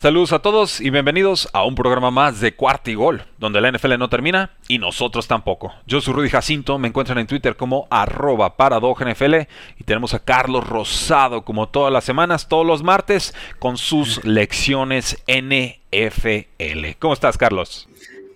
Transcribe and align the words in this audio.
Saludos 0.00 0.32
a 0.32 0.38
todos 0.38 0.80
y 0.80 0.90
bienvenidos 0.90 1.48
a 1.52 1.64
un 1.64 1.74
programa 1.74 2.12
más 2.12 2.40
de 2.40 2.54
Cuarto 2.54 2.88
y 2.88 2.94
Gol, 2.94 3.24
donde 3.36 3.60
la 3.60 3.72
NFL 3.72 3.98
no 3.98 4.08
termina 4.08 4.52
y 4.68 4.78
nosotros 4.78 5.26
tampoco. 5.26 5.74
Yo 5.88 6.00
soy 6.00 6.14
Rudy 6.14 6.28
Jacinto, 6.28 6.78
me 6.78 6.86
encuentran 6.86 7.18
en 7.18 7.26
Twitter 7.26 7.56
como 7.56 7.88
arroba 7.90 8.54
NFL 8.56 9.34
y 9.76 9.84
tenemos 9.84 10.14
a 10.14 10.20
Carlos 10.20 10.68
Rosado 10.68 11.44
como 11.44 11.68
todas 11.68 11.92
las 11.92 12.04
semanas, 12.04 12.46
todos 12.46 12.64
los 12.64 12.84
martes, 12.84 13.34
con 13.58 13.76
sus 13.76 14.24
lecciones 14.24 15.20
NFL. 15.26 16.86
¿Cómo 17.00 17.14
estás, 17.14 17.36
Carlos? 17.36 17.88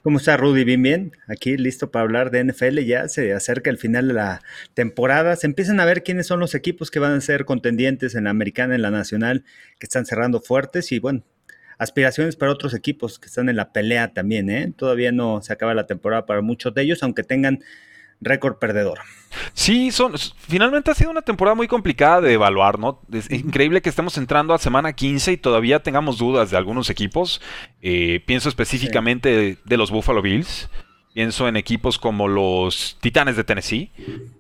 ¿Cómo 0.02 0.18
está 0.18 0.36
Rudy? 0.36 0.64
Bien, 0.64 0.82
bien. 0.82 1.12
Aquí 1.29 1.56
listo 1.56 1.92
para 1.92 2.02
hablar 2.02 2.32
de 2.32 2.42
NFL. 2.42 2.80
Ya 2.80 3.06
se 3.06 3.32
acerca 3.32 3.70
el 3.70 3.79
final 3.79 4.08
de 4.08 4.14
la 4.14 4.42
temporada. 4.74 5.36
Se 5.36 5.46
empiezan 5.46 5.79
a 5.79 5.84
ver 5.84 6.02
quiénes 6.02 6.26
son 6.26 6.40
los 6.40 6.56
equipos 6.56 6.90
que 6.90 6.98
van 6.98 7.12
a 7.12 7.20
ser 7.20 7.44
contendientes 7.44 8.16
en 8.16 8.24
la 8.24 8.30
americana, 8.30 8.74
en 8.74 8.82
la 8.82 8.90
nacional, 8.90 9.44
que 9.79 9.86
están 9.86 10.04
cerrando 10.04 10.40
fuertes. 10.40 10.90
Y 10.90 10.98
bueno, 10.98 11.22
aspiraciones 11.82 12.36
para 12.36 12.52
otros 12.52 12.74
equipos 12.74 13.18
que 13.18 13.26
están 13.26 13.48
en 13.48 13.56
la 13.56 13.72
pelea 13.72 14.12
también. 14.12 14.50
¿eh? 14.50 14.73
Todavía 14.77 15.12
no 15.12 15.42
se 15.42 15.52
acaba 15.52 15.74
la 15.74 15.86
temporada 15.86 16.27
para 16.27 16.40
muchos 16.40 16.73
de 16.74 16.82
ellos, 16.82 17.02
aunque 17.02 17.23
tengan 17.23 17.60
récord 18.20 18.59
perdedor. 18.59 19.00
Sí, 19.52 19.90
son, 19.90 20.14
finalmente 20.37 20.90
ha 20.90 20.95
sido 20.95 21.10
una 21.10 21.23
temporada 21.23 21.54
muy 21.54 21.66
complicada 21.66 22.20
de 22.20 22.34
evaluar, 22.34 22.78
¿no? 22.78 23.00
Es 23.12 23.30
increíble 23.30 23.82
que 23.82 23.88
estemos 23.88 24.16
entrando 24.16 24.54
a 24.54 24.59
semana 24.59 24.92
15 24.92 25.32
y 25.32 25.37
todavía 25.37 25.82
tengamos 25.82 26.18
dudas 26.18 26.50
de 26.50 26.56
algunos 26.56 26.88
equipos. 26.90 27.40
Eh, 27.80 28.23
pienso 28.26 28.48
específicamente 28.48 29.59
de, 29.64 29.76
los 29.76 29.90
Buffalo 29.90 30.23
Bills. 30.23 30.68
Pienso 31.12 31.47
en 31.47 31.59
equipos 31.59 31.98
como 31.98 32.27
los 32.27 32.97
Titanes 33.01 33.37
de 33.37 33.45
Tennessee, 33.45 33.91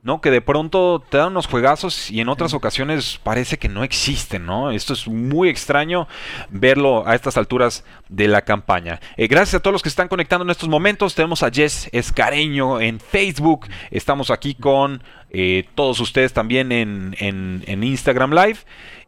¿no? 0.02 0.22
Que 0.22 0.30
de 0.30 0.40
pronto 0.40 1.04
te 1.06 1.18
dan 1.18 1.28
unos 1.28 1.46
juegazos 1.46 2.10
y 2.10 2.20
en 2.20 2.30
otras 2.30 2.54
ocasiones 2.54 3.20
parece 3.22 3.58
que 3.58 3.68
no 3.68 3.84
existen, 3.84 4.46
¿no? 4.46 4.70
Esto 4.70 4.94
es 4.94 5.06
muy 5.06 5.50
extraño 5.50 6.08
verlo 6.48 7.06
a 7.06 7.14
estas 7.14 7.36
alturas 7.36 7.84
de 8.08 8.26
la 8.26 8.42
campaña. 8.42 9.00
Eh, 9.18 9.26
gracias 9.26 9.56
a 9.56 9.60
todos 9.60 9.72
los 9.72 9.82
que 9.82 9.90
están 9.90 10.08
conectando 10.08 10.44
en 10.44 10.50
estos 10.50 10.70
momentos. 10.70 11.14
Tenemos 11.14 11.42
a 11.42 11.50
Jess 11.50 11.90
Escareño 11.92 12.80
en 12.80 13.00
Facebook. 13.00 13.66
Estamos 13.90 14.30
aquí 14.30 14.54
con 14.54 15.02
eh, 15.28 15.68
todos 15.74 16.00
ustedes 16.00 16.32
también 16.32 16.72
en, 16.72 17.14
en 17.18 17.84
Instagram 17.84 18.32
Live. 18.32 18.60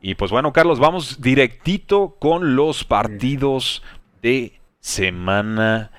Y 0.03 0.17
pues 0.17 0.31
bueno, 0.31 0.53
Carlos, 0.53 0.81
vamos 0.81 1.23
directito 1.23 2.17
con 2.21 2.57
los 2.57 2.85
partidos 2.85 3.83
de 4.21 4.61
semana 4.81 5.91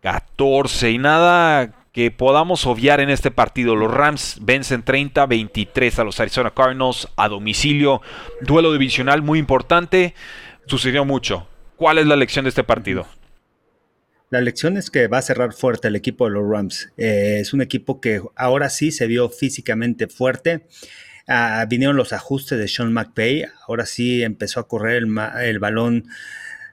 14 0.00 0.90
y 0.90 0.98
nada 0.98 1.74
que 1.92 2.10
podamos 2.10 2.66
obviar 2.66 3.00
en 3.00 3.10
este 3.10 3.30
partido. 3.30 3.76
Los 3.76 3.92
Rams 3.92 4.38
vencen 4.40 4.84
30-23 4.84 5.98
a 5.98 6.04
los 6.04 6.20
Arizona 6.20 6.52
Cardinals 6.54 7.08
a 7.16 7.28
domicilio. 7.28 8.00
Duelo 8.40 8.72
divisional 8.72 9.22
muy 9.22 9.38
importante. 9.38 10.14
Sucedió 10.66 11.04
mucho. 11.04 11.48
¿Cuál 11.76 11.98
es 11.98 12.06
la 12.06 12.16
lección 12.16 12.44
de 12.44 12.50
este 12.50 12.64
partido? 12.64 13.06
La 14.30 14.40
lección 14.40 14.76
es 14.76 14.90
que 14.90 15.08
va 15.08 15.18
a 15.18 15.22
cerrar 15.22 15.52
fuerte 15.52 15.88
el 15.88 15.96
equipo 15.96 16.26
de 16.26 16.32
los 16.32 16.48
Rams. 16.48 16.92
Eh, 16.96 17.38
es 17.40 17.52
un 17.52 17.60
equipo 17.60 18.00
que 18.00 18.22
ahora 18.36 18.70
sí 18.70 18.92
se 18.92 19.08
vio 19.08 19.28
físicamente 19.28 20.06
fuerte. 20.06 20.66
Ah, 21.26 21.66
vinieron 21.68 21.96
los 21.96 22.12
ajustes 22.12 22.56
de 22.58 22.68
Sean 22.68 22.92
McVay. 22.92 23.46
Ahora 23.66 23.86
sí 23.86 24.22
empezó 24.22 24.60
a 24.60 24.68
correr 24.68 25.02
el 25.42 25.58
balón 25.58 26.06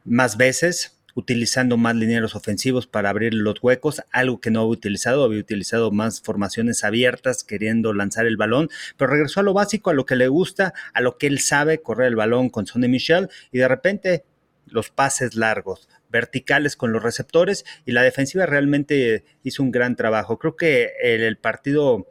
más 0.05 0.37
veces 0.37 0.96
utilizando 1.17 1.77
más 1.77 1.95
lineros 1.95 2.35
ofensivos 2.35 2.85
para 2.85 3.09
abrir 3.09 3.33
los 3.33 3.55
huecos, 3.63 4.03
algo 4.11 4.39
que 4.39 4.51
no 4.51 4.59
había 4.59 4.73
utilizado, 4.73 5.23
había 5.23 5.39
utilizado 5.39 5.89
más 5.89 6.21
formaciones 6.21 6.83
abiertas 6.83 7.43
queriendo 7.43 7.91
lanzar 7.91 8.27
el 8.27 8.37
balón, 8.37 8.69
pero 8.97 9.09
regresó 9.09 9.39
a 9.39 9.43
lo 9.43 9.53
básico, 9.53 9.89
a 9.89 9.95
lo 9.95 10.05
que 10.05 10.15
le 10.15 10.27
gusta, 10.27 10.75
a 10.93 11.01
lo 11.01 11.17
que 11.17 11.25
él 11.25 11.39
sabe, 11.39 11.81
correr 11.81 12.09
el 12.09 12.15
balón 12.15 12.49
con 12.49 12.67
Sonny 12.67 12.87
Michel 12.87 13.29
y 13.51 13.57
de 13.57 13.67
repente 13.67 14.25
los 14.67 14.91
pases 14.91 15.33
largos, 15.33 15.89
verticales 16.11 16.75
con 16.75 16.91
los 16.91 17.01
receptores 17.01 17.65
y 17.83 17.93
la 17.93 18.03
defensiva 18.03 18.45
realmente 18.45 19.25
hizo 19.41 19.63
un 19.63 19.71
gran 19.71 19.95
trabajo. 19.95 20.37
Creo 20.37 20.55
que 20.55 20.91
el 21.01 21.37
partido 21.37 22.05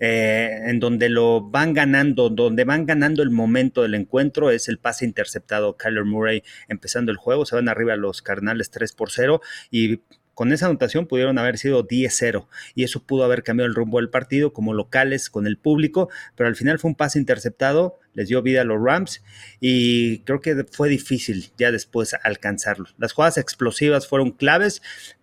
eh, 0.00 0.60
en 0.66 0.80
donde 0.80 1.08
lo 1.08 1.40
van 1.40 1.72
ganando, 1.72 2.28
donde 2.28 2.64
van 2.64 2.86
ganando 2.86 3.22
el 3.22 3.30
momento 3.30 3.82
del 3.82 3.94
encuentro, 3.94 4.50
es 4.50 4.68
el 4.68 4.78
pase 4.78 5.04
interceptado 5.04 5.76
Kyler 5.76 6.04
Murray 6.04 6.42
empezando 6.68 7.10
el 7.12 7.16
juego, 7.16 7.46
se 7.46 7.56
van 7.56 7.68
arriba 7.68 7.96
los 7.96 8.22
Carnales 8.22 8.70
3 8.70 8.92
por 8.92 9.10
0 9.10 9.40
y 9.70 10.00
con 10.36 10.52
esa 10.52 10.66
anotación 10.66 11.06
pudieron 11.06 11.38
haber 11.38 11.56
sido 11.56 11.88
10-0 11.88 12.46
y 12.74 12.84
eso 12.84 13.02
pudo 13.02 13.24
haber 13.24 13.42
cambiado 13.42 13.68
el 13.68 13.74
rumbo 13.74 13.98
del 13.98 14.10
partido 14.10 14.52
como 14.52 14.74
locales 14.74 15.30
con 15.30 15.46
el 15.46 15.56
público, 15.56 16.10
pero 16.34 16.46
al 16.46 16.56
final 16.56 16.78
fue 16.78 16.90
un 16.90 16.94
pase 16.94 17.18
interceptado, 17.18 17.98
les 18.12 18.28
dio 18.28 18.42
vida 18.42 18.60
a 18.60 18.64
los 18.64 18.78
Rams 18.78 19.22
y 19.60 20.18
creo 20.20 20.42
que 20.42 20.66
fue 20.70 20.90
difícil 20.90 21.52
ya 21.56 21.72
después 21.72 22.14
alcanzarlo. 22.22 22.84
Las 22.98 23.14
jugadas 23.14 23.38
explosivas 23.38 24.06
fueron 24.06 24.30
claves, 24.30 24.82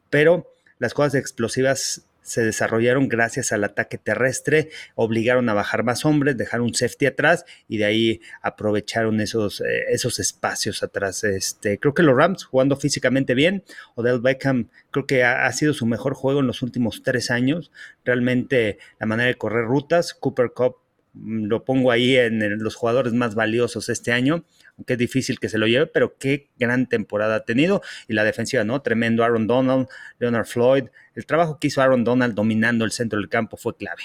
pero 0.09 0.51
las 0.79 0.94
jugadas 0.94 1.13
explosivas 1.13 2.07
se 2.23 2.44
desarrollaron 2.44 3.07
gracias 3.07 3.51
al 3.51 3.63
ataque 3.63 3.97
terrestre, 3.97 4.69
obligaron 4.95 5.47
a 5.50 5.53
bajar 5.53 5.84
más 5.84 6.06
hombres, 6.06 6.38
dejaron 6.38 6.67
un 6.67 6.73
safety 6.73 7.06
atrás 7.06 7.45
y 7.67 7.78
de 7.78 7.85
ahí 7.85 8.22
aprovecharon 8.41 9.22
esos, 9.22 9.61
eh, 9.61 9.85
esos 9.89 10.19
espacios 10.19 10.84
atrás. 10.84 11.23
Este, 11.23 11.79
creo 11.79 11.94
que 11.94 12.03
los 12.03 12.16
Rams 12.16 12.44
jugando 12.45 12.75
físicamente 12.75 13.34
bien, 13.34 13.63
Odell 13.95 14.22
Beckham 14.22 14.69
creo 14.91 15.06
que 15.06 15.23
ha, 15.23 15.51
sido 15.51 15.73
su 15.73 15.85
mejor 15.85 16.13
juego 16.13 16.39
en 16.39 16.47
los 16.47 16.61
últimos 16.61 17.03
tres 17.03 17.29
años, 17.29 17.72
realmente 18.06 18.79
la 19.00 19.05
manera 19.05 19.28
de 19.28 19.35
correr 19.35 19.66
rutas, 19.66 20.13
Cooper 20.13 20.51
Cup 20.53 20.82
lo 21.13 21.63
pongo 21.63 21.91
ahí 21.91 22.18
en 22.18 22.63
los 22.63 22.75
jugadores 22.75 23.13
más 23.13 23.35
valiosos 23.35 23.90
este 23.90 24.12
año, 24.12 24.44
aunque 24.78 24.94
es 24.94 25.00
difícil 25.00 25.40
que 25.40 25.50
se 25.50 25.57
lo 25.57 25.68
lleve, 25.68 25.88
pero 25.88 26.18
qué 26.18 26.50
gran 26.57 26.88
temporada 26.88 27.35
ha 27.35 27.46
tenido. 27.46 27.81
Y 28.07 28.13
la 28.13 28.24
defensiva, 28.24 28.63
¿no? 28.63 28.81
Tremendo 28.81 29.23
Aaron 29.23 29.47
Donald, 29.47 29.88
Leonard 30.19 30.46
Floyd. 30.46 30.85
El 31.16 31.25
trabajo 31.25 31.59
que 31.59 31.68
hizo 31.68 31.81
Aaron 31.81 32.03
Donald 32.03 32.34
dominando 32.34 32.85
el 32.85 32.91
centro 32.91 33.19
del 33.19 33.29
campo 33.29 33.57
fue 33.57 33.78
clave. 33.78 34.03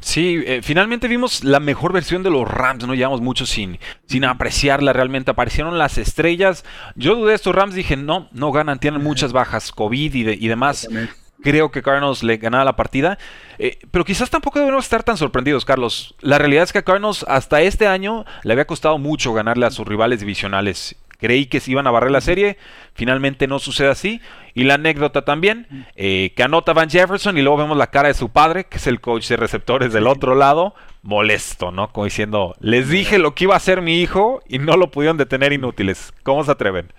Sí, 0.00 0.40
eh, 0.46 0.60
finalmente 0.62 1.08
vimos 1.08 1.42
la 1.42 1.58
mejor 1.58 1.92
versión 1.92 2.22
de 2.22 2.30
los 2.30 2.46
Rams, 2.46 2.86
no 2.86 2.94
llevamos 2.94 3.20
mucho 3.20 3.44
sin, 3.44 3.78
sin 4.06 4.24
apreciarla 4.24 4.92
realmente. 4.92 5.32
Aparecieron 5.32 5.78
las 5.78 5.98
estrellas. 5.98 6.64
Yo 6.94 7.16
dudé 7.16 7.30
de 7.30 7.36
estos 7.36 7.54
Rams, 7.54 7.74
dije, 7.74 7.96
no, 7.96 8.28
no 8.32 8.52
ganan, 8.52 8.78
tienen 8.78 9.02
muchas 9.02 9.32
bajas, 9.32 9.72
COVID 9.72 10.14
y, 10.14 10.30
y 10.30 10.48
demás 10.48 10.88
creo 11.44 11.70
que 11.70 11.82
Cardinals 11.82 12.24
le 12.24 12.38
ganaba 12.38 12.64
la 12.64 12.74
partida. 12.74 13.18
Eh, 13.58 13.78
pero 13.90 14.04
quizás 14.04 14.30
tampoco 14.30 14.58
debemos 14.58 14.84
estar 14.84 15.04
tan 15.04 15.16
sorprendidos, 15.16 15.64
Carlos. 15.64 16.16
La 16.20 16.38
realidad 16.38 16.64
es 16.64 16.72
que 16.72 16.78
a 16.78 16.82
Cardinals 16.82 17.24
hasta 17.28 17.60
este 17.60 17.86
año 17.86 18.24
le 18.42 18.54
había 18.54 18.66
costado 18.66 18.98
mucho 18.98 19.32
ganarle 19.34 19.66
a 19.66 19.70
sus 19.70 19.86
rivales 19.86 20.20
divisionales. 20.20 20.96
Creí 21.18 21.46
que 21.46 21.60
se 21.60 21.70
iban 21.70 21.86
a 21.86 21.90
barrer 21.90 22.10
la 22.10 22.20
serie, 22.20 22.58
finalmente 22.94 23.46
no 23.46 23.58
sucede 23.58 23.88
así. 23.88 24.20
Y 24.54 24.64
la 24.64 24.74
anécdota 24.74 25.24
también, 25.24 25.86
eh, 25.96 26.32
que 26.34 26.42
anota 26.42 26.72
Van 26.72 26.90
Jefferson 26.90 27.38
y 27.38 27.42
luego 27.42 27.58
vemos 27.58 27.76
la 27.76 27.90
cara 27.90 28.08
de 28.08 28.14
su 28.14 28.30
padre, 28.30 28.64
que 28.64 28.78
es 28.78 28.86
el 28.86 29.00
coach 29.00 29.28
de 29.28 29.36
receptores 29.36 29.92
del 29.92 30.06
otro 30.06 30.34
lado, 30.34 30.74
molesto, 31.02 31.70
¿no? 31.70 31.92
Como 31.92 32.06
diciendo, 32.06 32.54
les 32.60 32.88
dije 32.88 33.18
lo 33.18 33.34
que 33.34 33.44
iba 33.44 33.54
a 33.54 33.58
hacer 33.58 33.82
mi 33.82 34.00
hijo 34.00 34.42
y 34.48 34.58
no 34.58 34.76
lo 34.76 34.90
pudieron 34.90 35.16
detener 35.16 35.52
inútiles. 35.52 36.12
¿Cómo 36.22 36.42
se 36.44 36.50
atreven? 36.50 36.92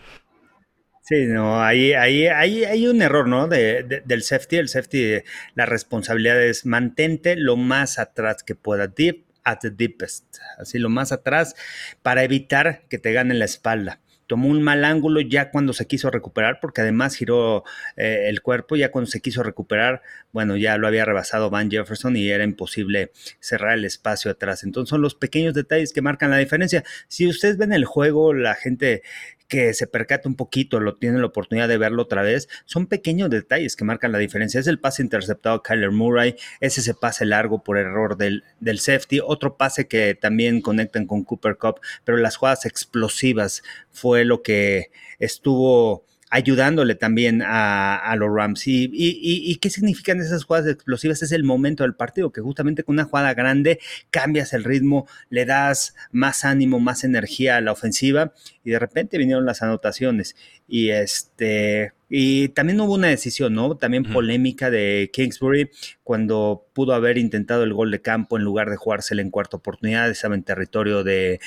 Sí, 1.08 1.28
no, 1.28 1.62
ahí, 1.64 1.94
ahí, 1.94 2.26
ahí 2.26 2.64
hay 2.66 2.88
un 2.88 3.00
error, 3.04 3.28
¿no? 3.28 3.48
De, 3.48 4.02
del 4.06 4.24
safety. 4.24 4.56
El 4.56 4.70
safety, 4.70 5.22
la 5.54 5.68
responsabilidad 5.68 6.42
es 6.42 6.66
mantente 6.66 7.36
lo 7.36 7.58
más 7.58 8.00
atrás 8.00 8.42
que 8.44 8.56
pueda, 8.56 8.88
deep 8.88 9.24
at 9.44 9.60
the 9.60 9.70
deepest, 9.70 10.38
así 10.58 10.80
lo 10.80 10.90
más 10.90 11.12
atrás, 11.12 11.56
para 12.02 12.24
evitar 12.24 12.82
que 12.90 12.98
te 12.98 13.14
gane 13.14 13.36
la 13.36 13.46
espalda 13.46 14.02
tomó 14.28 14.50
un 14.50 14.62
mal 14.62 14.84
ángulo 14.86 15.22
ya 15.22 15.52
cuando 15.52 15.74
se 15.74 15.88
quiso 15.88 16.10
recuperar, 16.10 16.60
porque 16.60 16.82
además 16.82 17.16
giró 17.16 17.64
eh, 17.96 18.26
el 18.28 18.42
cuerpo, 18.42 18.76
ya 18.76 18.92
cuando 18.92 19.10
se 19.10 19.22
quiso 19.22 19.44
recuperar, 19.44 20.02
bueno, 20.32 20.58
ya 20.58 20.78
lo 20.78 20.88
había 20.88 21.06
rebasado 21.06 21.50
Van 21.50 21.70
Jefferson 21.70 22.16
y 22.16 22.30
era 22.30 22.44
imposible 22.44 23.12
cerrar 23.40 23.74
el 23.74 23.86
espacio 23.86 24.32
atrás. 24.32 24.64
Entonces 24.64 24.90
son 24.90 25.02
los 25.02 25.16
pequeños 25.16 25.54
detalles 25.54 25.94
que 25.94 26.02
marcan 26.02 26.32
la 26.32 26.38
diferencia. 26.38 26.84
Si 27.08 27.28
ustedes 27.28 27.58
ven 27.58 27.74
el 27.74 27.86
juego, 27.86 28.34
la 28.34 28.56
gente 28.56 29.04
que 29.48 29.74
se 29.74 29.88
percata 29.88 30.28
un 30.28 30.36
poquito, 30.36 30.80
lo 30.80 30.96
tiene 30.96 31.20
la 31.20 31.28
oportunidad 31.28 31.68
de 31.68 31.78
verlo 31.78 32.04
otra 32.04 32.22
vez, 32.22 32.48
son 32.66 32.88
pequeños 32.88 33.30
detalles 33.30 33.76
que 33.76 33.86
marcan 33.86 34.12
la 34.12 34.18
diferencia. 34.18 34.60
Es 34.60 34.68
el 34.68 34.80
pase 34.80 35.04
interceptado 35.04 35.56
a 35.56 35.64
Kyler 35.64 35.92
Murray, 35.92 36.36
es 36.60 36.78
ese 36.78 36.94
pase 36.94 37.26
largo 37.26 37.64
por 37.64 37.78
error 37.78 38.18
del, 38.18 38.44
del 38.60 38.80
safety, 38.80 39.20
otro 39.24 39.58
pase 39.58 39.88
que 39.88 40.16
también 40.16 40.62
conectan 40.62 41.06
con 41.06 41.24
Cooper 41.24 41.58
Cup, 41.58 41.80
pero 42.04 42.18
las 42.18 42.38
jugadas 42.38 42.66
explosivas 42.66 43.64
fue 43.92 44.26
lo 44.26 44.42
que 44.42 44.92
estuvo 45.20 46.06
ayudándole 46.30 46.96
también 46.96 47.42
a, 47.46 48.16
los 48.18 48.30
Rams. 48.34 48.68
Y, 48.68 48.90
y, 48.92 49.56
qué 49.58 49.70
significan 49.70 50.20
esas 50.20 50.44
jugadas 50.44 50.68
explosivas? 50.68 51.22
Es 51.22 51.32
el 51.32 51.44
momento 51.44 51.84
del 51.84 51.96
partido, 51.96 52.32
que 52.32 52.42
justamente 52.42 52.84
con 52.84 52.94
una 52.94 53.06
jugada 53.06 53.34
grande 53.34 53.80
cambias 54.10 54.54
el 54.54 54.64
ritmo, 54.64 55.08
le 55.30 55.46
das 55.46 55.96
más 56.12 56.44
ánimo, 56.44 56.80
más 56.80 57.04
energía 57.04 57.58
a 57.58 57.62
la 57.62 57.72
ofensiva 57.72 58.34
y 58.64 58.72
de 58.72 58.80
repente 58.80 59.18
vinieron 59.18 59.46
las 59.46 59.62
anotaciones. 59.62 60.36
Y 60.68 60.90
este 60.90 61.94
y 62.10 62.50
también 62.50 62.80
hubo 62.82 62.94
una 62.94 63.08
decisión, 63.08 63.54
¿no? 63.54 63.78
También 63.78 64.04
polémica 64.04 64.70
de 64.70 65.10
Kingsbury 65.12 65.70
cuando 66.04 66.68
pudo 66.74 66.94
haber 66.94 67.18
intentado 67.18 67.64
el 67.64 67.74
gol 67.74 67.92
de 67.92 68.02
campo 68.02 68.38
en 68.38 68.44
lugar 68.44 68.70
de 68.70 68.78
jugársela 68.78 69.22
en 69.22 69.32
cuarta 69.32 69.58
oportunidad, 69.58 70.10
estaba 70.10 70.36
en 70.36 70.44
territorio 70.44 71.04
de, 71.04 71.40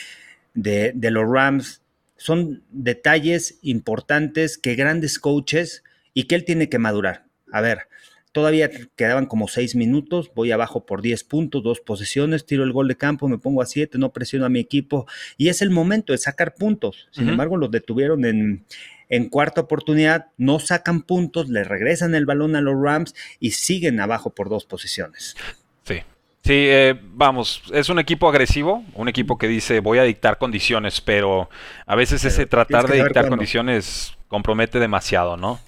de, 0.54 0.92
de 0.94 1.10
los 1.10 1.24
Rams 1.28 1.82
son 2.18 2.62
detalles 2.70 3.58
importantes 3.62 4.58
que 4.58 4.74
grandes 4.74 5.18
coaches 5.18 5.82
y 6.12 6.24
que 6.24 6.34
él 6.34 6.44
tiene 6.44 6.68
que 6.68 6.78
madurar. 6.78 7.24
A 7.50 7.62
ver, 7.62 7.88
todavía 8.32 8.70
quedaban 8.96 9.26
como 9.26 9.48
seis 9.48 9.74
minutos, 9.74 10.30
voy 10.34 10.50
abajo 10.50 10.84
por 10.84 11.00
10 11.00 11.24
puntos, 11.24 11.62
dos 11.62 11.80
posesiones, 11.80 12.44
tiro 12.44 12.64
el 12.64 12.72
gol 12.72 12.88
de 12.88 12.96
campo, 12.96 13.28
me 13.28 13.38
pongo 13.38 13.62
a 13.62 13.66
7, 13.66 13.98
no 13.98 14.12
presiono 14.12 14.44
a 14.44 14.50
mi 14.50 14.58
equipo 14.58 15.06
y 15.36 15.48
es 15.48 15.62
el 15.62 15.70
momento 15.70 16.12
de 16.12 16.18
sacar 16.18 16.54
puntos. 16.54 17.08
Sin 17.10 17.28
embargo, 17.28 17.56
los 17.56 17.70
detuvieron 17.70 18.24
en, 18.24 18.66
en 19.08 19.28
cuarta 19.28 19.62
oportunidad, 19.62 20.26
no 20.36 20.58
sacan 20.58 21.02
puntos, 21.02 21.48
le 21.48 21.64
regresan 21.64 22.14
el 22.14 22.26
balón 22.26 22.56
a 22.56 22.60
los 22.60 22.74
Rams 22.80 23.14
y 23.40 23.52
siguen 23.52 24.00
abajo 24.00 24.34
por 24.34 24.48
dos 24.48 24.66
posiciones. 24.66 25.36
Sí, 25.84 26.02
Sí, 26.48 26.64
eh, 26.66 26.98
vamos, 27.12 27.62
es 27.74 27.90
un 27.90 27.98
equipo 27.98 28.26
agresivo, 28.26 28.82
un 28.94 29.06
equipo 29.10 29.36
que 29.36 29.46
dice 29.46 29.80
voy 29.80 29.98
a 29.98 30.04
dictar 30.04 30.38
condiciones, 30.38 31.02
pero 31.02 31.50
a 31.84 31.94
veces 31.94 32.24
ese 32.24 32.46
tratar 32.46 32.88
de 32.88 33.04
dictar 33.04 33.28
condiciones 33.28 34.16
compromete 34.28 34.78
demasiado, 34.78 35.36
¿no? 35.36 35.60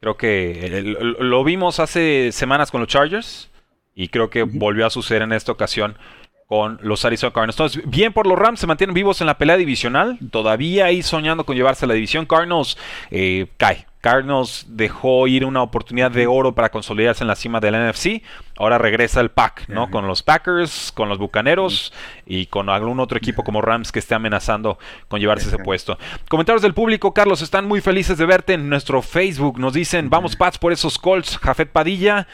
Creo 0.00 0.16
que 0.16 0.96
lo 1.18 1.44
vimos 1.44 1.80
hace 1.80 2.32
semanas 2.32 2.70
con 2.70 2.80
los 2.80 2.88
Chargers 2.88 3.50
y 3.94 4.08
creo 4.08 4.30
que 4.30 4.44
volvió 4.44 4.86
a 4.86 4.90
suceder 4.90 5.20
en 5.20 5.34
esta 5.34 5.52
ocasión 5.52 5.98
con 6.46 6.78
los 6.80 7.04
Arizona 7.04 7.34
Cardinals. 7.34 7.56
Entonces, 7.56 7.82
bien 7.90 8.14
por 8.14 8.26
los 8.26 8.38
Rams, 8.38 8.58
se 8.58 8.66
mantienen 8.66 8.94
vivos 8.94 9.20
en 9.20 9.26
la 9.26 9.36
pelea 9.36 9.58
divisional, 9.58 10.18
todavía 10.30 10.86
ahí 10.86 11.02
soñando 11.02 11.44
con 11.44 11.56
llevarse 11.56 11.84
a 11.84 11.88
la 11.88 11.94
división. 11.94 12.24
Cardinals 12.24 12.78
eh, 13.10 13.48
cae, 13.58 13.86
Cardinals 14.02 14.66
dejó 14.68 15.28
ir 15.28 15.44
una 15.44 15.62
oportunidad 15.62 16.10
de 16.10 16.26
oro 16.26 16.56
para 16.56 16.70
consolidarse 16.70 17.22
en 17.22 17.28
la 17.28 17.36
cima 17.36 17.60
del 17.60 17.76
NFC. 17.88 18.20
Ahora 18.58 18.76
regresa 18.76 19.20
el 19.20 19.30
pack, 19.30 19.68
¿no? 19.68 19.90
Con 19.90 20.08
los 20.08 20.24
Packers, 20.24 20.90
con 20.92 21.08
los 21.08 21.18
Bucaneros 21.18 21.92
y 22.26 22.46
con 22.46 22.68
algún 22.68 22.98
otro 22.98 23.16
equipo 23.16 23.44
como 23.44 23.62
Rams 23.62 23.92
que 23.92 24.00
esté 24.00 24.16
amenazando 24.16 24.76
con 25.06 25.20
llevarse 25.20 25.46
ese 25.46 25.58
puesto. 25.58 25.98
Comentarios 26.28 26.62
del 26.62 26.74
público, 26.74 27.14
Carlos, 27.14 27.42
están 27.42 27.66
muy 27.68 27.80
felices 27.80 28.18
de 28.18 28.26
verte 28.26 28.54
en 28.54 28.68
nuestro 28.68 29.02
Facebook. 29.02 29.60
Nos 29.60 29.72
dicen, 29.72 30.10
vamos 30.10 30.34
Pats 30.34 30.58
por 30.58 30.72
esos 30.72 30.98
Colts. 30.98 31.38
Jafet 31.38 31.70
Padilla, 31.70 32.26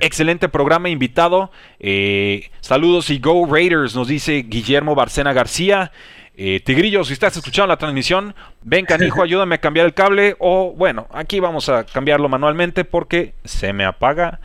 excelente 0.00 0.48
programa, 0.48 0.90
invitado. 0.90 1.50
Eh, 1.80 2.50
saludos 2.60 3.10
y 3.10 3.18
Go 3.18 3.46
Raiders, 3.46 3.96
nos 3.96 4.06
dice 4.06 4.44
Guillermo 4.48 4.94
Barcena 4.94 5.32
García. 5.32 5.90
Eh, 6.38 6.60
Tigrillo, 6.60 7.02
si 7.02 7.14
estás 7.14 7.34
escuchando 7.36 7.68
la 7.68 7.78
transmisión, 7.78 8.34
ven 8.62 8.84
canijo, 8.84 9.22
ayúdame 9.22 9.54
a 9.54 9.58
cambiar 9.58 9.86
el 9.86 9.94
cable. 9.94 10.36
O 10.38 10.72
bueno, 10.72 11.06
aquí 11.10 11.40
vamos 11.40 11.70
a 11.70 11.84
cambiarlo 11.84 12.28
manualmente 12.28 12.84
porque 12.84 13.34
se 13.44 13.72
me 13.72 13.86
apaga 13.86 14.40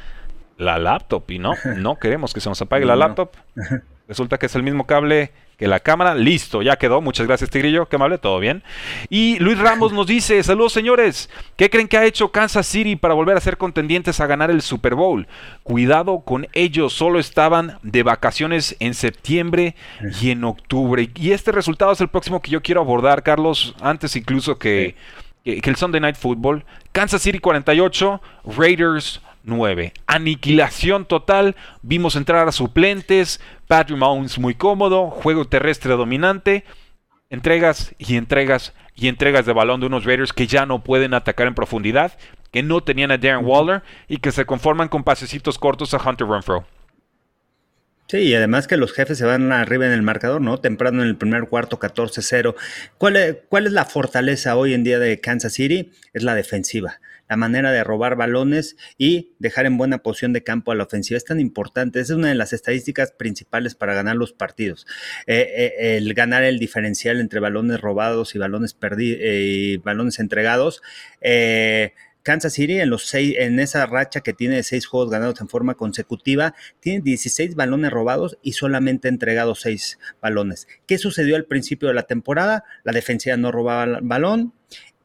la 0.58 0.80
laptop 0.80 1.30
y 1.30 1.40
no, 1.40 1.54
no 1.76 1.98
queremos 1.98 2.34
que 2.34 2.40
se 2.40 2.48
nos 2.48 2.62
apague 2.62 2.86
la 2.86 2.96
laptop. 2.96 3.32
Resulta 4.08 4.38
que 4.38 4.46
es 4.46 4.56
el 4.56 4.64
mismo 4.64 4.88
cable 4.88 5.32
que 5.62 5.68
la 5.68 5.80
cámara. 5.80 6.16
Listo, 6.16 6.64
ya 6.64 6.76
quedó. 6.76 7.02
Muchas 7.02 7.28
gracias, 7.28 7.52
Tigrillo. 7.52 7.88
Qué 7.88 7.96
amable, 7.96 8.18
todo 8.18 8.40
bien. 8.40 8.64
Y 9.10 9.38
Luis 9.38 9.60
Ramos 9.60 9.94
nos 9.94 10.08
dice: 10.08 10.42
Saludos, 10.42 10.74
señores. 10.74 11.30
¿Qué 11.56 11.70
creen 11.70 11.88
que 11.88 11.98
ha 11.98 12.06
hecho 12.06 12.32
Kansas 12.32 12.66
City 12.66 12.96
para 12.96 13.14
volver 13.14 13.38
a 13.38 13.42
ser 13.42 13.58
contendientes 13.58 14.20
a 14.20 14.26
ganar 14.26 14.50
el 14.50 14.64
Super 14.64 14.96
Bowl? 14.96 15.28
Cuidado 15.62 16.22
con 16.22 16.48
ellos. 16.54 16.94
Solo 16.94 17.20
estaban 17.20 17.78
de 17.84 18.02
vacaciones 18.02 18.76
en 18.80 18.96
septiembre 18.96 19.76
y 20.20 20.32
en 20.32 20.46
octubre. 20.46 21.12
Y 21.14 21.30
este 21.30 21.52
resultado 21.52 21.92
es 21.92 22.02
el 22.02 22.08
próximo 22.08 22.42
que 22.42 22.50
yo 22.50 22.64
quiero 22.64 22.82
abordar, 22.82 23.22
Carlos, 23.22 23.76
antes 23.82 24.16
incluso 24.16 24.58
que, 24.58 24.96
que 25.44 25.62
el 25.64 25.76
Sunday 25.76 26.02
Night 26.02 26.16
Football. 26.16 26.66
Kansas 26.92 27.22
City 27.22 27.38
48, 27.38 28.20
Raiders 28.58 29.22
9. 29.44 29.94
Aniquilación 30.08 31.06
total. 31.06 31.56
Vimos 31.82 32.16
entrar 32.16 32.48
a 32.48 32.52
suplentes. 32.52 33.42
Patrick 33.68 33.98
Mahomes 33.98 34.40
muy 34.40 34.56
cómodo. 34.56 35.10
Juego 35.10 35.46
terrestre 35.46 35.94
dominante. 35.94 36.64
Entregas 37.30 37.96
y 37.98 38.18
entregas 38.18 38.74
y 38.96 39.08
entregas 39.08 39.46
de 39.46 39.54
balón 39.54 39.80
de 39.80 39.88
unos 39.88 40.06
Raiders 40.06 40.34
que 40.34 40.48
ya 40.48 40.66
no 40.66 40.84
pueden 40.84 41.14
atacar 41.14 41.48
en 41.48 41.56
profundidad. 41.56 42.18
Que 42.52 42.64
no 42.64 42.82
tenían 42.82 43.12
a 43.12 43.18
Darren 43.18 43.46
Waller. 43.46 43.84
Y 44.08 44.18
que 44.18 44.32
se 44.32 44.46
conforman 44.46 44.90
con 44.90 45.04
pasecitos 45.04 45.58
cortos 45.58 45.94
a 45.94 45.98
Hunter 45.98 46.28
Renfro. 46.28 46.66
Sí, 48.08 48.18
y 48.18 48.36
además 48.36 48.68
que 48.68 48.76
los 48.76 48.92
jefes 48.92 49.18
se 49.18 49.26
van 49.26 49.54
arriba 49.54 49.86
en 49.86 49.94
el 49.94 50.02
marcador, 50.02 50.42
¿no? 50.42 50.58
Temprano 50.58 51.02
en 51.02 51.08
el 51.08 51.16
primer 51.16 51.48
cuarto, 51.48 51.80
14-0. 51.80 52.56
¿Cuál 52.98 53.40
¿Cuál 53.48 53.68
es 53.68 53.72
la 53.72 53.86
fortaleza 53.86 54.58
hoy 54.58 54.74
en 54.74 54.84
día 54.84 55.00
de 55.00 55.22
Kansas 55.22 55.54
City? 55.54 55.92
Es 56.12 56.24
la 56.24 56.36
defensiva 56.36 57.00
la 57.32 57.38
manera 57.38 57.72
de 57.72 57.82
robar 57.86 58.18
balones 58.18 58.76
y 58.98 59.32
dejar 59.40 59.66
en 59.66 59.78
buena 59.78 60.00
posición 60.00 60.34
de 60.34 60.44
campo 60.44 60.74
a 60.74 60.76
la 60.76 60.84
ofensiva 60.84 61.16
es 61.16 61.24
tan 61.24 61.40
importante. 61.40 62.02
Es 62.02 62.10
una 62.10 62.28
de 62.28 62.36
las 62.36 62.52
estadísticas 62.52 63.14
principales 63.14 63.74
para 63.74 63.94
ganar 63.94 64.18
los 64.18 64.34
partidos. 64.34 64.86
Eh, 65.28 65.48
eh, 65.80 65.96
el 65.96 66.14
ganar 66.14 66.44
el 66.44 66.60
diferencial 66.60 67.22
entre 67.22 67.40
balones 67.40 67.80
robados 67.80 68.36
y 68.36 68.38
balones 68.38 68.74
perdidos 68.74 69.22
y 69.24 69.78
balones 69.78 70.20
entregados. 70.20 70.82
Eh, 71.22 71.94
Kansas 72.22 72.52
City 72.52 72.82
en 72.82 72.90
los 72.90 73.06
seis, 73.06 73.34
en 73.40 73.62
esa 73.62 73.86
racha 73.86 74.20
que 74.20 74.34
tiene 74.34 74.62
seis 74.64 74.86
juegos 74.86 75.10
ganados 75.10 75.40
en 75.40 75.48
forma 75.48 75.76
consecutiva, 75.76 76.54
tiene 76.82 77.00
16 77.00 77.56
balones 77.56 77.92
robados 77.92 78.38
y 78.42 78.52
solamente 78.52 79.08
entregado 79.08 79.56
seis 79.56 80.00
balones. 80.22 80.68
¿Qué 80.86 80.98
sucedió 80.98 81.38
al 81.38 81.46
principio 81.46 81.88
de 81.88 81.94
la 81.94 82.04
temporada? 82.04 82.66
La 82.84 82.92
defensiva 82.92 83.38
no 83.38 83.54
robaba 83.54 83.86
el 83.86 84.02
balón 84.02 84.54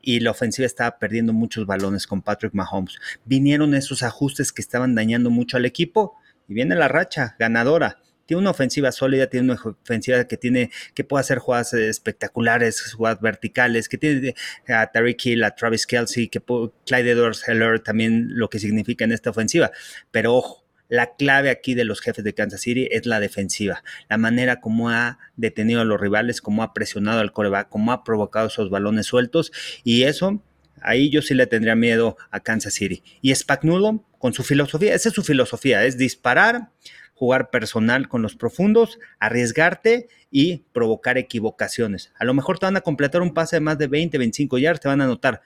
y 0.06 0.20
la 0.20 0.30
ofensiva 0.30 0.64
estaba 0.64 1.00
perdiendo 1.00 1.32
muchos 1.32 1.66
balones 1.66 2.06
con 2.06 2.22
Patrick 2.22 2.54
Mahomes. 2.54 2.96
Vinieron 3.24 3.74
esos 3.74 4.04
ajustes 4.04 4.52
que 4.52 4.62
estaban 4.62 4.94
dañando 4.94 5.30
mucho 5.30 5.56
al 5.56 5.64
equipo 5.64 6.16
y 6.46 6.54
viene 6.54 6.76
la 6.76 6.86
racha 6.86 7.34
ganadora. 7.40 7.98
Tiene 8.24 8.40
una 8.40 8.50
ofensiva 8.50 8.92
sólida, 8.92 9.26
tiene 9.26 9.50
una 9.50 9.60
ofensiva 9.60 10.22
que 10.24 10.36
tiene 10.36 10.70
que 10.94 11.02
puede 11.02 11.22
hacer 11.22 11.38
jugadas 11.38 11.74
espectaculares, 11.74 12.92
jugadas 12.92 13.20
verticales, 13.20 13.88
que 13.88 13.98
tiene 13.98 14.36
a 14.68 14.86
Tariq 14.86 15.26
Hill, 15.26 15.42
a 15.42 15.56
Travis 15.56 15.88
Kelsey, 15.88 16.28
que 16.28 16.40
Clyde 16.40 17.10
Edwards 17.10 17.48
Heller 17.48 17.80
también 17.80 18.28
lo 18.30 18.48
que 18.48 18.60
significa 18.60 19.04
en 19.04 19.10
esta 19.10 19.30
ofensiva. 19.30 19.72
Pero 20.12 20.34
ojo, 20.34 20.65
la 20.88 21.14
clave 21.16 21.50
aquí 21.50 21.74
de 21.74 21.84
los 21.84 22.00
jefes 22.00 22.24
de 22.24 22.34
Kansas 22.34 22.60
City 22.60 22.88
es 22.90 23.06
la 23.06 23.20
defensiva, 23.20 23.82
la 24.08 24.18
manera 24.18 24.60
como 24.60 24.90
ha 24.90 25.18
detenido 25.36 25.80
a 25.80 25.84
los 25.84 26.00
rivales, 26.00 26.40
como 26.40 26.62
ha 26.62 26.72
presionado 26.72 27.20
al 27.20 27.32
coreback, 27.32 27.68
como 27.68 27.92
ha 27.92 28.04
provocado 28.04 28.48
esos 28.48 28.70
balones 28.70 29.06
sueltos 29.06 29.52
y 29.84 30.04
eso, 30.04 30.42
ahí 30.82 31.10
yo 31.10 31.22
sí 31.22 31.34
le 31.34 31.46
tendría 31.46 31.74
miedo 31.74 32.16
a 32.30 32.40
Kansas 32.40 32.74
City. 32.74 33.02
Y 33.20 33.34
Spagnuolo 33.34 34.04
con 34.18 34.32
su 34.32 34.42
filosofía, 34.42 34.94
esa 34.94 35.08
es 35.08 35.14
su 35.14 35.22
filosofía, 35.22 35.84
es 35.84 35.98
disparar, 35.98 36.70
jugar 37.14 37.50
personal 37.50 38.08
con 38.08 38.22
los 38.22 38.36
profundos, 38.36 38.98
arriesgarte 39.18 40.08
y 40.30 40.64
provocar 40.72 41.18
equivocaciones. 41.18 42.12
A 42.18 42.24
lo 42.24 42.34
mejor 42.34 42.58
te 42.58 42.66
van 42.66 42.76
a 42.76 42.82
completar 42.82 43.22
un 43.22 43.34
pase 43.34 43.56
de 43.56 43.60
más 43.60 43.78
de 43.78 43.86
20, 43.86 44.18
25 44.18 44.58
yards, 44.58 44.80
te 44.80 44.88
van 44.88 45.00
a 45.00 45.04
anotar, 45.04 45.42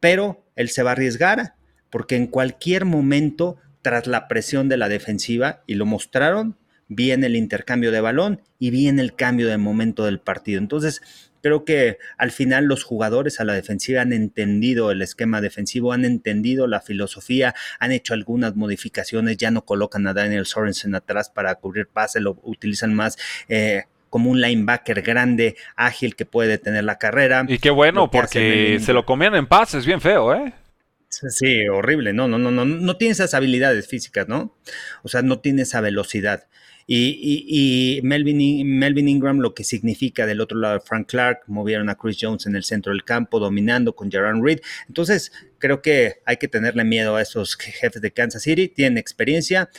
pero 0.00 0.44
él 0.56 0.68
se 0.68 0.82
va 0.82 0.90
a 0.90 0.92
arriesgar 0.92 1.54
porque 1.90 2.16
en 2.16 2.26
cualquier 2.26 2.84
momento 2.84 3.56
tras 3.82 4.06
la 4.06 4.28
presión 4.28 4.68
de 4.68 4.76
la 4.76 4.88
defensiva 4.88 5.62
y 5.66 5.74
lo 5.74 5.86
mostraron, 5.86 6.56
bien 6.88 7.22
el 7.24 7.36
intercambio 7.36 7.92
de 7.92 8.00
balón 8.00 8.42
y 8.58 8.70
bien 8.70 8.98
el 8.98 9.14
cambio 9.14 9.48
de 9.48 9.56
momento 9.56 10.04
del 10.04 10.20
partido. 10.20 10.58
Entonces, 10.58 11.02
creo 11.42 11.64
que 11.64 11.98
al 12.18 12.30
final 12.30 12.64
los 12.64 12.84
jugadores 12.84 13.40
a 13.40 13.44
la 13.44 13.54
defensiva 13.54 14.02
han 14.02 14.12
entendido 14.12 14.90
el 14.90 15.00
esquema 15.02 15.40
defensivo, 15.40 15.92
han 15.92 16.04
entendido 16.04 16.66
la 16.66 16.80
filosofía, 16.80 17.54
han 17.78 17.92
hecho 17.92 18.14
algunas 18.14 18.56
modificaciones, 18.56 19.36
ya 19.36 19.50
no 19.50 19.64
colocan 19.64 20.06
a 20.06 20.14
Daniel 20.14 20.46
Sorensen 20.46 20.94
atrás 20.94 21.30
para 21.30 21.54
cubrir 21.54 21.86
pase, 21.86 22.20
lo 22.20 22.38
utilizan 22.42 22.94
más. 22.94 23.16
Eh, 23.48 23.84
como 24.10 24.28
un 24.28 24.40
linebacker 24.40 25.02
grande, 25.02 25.56
ágil 25.76 26.16
que 26.16 26.26
puede 26.26 26.48
detener 26.48 26.82
la 26.82 26.98
carrera. 26.98 27.44
Y 27.46 27.58
qué 27.58 27.70
bueno, 27.70 28.10
porque 28.10 28.80
se 28.80 28.92
lo 28.92 29.06
comían 29.06 29.36
en 29.36 29.46
pases, 29.46 29.86
bien 29.86 30.00
feo, 30.00 30.34
¿eh? 30.34 30.52
Sí, 31.10 31.66
horrible. 31.68 32.12
No, 32.12 32.28
no, 32.28 32.38
no, 32.38 32.50
no, 32.50 32.64
no 32.64 32.96
tiene 32.96 33.12
esas 33.12 33.34
habilidades 33.34 33.88
físicas, 33.88 34.28
¿no? 34.28 34.56
O 35.02 35.08
sea, 35.08 35.22
no 35.22 35.40
tiene 35.40 35.62
esa 35.62 35.80
velocidad. 35.80 36.46
Y, 36.86 38.00
Melvin, 38.02 38.78
Melvin, 38.78 39.08
Ingram, 39.08 39.38
lo 39.38 39.54
que 39.54 39.62
significa 39.62 40.26
del 40.26 40.40
otro 40.40 40.58
lado, 40.58 40.80
Frank 40.80 41.08
Clark, 41.08 41.42
movieron 41.46 41.88
a 41.88 41.94
Chris 41.94 42.18
Jones 42.20 42.46
en 42.46 42.56
el 42.56 42.64
centro 42.64 42.92
del 42.92 43.04
campo, 43.04 43.38
dominando 43.38 43.94
con 43.94 44.10
Jaron 44.10 44.44
Reed. 44.44 44.60
Entonces, 44.88 45.30
creo 45.58 45.82
que 45.82 46.16
hay 46.26 46.38
que 46.38 46.48
tenerle 46.48 46.84
miedo 46.84 47.14
a 47.14 47.22
esos 47.22 47.56
jefes 47.56 48.02
de 48.02 48.10
Kansas 48.12 48.42
City. 48.42 48.68
Tienen 48.68 48.98
experiencia, 48.98 49.70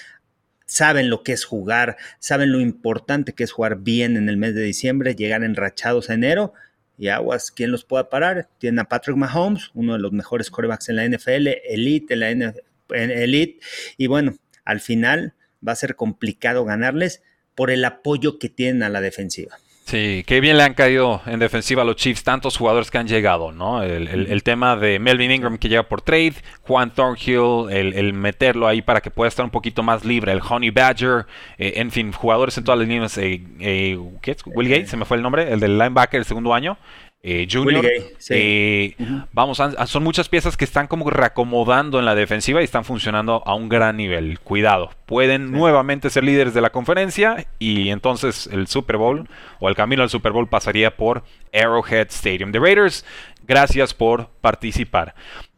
saben 0.66 1.10
lo 1.10 1.24
que 1.24 1.34
es 1.34 1.44
jugar, 1.44 1.98
saben 2.20 2.52
lo 2.54 2.62
importante 2.62 3.34
que 3.34 3.44
es 3.44 3.52
jugar 3.52 3.80
bien 3.80 4.16
en 4.16 4.30
el 4.30 4.38
mes 4.38 4.56
de 4.56 4.64
diciembre, 4.64 5.16
llegar 5.16 5.44
enrachados 5.44 6.10
a 6.10 6.14
enero 6.14 6.54
y 7.01 7.08
aguas, 7.08 7.50
¿quién 7.50 7.72
los 7.72 7.84
pueda 7.84 8.12
parar? 8.12 8.48
Tienen 8.60 8.77
a 8.77 8.84
Patrick 8.88 9.17
Mahomes, 9.17 9.72
uno 9.74 9.93
de 9.93 10.00
los 10.00 10.12
mejores 10.12 10.51
corebacks 10.51 10.88
en 10.88 10.98
la 10.98 11.05
NFL, 11.08 11.48
elite 11.67 12.13
en 12.13 12.20
la 12.20 12.29
NFL, 12.31 12.60
elite, 12.93 13.60
y 13.98 14.05
bueno, 14.05 14.36
al 14.65 14.81
final 14.81 15.34
va 15.67 15.72
a 15.72 15.77
ser 15.77 15.96
complicado 15.96 16.63
ganarles 16.63 17.24
por 17.55 17.72
el 17.72 17.84
apoyo 17.86 18.38
que 18.38 18.50
tienen 18.50 18.84
a 18.84 18.89
la 18.89 19.01
defensiva. 19.01 19.58
Sí, 19.86 20.24
qué 20.26 20.40
bien 20.40 20.58
le 20.58 20.64
han 20.64 20.74
caído 20.74 21.22
en 21.26 21.40
defensiva 21.40 21.82
a 21.82 21.86
los 21.86 21.98
Chiefs 21.98 22.24
tantos 22.24 22.56
jugadores 22.56 22.90
que 22.90 22.98
han 22.98 23.08
llegado, 23.08 23.52
¿no? 23.52 23.84
El, 23.84 24.44
tema 24.44 24.78
de 24.78 25.00
Melvin 25.00 25.32
Ingram 25.32 25.58
que 25.58 25.68
llega 25.68 25.84
por 25.84 26.02
trade, 26.02 26.36
Juan 26.62 26.92
Thornhill, 26.92 27.70
el, 27.70 28.14
meterlo 28.14 28.68
ahí 28.68 28.82
para 28.82 29.02
que 29.02 29.12
pueda 29.12 29.28
estar 29.28 29.44
un 29.44 29.52
poquito 29.52 29.84
más 29.84 30.06
libre, 30.06 30.32
el 30.32 30.42
Honey 30.48 30.70
Badger, 30.70 31.26
eh, 31.58 31.74
en 31.78 31.92
fin, 31.92 32.14
jugadores 32.14 32.58
en 32.58 32.64
todas 32.64 32.80
las 32.80 32.88
líneas. 32.88 33.18
Eh, 33.18 33.44
eh, 33.60 34.00
¿qué 34.22 34.32
es? 34.32 34.38
Will 34.46 34.70
Gates, 34.70 34.90
se 34.90 34.98
me 34.98 35.04
fue 35.04 35.18
el 35.18 35.24
nombre, 35.24 35.52
el 35.52 35.60
del 35.60 35.78
linebacker 35.78 36.20
del 36.20 36.26
segundo 36.26 36.54
año. 36.54 36.78
Eh, 37.24 37.48
Junior. 37.50 37.86
Eh, 38.30 38.96
vamos, 39.32 39.62
son 39.86 40.04
muchas 40.04 40.28
piezas 40.28 40.58
que 40.58 40.66
están 40.66 40.88
como 40.88 41.10
reacomodando 41.10 42.00
en 42.00 42.06
la 42.06 42.16
defensiva 42.16 42.62
y 42.62 42.63
están 42.63 42.84
funcionando 42.84 43.44
a 43.46 43.54
un 43.54 43.70
gran 43.70 43.98
nivel. 43.98 44.40
Cuidado, 44.40 44.92
pueden 45.06 45.51
nuevamente 45.51 46.10
ser 46.10 46.24
líderes 46.24 46.54
de 46.54 46.62
la 46.62 46.72
conferencia 46.72 47.46
y 47.60 47.90
entonces 47.90 48.48
el 48.51 48.68
Super 48.68 48.98
Bowl 48.98 49.30
o 49.60 49.70
el 49.70 49.75
camino 49.75 50.01
al 50.01 50.10
Super 50.10 50.32
Bowl 50.32 50.50
pasaría 50.50 50.96
por 50.96 51.24
Arrowhead 51.54 52.08
Stadium. 52.10 52.51
The 52.51 52.60
Raiders, 52.60 53.06
gracias 53.48 53.94
por 53.94 54.28
participar. 54.42 55.13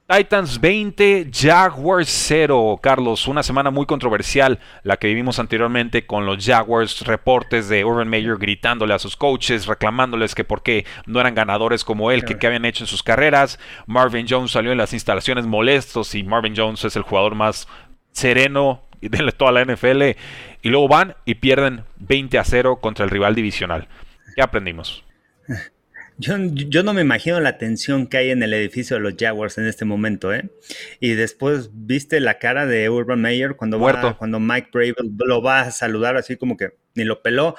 Titans 0.06 0.60
20, 0.60 1.30
Jaguars 1.32 2.10
0. 2.10 2.78
Carlos, 2.84 3.26
una 3.30 3.42
semana 3.42 3.72
muy 3.72 3.86
controversial 3.86 4.60
la 4.84 4.98
que 4.98 5.08
vivimos 5.08 5.40
anteriormente 5.40 6.06
con 6.06 6.26
los 6.26 6.46
Jaguars, 6.46 7.08
reportes 7.08 7.70
de 7.70 7.86
Urban 7.86 8.10
Meyer 8.10 8.38
gritándole 8.38 8.94
a 8.94 9.00
sus 9.00 9.16
coaches, 9.16 9.66
reclamándoles 9.66 10.36
que 10.36 10.44
por 10.44 10.62
qué 10.62 10.86
no 11.06 11.22
eran 11.22 11.36
ganadores 11.36 11.86
como 11.86 12.12
él, 12.12 12.26
que 12.26 12.38
qué 12.38 12.48
habían 12.48 12.66
hecho 12.66 12.84
en 12.84 12.90
sus 12.90 13.02
carreras. 13.02 13.60
Marvin 13.86 14.28
Jones 14.30 14.52
salió 14.52 14.74
en 14.74 14.78
las 14.78 14.92
instalaciones 14.92 15.46
molestos 15.46 16.16
y 16.16 16.24
Marvin 16.24 16.54
Jones 16.56 16.84
es 16.84 16.98
el 16.98 17.04
jugador 17.04 17.36
más 17.36 17.70
sereno 18.12 18.82
de 19.00 19.32
toda 19.32 19.54
la 19.54 19.64
NFL. 19.64 20.02
Y 20.62 20.70
luego 20.70 20.90
van 20.90 21.16
y 21.24 21.36
pierden 21.36 21.86
20 22.00 22.38
a 22.40 22.44
0 22.44 22.80
contra 22.82 23.06
el 23.06 23.12
rival 23.12 23.36
divisional. 23.36 23.88
¿Qué 24.36 24.42
aprendimos? 24.42 25.06
Yo, 26.18 26.38
yo, 26.38 26.84
no 26.84 26.94
me 26.94 27.02
imagino 27.02 27.40
la 27.40 27.58
tensión 27.58 28.08
que 28.08 28.18
hay 28.18 28.30
en 28.30 28.44
el 28.44 28.54
edificio 28.54 28.98
de 28.98 29.02
los 29.02 29.16
Jaguars 29.18 29.58
en 29.58 29.66
este 29.66 29.84
momento, 29.84 30.34
¿eh? 30.34 30.50
Y 31.00 31.14
después 31.14 31.72
viste 31.74 32.20
la 32.20 32.38
cara 32.38 32.66
de 32.66 32.90
Urban 32.90 33.20
Meyer 33.20 33.56
cuando, 33.56 33.80
cuando 34.18 34.40
Mike 34.40 34.70
Brave 34.72 34.96
lo 35.26 35.42
va 35.42 35.62
a 35.62 35.72
saludar 35.72 36.16
así 36.16 36.36
como 36.38 36.56
que 36.56 36.74
ni 36.96 37.04
lo 37.04 37.22
peló. 37.22 37.56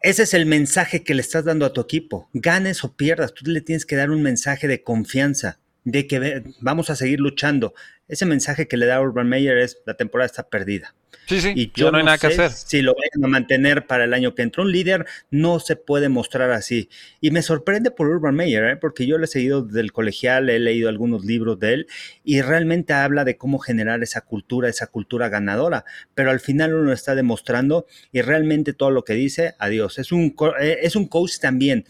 Ese 0.00 0.24
es 0.24 0.34
el 0.34 0.46
mensaje 0.46 1.02
que 1.02 1.14
le 1.14 1.22
estás 1.22 1.44
dando 1.44 1.64
a 1.64 1.72
tu 1.72 1.80
equipo. 1.80 2.28
Ganes 2.34 2.84
o 2.84 2.94
pierdas, 2.94 3.32
tú 3.32 3.50
le 3.50 3.62
tienes 3.62 3.86
que 3.86 3.96
dar 3.96 4.10
un 4.10 4.22
mensaje 4.22 4.68
de 4.68 4.82
confianza, 4.82 5.58
de 5.84 6.06
que 6.06 6.44
vamos 6.60 6.90
a 6.90 6.96
seguir 6.96 7.20
luchando. 7.20 7.74
Ese 8.06 8.26
mensaje 8.26 8.68
que 8.68 8.76
le 8.76 8.86
da 8.86 9.00
Urban 9.00 9.28
Meyer 9.28 9.58
es 9.58 9.78
la 9.86 9.94
temporada 9.94 10.26
está 10.26 10.48
perdida. 10.48 10.94
Sí, 11.26 11.40
sí, 11.40 11.52
y 11.56 11.72
yo 11.74 11.90
no 11.90 11.98
hay 11.98 12.04
nada 12.04 12.18
que 12.18 12.26
hacer. 12.26 12.50
Si 12.50 12.82
lo 12.82 12.94
vayan 12.94 13.24
a 13.24 13.28
mantener 13.28 13.86
para 13.86 14.04
el 14.04 14.12
año 14.12 14.34
que 14.34 14.42
entra. 14.42 14.62
Un 14.62 14.72
líder 14.72 15.06
no 15.30 15.58
se 15.58 15.76
puede 15.76 16.10
mostrar 16.10 16.50
así. 16.50 16.90
Y 17.20 17.30
me 17.30 17.40
sorprende 17.40 17.90
por 17.90 18.08
Urban 18.08 18.34
Meyer, 18.34 18.64
¿eh? 18.64 18.76
porque 18.76 19.06
yo 19.06 19.16
le 19.16 19.24
he 19.24 19.28
seguido 19.28 19.62
del 19.62 19.92
colegial, 19.92 20.50
he 20.50 20.58
leído 20.58 20.88
algunos 20.88 21.24
libros 21.24 21.58
de 21.58 21.72
él 21.72 21.86
y 22.24 22.42
realmente 22.42 22.92
habla 22.92 23.24
de 23.24 23.38
cómo 23.38 23.58
generar 23.58 24.02
esa 24.02 24.20
cultura, 24.20 24.68
esa 24.68 24.88
cultura 24.88 25.30
ganadora. 25.30 25.84
Pero 26.14 26.30
al 26.30 26.40
final 26.40 26.74
uno 26.74 26.92
está 26.92 27.14
demostrando 27.14 27.86
y 28.12 28.20
realmente 28.20 28.74
todo 28.74 28.90
lo 28.90 29.04
que 29.04 29.14
dice, 29.14 29.54
adiós. 29.58 29.98
Es 29.98 30.12
un, 30.12 30.36
eh, 30.60 30.78
es 30.82 30.94
un 30.94 31.06
coach 31.06 31.38
también 31.40 31.86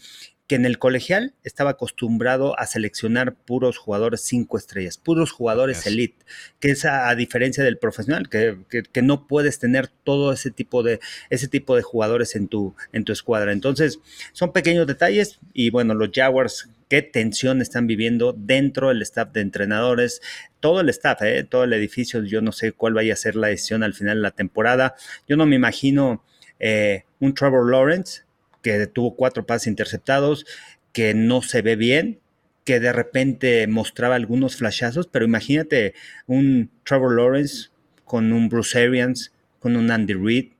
que 0.47 0.55
en 0.55 0.65
el 0.65 0.77
colegial 0.77 1.33
estaba 1.43 1.71
acostumbrado 1.71 2.57
a 2.59 2.67
seleccionar 2.67 3.33
puros 3.33 3.77
jugadores 3.77 4.21
cinco 4.21 4.57
estrellas, 4.57 4.97
puros 4.97 5.31
jugadores 5.31 5.87
elite, 5.87 6.23
que 6.59 6.69
es 6.69 6.85
a, 6.85 7.13
diferencia 7.15 7.63
del 7.63 7.79
profesional, 7.79 8.29
que, 8.29 8.57
no 9.01 9.27
puedes 9.27 9.57
tener 9.57 9.87
todo 9.87 10.31
ese 10.31 10.51
tipo 10.51 10.83
de, 10.83 10.99
ese 11.29 11.47
tipo 11.47 11.75
de 11.75 11.81
jugadores 11.81 12.35
en 12.35 12.47
tu, 12.47 12.75
en 12.93 13.05
tu 13.05 13.11
escuadra. 13.11 13.53
Entonces, 13.53 13.99
son 14.33 14.51
pequeños 14.51 14.85
detalles 14.85 15.39
y 15.53 15.71
bueno, 15.71 15.95
los 15.95 16.11
Jaguars, 16.13 16.69
qué 16.89 17.01
tensión 17.01 17.61
están 17.61 17.87
viviendo 17.87 18.33
dentro 18.37 18.89
del 18.89 19.01
staff 19.01 19.31
de 19.31 19.41
entrenadores, 19.41 20.21
todo 20.59 20.81
el 20.81 20.89
staff, 20.89 21.23
¿eh? 21.23 21.43
todo 21.43 21.63
el 21.63 21.73
edificio, 21.73 22.23
yo 22.23 22.41
no 22.41 22.51
sé 22.51 22.71
cuál 22.71 22.93
vaya 22.93 23.13
a 23.13 23.17
ser 23.17 23.35
la 23.35 23.47
decisión 23.47 23.81
al 23.81 23.95
final 23.95 24.17
de 24.17 24.21
la 24.21 24.31
temporada. 24.31 24.95
Yo 25.27 25.37
no 25.37 25.47
me 25.47 25.55
imagino 25.55 26.23
eh, 26.59 27.03
un 27.19 27.33
Trevor 27.33 27.69
Lawrence 27.69 28.25
que 28.65 28.87
tuvo 28.87 29.15
cuatro 29.15 29.45
pases 29.45 29.67
interceptados, 29.67 30.47
que 30.91 31.13
no 31.13 31.43
se 31.43 31.61
ve 31.61 31.75
bien, 31.75 32.19
que 32.63 32.79
de 32.79 32.91
repente 32.91 33.67
mostraba 33.67 34.15
algunos 34.15 34.55
flashazos, 34.55 35.05
pero 35.05 35.23
imagínate 35.23 35.93
un 36.25 36.71
Trevor 36.83 37.15
Lawrence 37.15 37.69
con 38.05 38.33
un 38.33 38.49
Bruce 38.49 38.81
Arians, 38.81 39.33
con 39.59 39.75
un 39.75 39.91
Andy 39.91 40.15
Reid, 40.15 40.53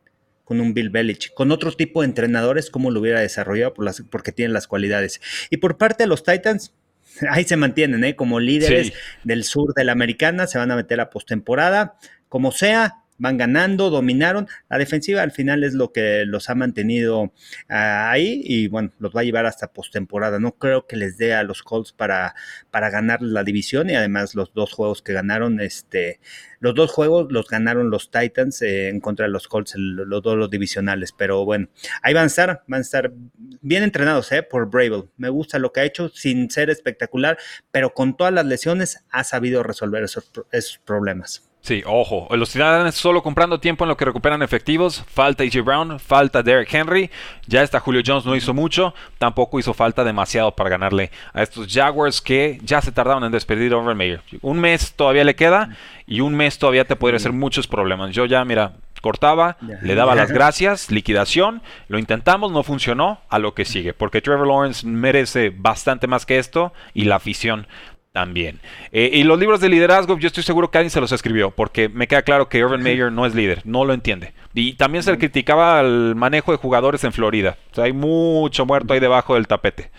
con 0.44 0.62
un 0.62 0.76
Bill 0.76 0.92
Belichick, 0.92 1.34
con 1.34 1.52
otro 1.52 1.72
tipo 1.72 2.02
de 2.02 2.06
entrenadores, 2.06 2.70
cómo 2.70 2.92
lo 2.92 3.00
hubiera 3.00 3.22
desarrollado 3.22 3.74
por 3.74 3.86
las, 3.86 4.04
porque 4.12 4.32
tienen 4.32 4.54
las 4.54 4.68
cualidades. 4.68 5.20
Y 5.50 5.58
por 5.58 5.80
parte 5.80 6.04
de 6.04 6.08
los 6.08 6.22
Titans, 6.22 6.76
ahí 7.32 7.44
se 7.44 7.58
mantienen, 7.58 8.04
¿eh? 8.04 8.16
como 8.16 8.40
líderes 8.40 8.94
del 9.24 9.44
sur 9.44 9.74
de 9.74 9.84
la 9.84 9.94
americana, 9.94 10.46
se 10.46 10.60
van 10.60 10.70
a 10.70 10.76
meter 10.76 11.02
a 11.02 11.10
postemporada, 11.10 11.98
como 12.30 12.52
sea, 12.52 13.05
van 13.18 13.38
ganando, 13.38 13.90
dominaron. 13.90 14.48
La 14.70 14.78
defensiva 14.78 15.22
al 15.22 15.32
final 15.32 15.64
es 15.64 15.74
lo 15.74 15.92
que 15.92 16.26
los 16.26 16.50
ha 16.50 16.56
mantenido 16.56 17.34
ah, 17.70 18.12
ahí 18.12 18.42
y 18.44 18.68
bueno, 18.68 18.92
los 19.00 19.16
va 19.16 19.22
a 19.22 19.24
llevar 19.24 19.46
hasta 19.46 19.72
postemporada. 19.74 20.40
No 20.40 20.54
creo 20.54 20.88
que 20.88 20.96
les 20.96 21.18
dé 21.18 21.34
a 21.34 21.44
los 21.44 21.64
Colts 21.64 21.94
para, 21.94 22.36
para 22.72 22.90
ganar 22.90 23.22
la 23.22 23.44
división 23.44 23.90
y 23.90 23.96
además 23.96 24.36
los 24.36 24.54
dos 24.54 24.74
juegos 24.74 25.02
que 25.02 25.14
ganaron, 25.14 25.60
este, 25.62 26.20
los 26.60 26.76
dos 26.76 26.92
juegos 26.92 27.32
los 27.32 27.48
ganaron 27.48 27.90
los 27.90 28.12
Titans 28.12 28.62
eh, 28.62 28.90
en 28.90 29.00
contra 29.00 29.26
de 29.26 29.32
los 29.32 29.48
Colts, 29.48 29.76
los 29.76 30.22
dos 30.22 30.38
los 30.38 30.50
divisionales. 30.50 31.12
Pero 31.12 31.46
bueno, 31.46 31.70
ahí 32.02 32.14
van 32.14 32.26
a 32.26 32.28
estar, 32.28 32.64
van 32.68 32.80
a 32.80 32.82
estar 32.82 33.14
bien 33.62 33.84
entrenados 33.84 34.32
eh, 34.32 34.44
por 34.44 34.70
Bravel. 34.70 35.10
Me 35.18 35.30
gusta 35.30 35.60
lo 35.60 35.72
que 35.72 35.82
ha 35.82 35.86
hecho 35.86 36.10
sin 36.10 36.50
ser 36.50 36.70
espectacular, 36.70 37.38
pero 37.72 37.94
con 37.94 38.18
todas 38.18 38.34
las 38.34 38.46
lesiones 38.46 39.04
ha 39.10 39.24
sabido 39.24 39.64
resolver 39.64 40.04
esos, 40.04 40.32
esos 40.52 40.80
problemas. 40.80 41.45
Sí, 41.66 41.82
ojo, 41.88 42.28
los 42.30 42.52
Titanes 42.52 42.94
solo 42.94 43.24
comprando 43.24 43.60
tiempo 43.60 43.86
en 43.86 43.90
lo 43.90 43.98
que 43.98 44.06
recuperan 44.06 44.44
efectivos. 44.44 45.04
Falta 45.08 45.44
AJ 45.44 45.64
Brown, 45.64 46.00
falta 46.00 46.44
Derek 46.44 46.72
Henry. 46.72 47.10
Ya 47.48 47.64
está 47.64 47.80
Julio 47.80 48.04
Jones, 48.06 48.24
no 48.24 48.36
hizo 48.36 48.54
mucho. 48.54 48.94
Tampoco 49.18 49.58
hizo 49.58 49.74
falta 49.74 50.04
demasiado 50.04 50.52
para 50.52 50.70
ganarle 50.70 51.10
a 51.34 51.42
estos 51.42 51.66
Jaguars 51.68 52.22
que 52.22 52.60
ya 52.62 52.84
se 52.84 52.92
tardaron 52.92 53.24
en 53.24 53.32
despedir 53.32 53.74
a 53.74 53.78
Overmeyer. 53.78 54.22
Un 54.44 54.60
mes 54.60 54.94
todavía 54.94 55.24
le 55.24 55.36
queda 55.36 55.76
y 56.06 56.20
un 56.20 56.36
mes 56.36 56.60
todavía 56.60 56.86
te 56.86 56.96
podría 56.96 57.18
hacer 57.18 57.32
muchos 57.32 57.66
problemas. 57.66 58.14
Yo 58.14 58.28
ya, 58.28 58.46
mira, 58.46 58.74
cortaba, 59.02 59.58
le 59.82 59.96
daba 59.96 60.14
las 60.14 60.32
gracias, 60.34 60.92
liquidación, 60.92 61.64
lo 61.88 61.98
intentamos, 61.98 62.52
no 62.52 62.62
funcionó, 62.62 63.22
a 63.30 63.40
lo 63.40 63.56
que 63.56 63.66
sigue, 63.66 63.94
porque 63.94 64.22
Trevor 64.22 64.48
Lawrence 64.48 64.86
merece 64.86 65.52
bastante 65.56 66.06
más 66.06 66.28
que 66.28 66.38
esto 66.38 66.74
y 66.94 67.06
la 67.06 67.16
afición 67.16 67.68
también. 68.16 68.62
Eh, 68.94 69.10
y 69.12 69.24
los 69.26 69.38
libros 69.38 69.60
de 69.60 69.68
liderazgo, 69.68 70.18
yo 70.18 70.28
estoy 70.28 70.42
seguro 70.42 70.72
que 70.72 70.78
alguien 70.78 70.90
se 70.90 71.02
los 71.02 71.12
escribió, 71.12 71.52
porque 71.52 71.90
me 71.90 72.08
queda 72.08 72.22
claro 72.22 72.48
que 72.48 72.64
Urban 72.64 72.82
Meyer 72.82 73.12
no 73.12 73.26
es 73.26 73.36
líder, 73.36 73.62
no 73.66 73.84
lo 73.84 73.94
entiende. 73.94 74.32
Y 74.54 74.76
también 74.76 75.04
se 75.04 75.12
le 75.12 75.18
criticaba 75.18 75.82
el 75.82 76.16
manejo 76.16 76.54
de 76.54 76.58
jugadores 76.58 77.04
en 77.04 77.12
Florida. 77.12 77.58
O 77.74 77.76
sea, 77.76 77.84
hay 77.84 77.92
mucho 77.92 78.66
muerto 78.66 78.94
ahí 78.94 79.02
debajo 79.02 79.36
del 79.36 79.48
tapete 79.48 79.92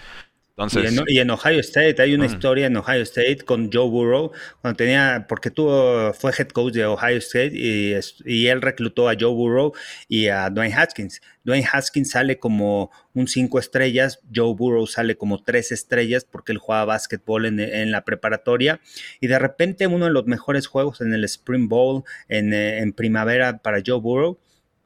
y, 1.07 1.19
en, 1.19 1.31
Ohio 1.31 1.61
State, 1.61 2.01
hay 2.01 2.15
una 2.15 2.25
historia 2.25 2.67
en 2.67 2.77
Ohio 2.79 3.03
State 3.03 3.41
con 3.45 3.71
Joe 3.71 3.91
Burrow, 3.91 4.33
cuando 4.63 4.75
tenía, 4.79 5.27
porque 5.29 5.51
tuvo, 5.51 6.15
fue 6.15 6.33
head 6.33 6.49
coach 6.49 6.73
de 6.73 6.87
Ohio 6.87 7.19
State 7.19 7.53
y, 7.53 7.95
y 8.25 8.47
él 8.47 8.63
reclutó 8.63 9.11
a 9.11 9.15
Joe 9.21 9.35
Burrow 9.35 9.75
y 10.09 10.29
a 10.29 10.49
Dwayne 10.49 10.75
Haskins. 10.75 11.21
Dwayne 11.45 11.67
Haskins 11.71 12.11
sale 12.11 12.39
como 12.39 12.91
un 13.13 13.29
cinco 13.29 13.59
estrellas, 13.59 14.21
Joe 14.35 14.55
Burrow 14.55 14.87
sale 14.87 15.19
como 15.19 15.43
tres 15.43 15.73
estrellas 15.73 16.25
porque 16.25 16.53
él 16.53 16.59
jugaba 16.59 16.87
básquetbol 16.87 17.45
en, 17.45 17.61
en, 17.61 17.91
la 17.91 18.07
preparatoria 18.07 18.81
y 19.21 19.27
de 19.27 19.39
repente 19.39 19.87
uno 19.87 20.07
de 20.07 20.11
los 20.11 20.25
mejores 20.25 20.69
juegos 20.69 21.03
en 21.03 21.13
el 21.13 21.25
Spring 21.25 21.69
Bowl 21.69 22.05
en, 22.29 22.55
en 22.55 22.95
primavera 22.95 23.59
para 23.59 23.83
Joe 23.85 24.01
Burrow 24.01 24.39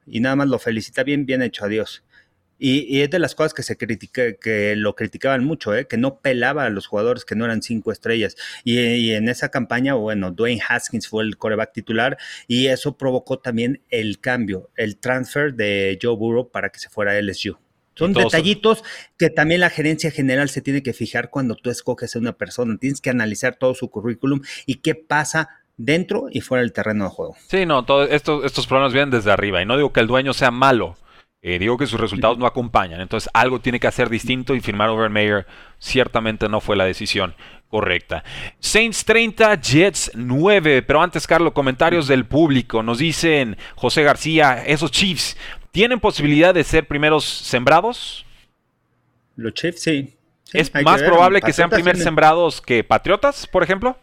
y 0.05 0.19
nada 0.19 0.35
más 0.35 0.49
lo 0.49 0.59
felicita 0.59 1.05
bien, 1.05 1.27
bien 1.27 1.43
hecho, 1.43 1.65
adiós. 1.65 2.03
Y, 2.63 3.01
es 3.01 3.11
de 3.11 3.19
las 3.19 3.35
cosas 3.35 3.55
que 3.55 3.63
se 3.63 3.79
critica, 3.79 4.35
que 4.35 4.77
lo 4.77 4.95
criticaban 4.95 5.43
mucho, 5.45 5.75
¿eh? 5.75 5.87
que 5.87 5.97
no 5.97 6.21
pelaba 6.21 6.67
a 6.67 6.71
los 6.71 6.87
jugadores 6.87 7.25
que 7.25 7.35
no 7.35 7.47
eran 7.47 7.63
cinco 7.63 7.91
estrellas. 7.91 8.37
Y, 8.65 9.13
en 9.13 9.29
esa 9.31 9.49
campaña, 9.49 9.95
bueno, 9.95 10.31
Dwayne 10.31 10.61
Haskins 10.69 11.09
fue 11.09 11.25
el 11.25 11.39
coreback 11.39 11.73
titular 11.73 12.19
y 12.47 12.67
eso 12.67 12.99
provocó 12.99 13.39
también 13.39 13.83
el 13.89 14.21
cambio, 14.21 14.71
el 14.77 14.99
transfer 14.99 15.55
de 15.55 15.99
Joe 16.01 16.15
Burrow 16.15 16.51
para 16.51 16.69
que 16.69 16.79
se 16.79 16.91
fuera 16.91 17.13
a 17.13 17.23
LSU. 17.23 17.57
Son 17.95 18.13
detallitos 18.13 18.85
que 19.19 19.31
también 19.31 19.61
la 19.61 19.71
gerencia 19.71 20.11
general 20.11 20.49
se 20.49 20.63
tiene 20.63 20.83
que 20.83 20.93
fijar 20.93 21.31
cuando 21.31 21.55
tú 21.55 21.71
escoges 21.71 22.15
a 22.15 22.19
una 22.19 22.33
persona. 22.33 22.77
Tienes 22.79 23.01
que 23.01 23.11
analizar 23.11 23.57
todo 23.57 23.75
su 23.75 23.91
currículum 23.91 24.41
y 24.65 24.77
qué 24.77 24.95
pasa 24.95 25.49
dentro 25.77 26.27
y 26.31 26.41
fuera 26.41 26.63
del 26.63 26.73
terreno 26.73 27.05
de 27.05 27.11
juego. 27.11 27.37
Sí, 27.49 27.67
no, 27.67 27.85
todos 27.85 28.11
estos, 28.11 28.45
estos 28.45 28.67
problemas 28.67 28.93
vienen 28.93 29.11
desde 29.11 29.31
arriba. 29.31 29.63
Y 29.63 29.67
no 29.67 29.77
digo 29.77 29.93
que 29.93 30.01
el 30.01 30.07
dueño 30.07 30.33
sea 30.33 30.51
malo, 30.51 30.97
eh, 31.43 31.59
digo 31.59 31.79
que 31.79 31.87
sus 31.87 31.99
resultados 31.99 32.37
no 32.37 32.47
acompañan, 32.47 33.01
entonces 33.01 33.31
algo 33.33 33.61
tiene 33.61 33.81
que 33.81 33.87
hacer 33.87 34.11
distinto 34.11 34.55
y 34.55 34.61
firmar 34.61 34.91
Overmeyer 34.91 35.47
ciertamente 35.79 36.49
no 36.49 36.61
fue 36.61 36.77
la 36.77 36.85
decisión 36.85 37.35
correcta. 37.71 38.23
Saints 38.59 39.05
30, 39.05 39.61
Jets 39.61 40.11
9. 40.15 40.83
Pero 40.83 41.01
antes, 41.01 41.27
Carlos, 41.27 41.53
comentarios 41.53 42.09
del 42.09 42.27
público. 42.27 42.83
Nos 42.83 42.99
dicen 42.99 43.57
José 43.77 44.03
García, 44.03 44.65
esos 44.67 44.91
Chiefs, 44.91 45.37
¿tienen 45.71 46.01
posibilidad 46.01 46.53
de 46.53 46.65
ser 46.65 46.87
primeros 46.87 47.25
sembrados? 47.25 48.27
Los 49.37 49.55
Chiefs, 49.55 49.83
sí. 49.83 50.15
¿Es 50.53 50.73
más 50.83 51.01
probable 51.03 51.41
que 51.41 51.53
sean 51.53 51.71
primeros 51.71 52.03
sembrados 52.03 52.61
que 52.61 52.83
Patriotas, 52.83 53.47
por 53.47 53.63
ejemplo? 53.63 53.97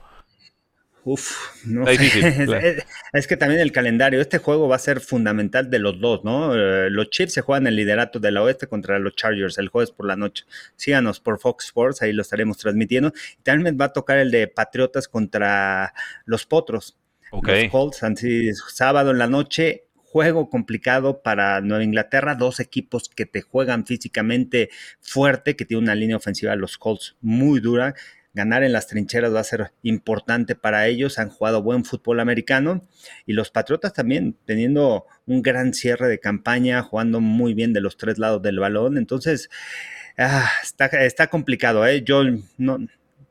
Uf, 1.09 1.63
no 1.65 1.85
sé. 1.85 1.95
es, 3.13 3.27
que 3.27 3.37
también 3.37 3.61
el 3.61 3.71
calendario, 3.71 4.19
este 4.19 4.39
juego 4.39 4.67
va 4.67 4.75
a 4.75 4.79
ser 4.79 4.99
fundamental 4.99 5.69
de 5.69 5.79
los 5.79 6.01
dos, 6.01 6.25
¿no? 6.25 6.53
Eh, 6.53 6.89
los 6.89 7.09
Chiefs 7.11 7.31
se 7.31 7.39
juegan 7.39 7.65
el 7.65 7.77
liderato 7.77 8.19
de 8.19 8.29
la 8.29 8.43
oeste 8.43 8.67
contra 8.67 8.99
los 8.99 9.15
Chargers 9.15 9.57
el 9.57 9.69
jueves 9.69 9.91
por 9.91 10.05
la 10.05 10.17
noche. 10.17 10.43
Síganos 10.75 11.21
por 11.21 11.39
Fox 11.39 11.67
Sports, 11.67 12.01
ahí 12.01 12.11
lo 12.11 12.23
estaremos 12.23 12.57
transmitiendo. 12.57 13.13
Y 13.39 13.43
también 13.43 13.77
va 13.79 13.85
a 13.85 13.93
tocar 13.93 14.17
el 14.17 14.31
de 14.31 14.49
Patriotas 14.49 15.07
contra 15.07 15.93
los 16.25 16.45
Potros. 16.45 16.97
Los 17.31 17.71
Colts, 17.71 18.03
así, 18.03 18.53
sábado 18.53 19.11
en 19.11 19.17
la 19.17 19.27
noche, 19.27 19.85
juego 19.95 20.49
complicado 20.49 21.21
para 21.21 21.61
Nueva 21.61 21.85
Inglaterra, 21.85 22.35
dos 22.35 22.59
equipos 22.59 23.07
que 23.07 23.25
te 23.25 23.41
juegan 23.41 23.85
físicamente 23.85 24.69
fuerte, 24.99 25.55
que 25.55 25.63
tiene 25.63 25.83
una 25.83 25.95
línea 25.95 26.17
ofensiva, 26.17 26.55
los 26.57 26.77
Colts 26.77 27.15
muy 27.21 27.61
dura, 27.61 27.95
ganar 28.37 28.63
en 28.63 28.71
las 28.71 28.87
trincheras 28.87 29.33
va 29.33 29.41
a 29.41 29.43
ser 29.43 29.73
importante 29.81 30.55
para 30.55 30.87
ellos. 30.87 31.19
Han 31.19 31.29
jugado 31.29 31.61
buen 31.61 31.83
fútbol 31.83 32.21
americano 32.21 32.87
y 33.25 33.33
los 33.33 33.51
Patriotas 33.51 33.91
también 33.91 34.37
teniendo 34.45 35.05
un 35.25 35.41
gran 35.41 35.73
cierre 35.73 36.07
de 36.07 36.19
campaña, 36.19 36.81
jugando 36.83 37.19
muy 37.19 37.53
bien 37.53 37.73
de 37.73 37.81
los 37.81 37.97
tres 37.97 38.19
lados 38.19 38.41
del 38.41 38.59
balón. 38.59 38.97
Entonces, 38.97 39.49
ah, 40.17 40.49
está, 40.63 41.27
complicado. 41.27 41.85
¿eh? 41.85 42.03
Yo 42.03 42.23
no, 42.57 42.77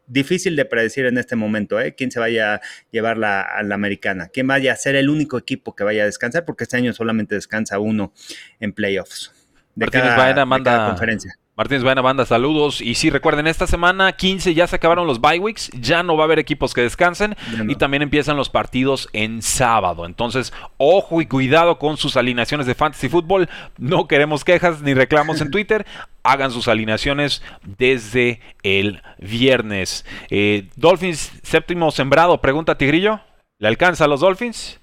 difícil 0.06 0.56
de 0.56 0.64
predecir 0.64 1.06
en 1.06 1.18
este 1.18 1.36
momento, 1.36 1.80
¿eh? 1.80 1.94
Quién 1.94 2.10
se 2.10 2.20
vaya 2.20 2.56
a 2.56 2.60
llevar 2.90 3.16
la, 3.16 3.40
a 3.42 3.62
la 3.62 3.76
americana, 3.76 4.28
quién 4.28 4.46
vaya 4.46 4.72
a 4.72 4.76
ser 4.76 4.96
el 4.96 5.08
único 5.08 5.38
equipo 5.38 5.74
que 5.74 5.84
vaya 5.84 6.02
a 6.02 6.06
descansar, 6.06 6.44
porque 6.44 6.64
este 6.64 6.76
año 6.76 6.92
solamente 6.92 7.34
descansa 7.34 7.78
uno 7.78 8.12
en 8.60 8.72
playoffs. 8.72 9.32
De, 9.76 9.86
cada, 9.88 10.88
conferencia. 10.88 11.38
Martínez 11.56 11.84
Buena 11.84 12.02
Banda, 12.02 12.26
saludos. 12.26 12.82
Y 12.82 12.96
sí, 12.96 13.08
recuerden, 13.08 13.46
esta 13.46 13.66
semana 13.66 14.12
15 14.12 14.52
ya 14.52 14.66
se 14.66 14.76
acabaron 14.76 15.06
los 15.06 15.22
bye 15.22 15.38
weeks, 15.38 15.70
ya 15.72 16.02
no 16.02 16.14
va 16.14 16.24
a 16.24 16.26
haber 16.26 16.38
equipos 16.38 16.74
que 16.74 16.82
descansen 16.82 17.34
y 17.66 17.76
también 17.76 18.02
empiezan 18.02 18.36
los 18.36 18.50
partidos 18.50 19.08
en 19.14 19.40
sábado. 19.40 20.04
Entonces, 20.04 20.52
ojo 20.76 21.22
y 21.22 21.26
cuidado 21.26 21.78
con 21.78 21.96
sus 21.96 22.18
alineaciones 22.18 22.66
de 22.66 22.74
fantasy 22.74 23.08
fútbol. 23.08 23.48
No 23.78 24.06
queremos 24.06 24.44
quejas 24.44 24.82
ni 24.82 24.92
reclamos 24.92 25.40
en 25.40 25.50
Twitter. 25.50 25.86
Hagan 26.22 26.50
sus 26.50 26.68
alineaciones 26.68 27.42
desde 27.62 28.40
el 28.62 29.00
viernes. 29.18 30.04
Eh, 30.28 30.68
Dolphins, 30.76 31.32
séptimo 31.42 31.90
sembrado, 31.90 32.38
pregunta 32.42 32.76
Tigrillo. 32.76 33.20
¿Le 33.58 33.68
alcanza 33.68 34.04
a 34.04 34.08
los 34.08 34.20
Dolphins? 34.20 34.78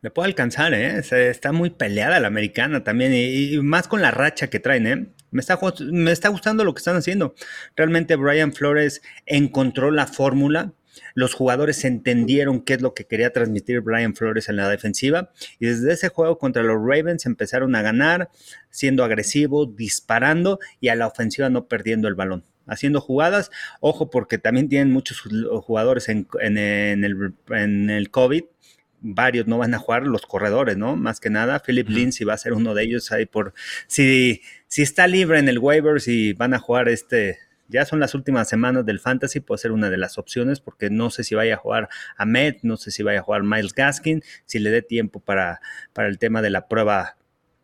Le 0.00 0.12
puede 0.12 0.28
alcanzar, 0.28 0.72
¿eh? 0.74 1.00
está 1.00 1.50
muy 1.50 1.70
peleada 1.70 2.20
la 2.20 2.28
americana 2.28 2.84
también 2.84 3.12
y, 3.12 3.58
más 3.62 3.88
con 3.88 4.00
la 4.00 4.12
racha 4.12 4.48
que 4.48 4.60
traen, 4.60 4.86
¿eh? 4.86 5.06
Me 5.30 5.40
está, 5.40 5.58
me 5.80 6.12
está 6.12 6.28
gustando 6.28 6.64
lo 6.64 6.74
que 6.74 6.78
están 6.78 6.96
haciendo. 6.96 7.34
Realmente 7.76 8.16
Brian 8.16 8.52
Flores 8.52 9.02
encontró 9.26 9.90
la 9.90 10.06
fórmula. 10.06 10.72
Los 11.14 11.34
jugadores 11.34 11.84
entendieron 11.84 12.62
qué 12.62 12.74
es 12.74 12.80
lo 12.80 12.94
que 12.94 13.04
quería 13.04 13.32
transmitir 13.32 13.80
Brian 13.80 14.14
Flores 14.14 14.48
en 14.48 14.56
la 14.56 14.68
defensiva 14.68 15.30
y 15.58 15.66
desde 15.66 15.92
ese 15.92 16.08
juego 16.08 16.38
contra 16.38 16.62
los 16.62 16.76
Ravens 16.76 17.26
empezaron 17.26 17.74
a 17.74 17.82
ganar, 17.82 18.30
siendo 18.70 19.04
agresivos, 19.04 19.76
disparando 19.76 20.58
y 20.80 20.88
a 20.88 20.96
la 20.96 21.06
ofensiva 21.06 21.50
no 21.50 21.68
perdiendo 21.68 22.08
el 22.08 22.14
balón 22.14 22.44
haciendo 22.66 23.00
jugadas. 23.00 23.50
Ojo, 23.80 24.10
porque 24.10 24.38
también 24.38 24.68
tienen 24.68 24.92
muchos 24.92 25.22
jugadores 25.62 26.08
en, 26.08 26.26
el, 26.40 27.34
en, 27.50 27.90
el, 27.90 28.10
COVID 28.10 28.44
varios 29.00 29.46
no 29.46 29.58
van 29.58 29.74
a 29.74 29.78
jugar 29.78 30.04
los 30.04 30.22
corredores, 30.22 30.76
¿no? 30.76 30.96
Más 30.96 31.20
que 31.20 31.30
nada, 31.30 31.62
Philip 31.64 31.88
Lindsay 31.88 32.26
va 32.26 32.34
a 32.34 32.38
ser 32.38 32.54
uno 32.54 32.74
de 32.74 32.82
ellos 32.84 33.12
ahí 33.12 33.26
por 33.26 33.54
si, 33.86 34.40
si 34.68 34.82
está 34.82 35.06
libre 35.06 35.38
en 35.38 35.48
el 35.48 35.58
waivers 35.58 36.08
y 36.08 36.32
van 36.32 36.54
a 36.54 36.58
jugar 36.58 36.88
este, 36.88 37.38
ya 37.68 37.84
son 37.84 38.00
las 38.00 38.14
últimas 38.14 38.48
semanas 38.48 38.86
del 38.86 39.00
fantasy, 39.00 39.40
puede 39.40 39.58
ser 39.58 39.72
una 39.72 39.90
de 39.90 39.96
las 39.96 40.18
opciones 40.18 40.60
porque 40.60 40.90
no 40.90 41.10
sé 41.10 41.24
si 41.24 41.34
vaya 41.34 41.54
a 41.54 41.58
jugar 41.58 41.88
Ahmed, 42.16 42.56
no 42.62 42.76
sé 42.76 42.90
si 42.90 43.02
vaya 43.02 43.20
a 43.20 43.22
jugar 43.22 43.42
Miles 43.42 43.74
Gaskin, 43.74 44.22
si 44.44 44.58
le 44.58 44.70
dé 44.70 44.82
tiempo 44.82 45.20
para, 45.20 45.60
para 45.92 46.08
el 46.08 46.18
tema 46.18 46.42
de 46.42 46.50
la 46.50 46.68
prueba 46.68 47.16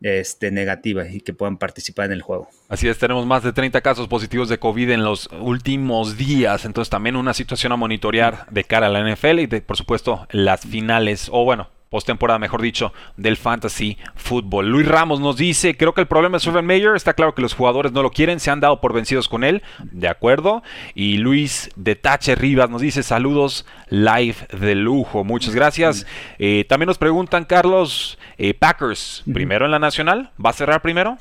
este, 0.03 0.51
negativa 0.51 1.09
y 1.09 1.21
que 1.21 1.33
puedan 1.33 1.59
participar 1.59 2.07
en 2.07 2.13
el 2.13 2.23
juego. 2.23 2.49
Así 2.69 2.89
es, 2.89 2.99
tenemos 2.99 3.25
más 3.27 3.45
de 3.45 3.53
30 3.53 3.81
casos 3.81 4.09
positivos 4.09 4.49
de 4.49 4.59
COVID 4.59 4.91
en 4.91 5.05
los 5.05 5.29
últimos 5.41 6.17
días, 6.17 6.65
entonces 6.65 6.91
también 6.91 7.17
una 7.17 7.35
situación 7.35 7.73
a 7.73 7.77
monitorear 7.77 8.47
de 8.51 8.65
cara 8.65 8.89
a 8.89 8.91
la 8.91 9.09
NFL 9.09 9.39
y 9.41 9.47
de, 9.47 9.61
por 9.61 9.77
supuesto 9.77 10.27
las 10.31 10.63
finales, 10.63 11.29
o 11.31 11.45
bueno, 11.45 11.71
postemporada, 11.93 12.39
mejor 12.39 12.63
dicho, 12.63 12.95
del 13.19 13.37
fantasy 13.37 13.99
fútbol. 14.17 14.71
Luis 14.71 14.89
Ramos 14.89 15.21
nos 15.21 15.37
dice, 15.37 15.77
creo 15.77 15.93
que 15.93 16.01
el 16.01 16.07
problema 16.07 16.39
es 16.39 16.47
Urban 16.47 16.65
Mayer, 16.65 16.97
está 16.97 17.13
claro 17.13 17.35
que 17.35 17.43
los 17.43 17.53
jugadores 17.53 17.93
no 17.93 18.03
lo 18.03 18.11
quieren, 18.11 18.41
se 18.41 18.51
han 18.51 18.61
dado 18.61 18.81
por 18.81 18.95
vencidos 18.95 19.29
con 19.29 19.45
él, 19.45 19.63
de 19.83 20.09
acuerdo. 20.09 20.63
Y 20.95 21.19
Luis 21.19 21.71
de 21.77 21.95
Tache 21.95 22.35
Rivas 22.35 22.71
nos 22.71 22.81
dice, 22.81 23.03
saludos 23.03 23.67
live 23.91 24.37
de 24.59 24.75
lujo, 24.75 25.23
muchas 25.23 25.55
gracias. 25.55 26.07
Eh, 26.39 26.65
también 26.67 26.87
nos 26.87 26.97
preguntan, 26.97 27.45
Carlos, 27.45 28.19
eh, 28.39 28.55
Packers, 28.55 29.23
primero 29.31 29.67
en 29.67 29.71
la 29.71 29.79
nacional, 29.79 30.31
¿va 30.43 30.49
a 30.49 30.55
cerrar 30.55 30.81
primero? 30.81 31.19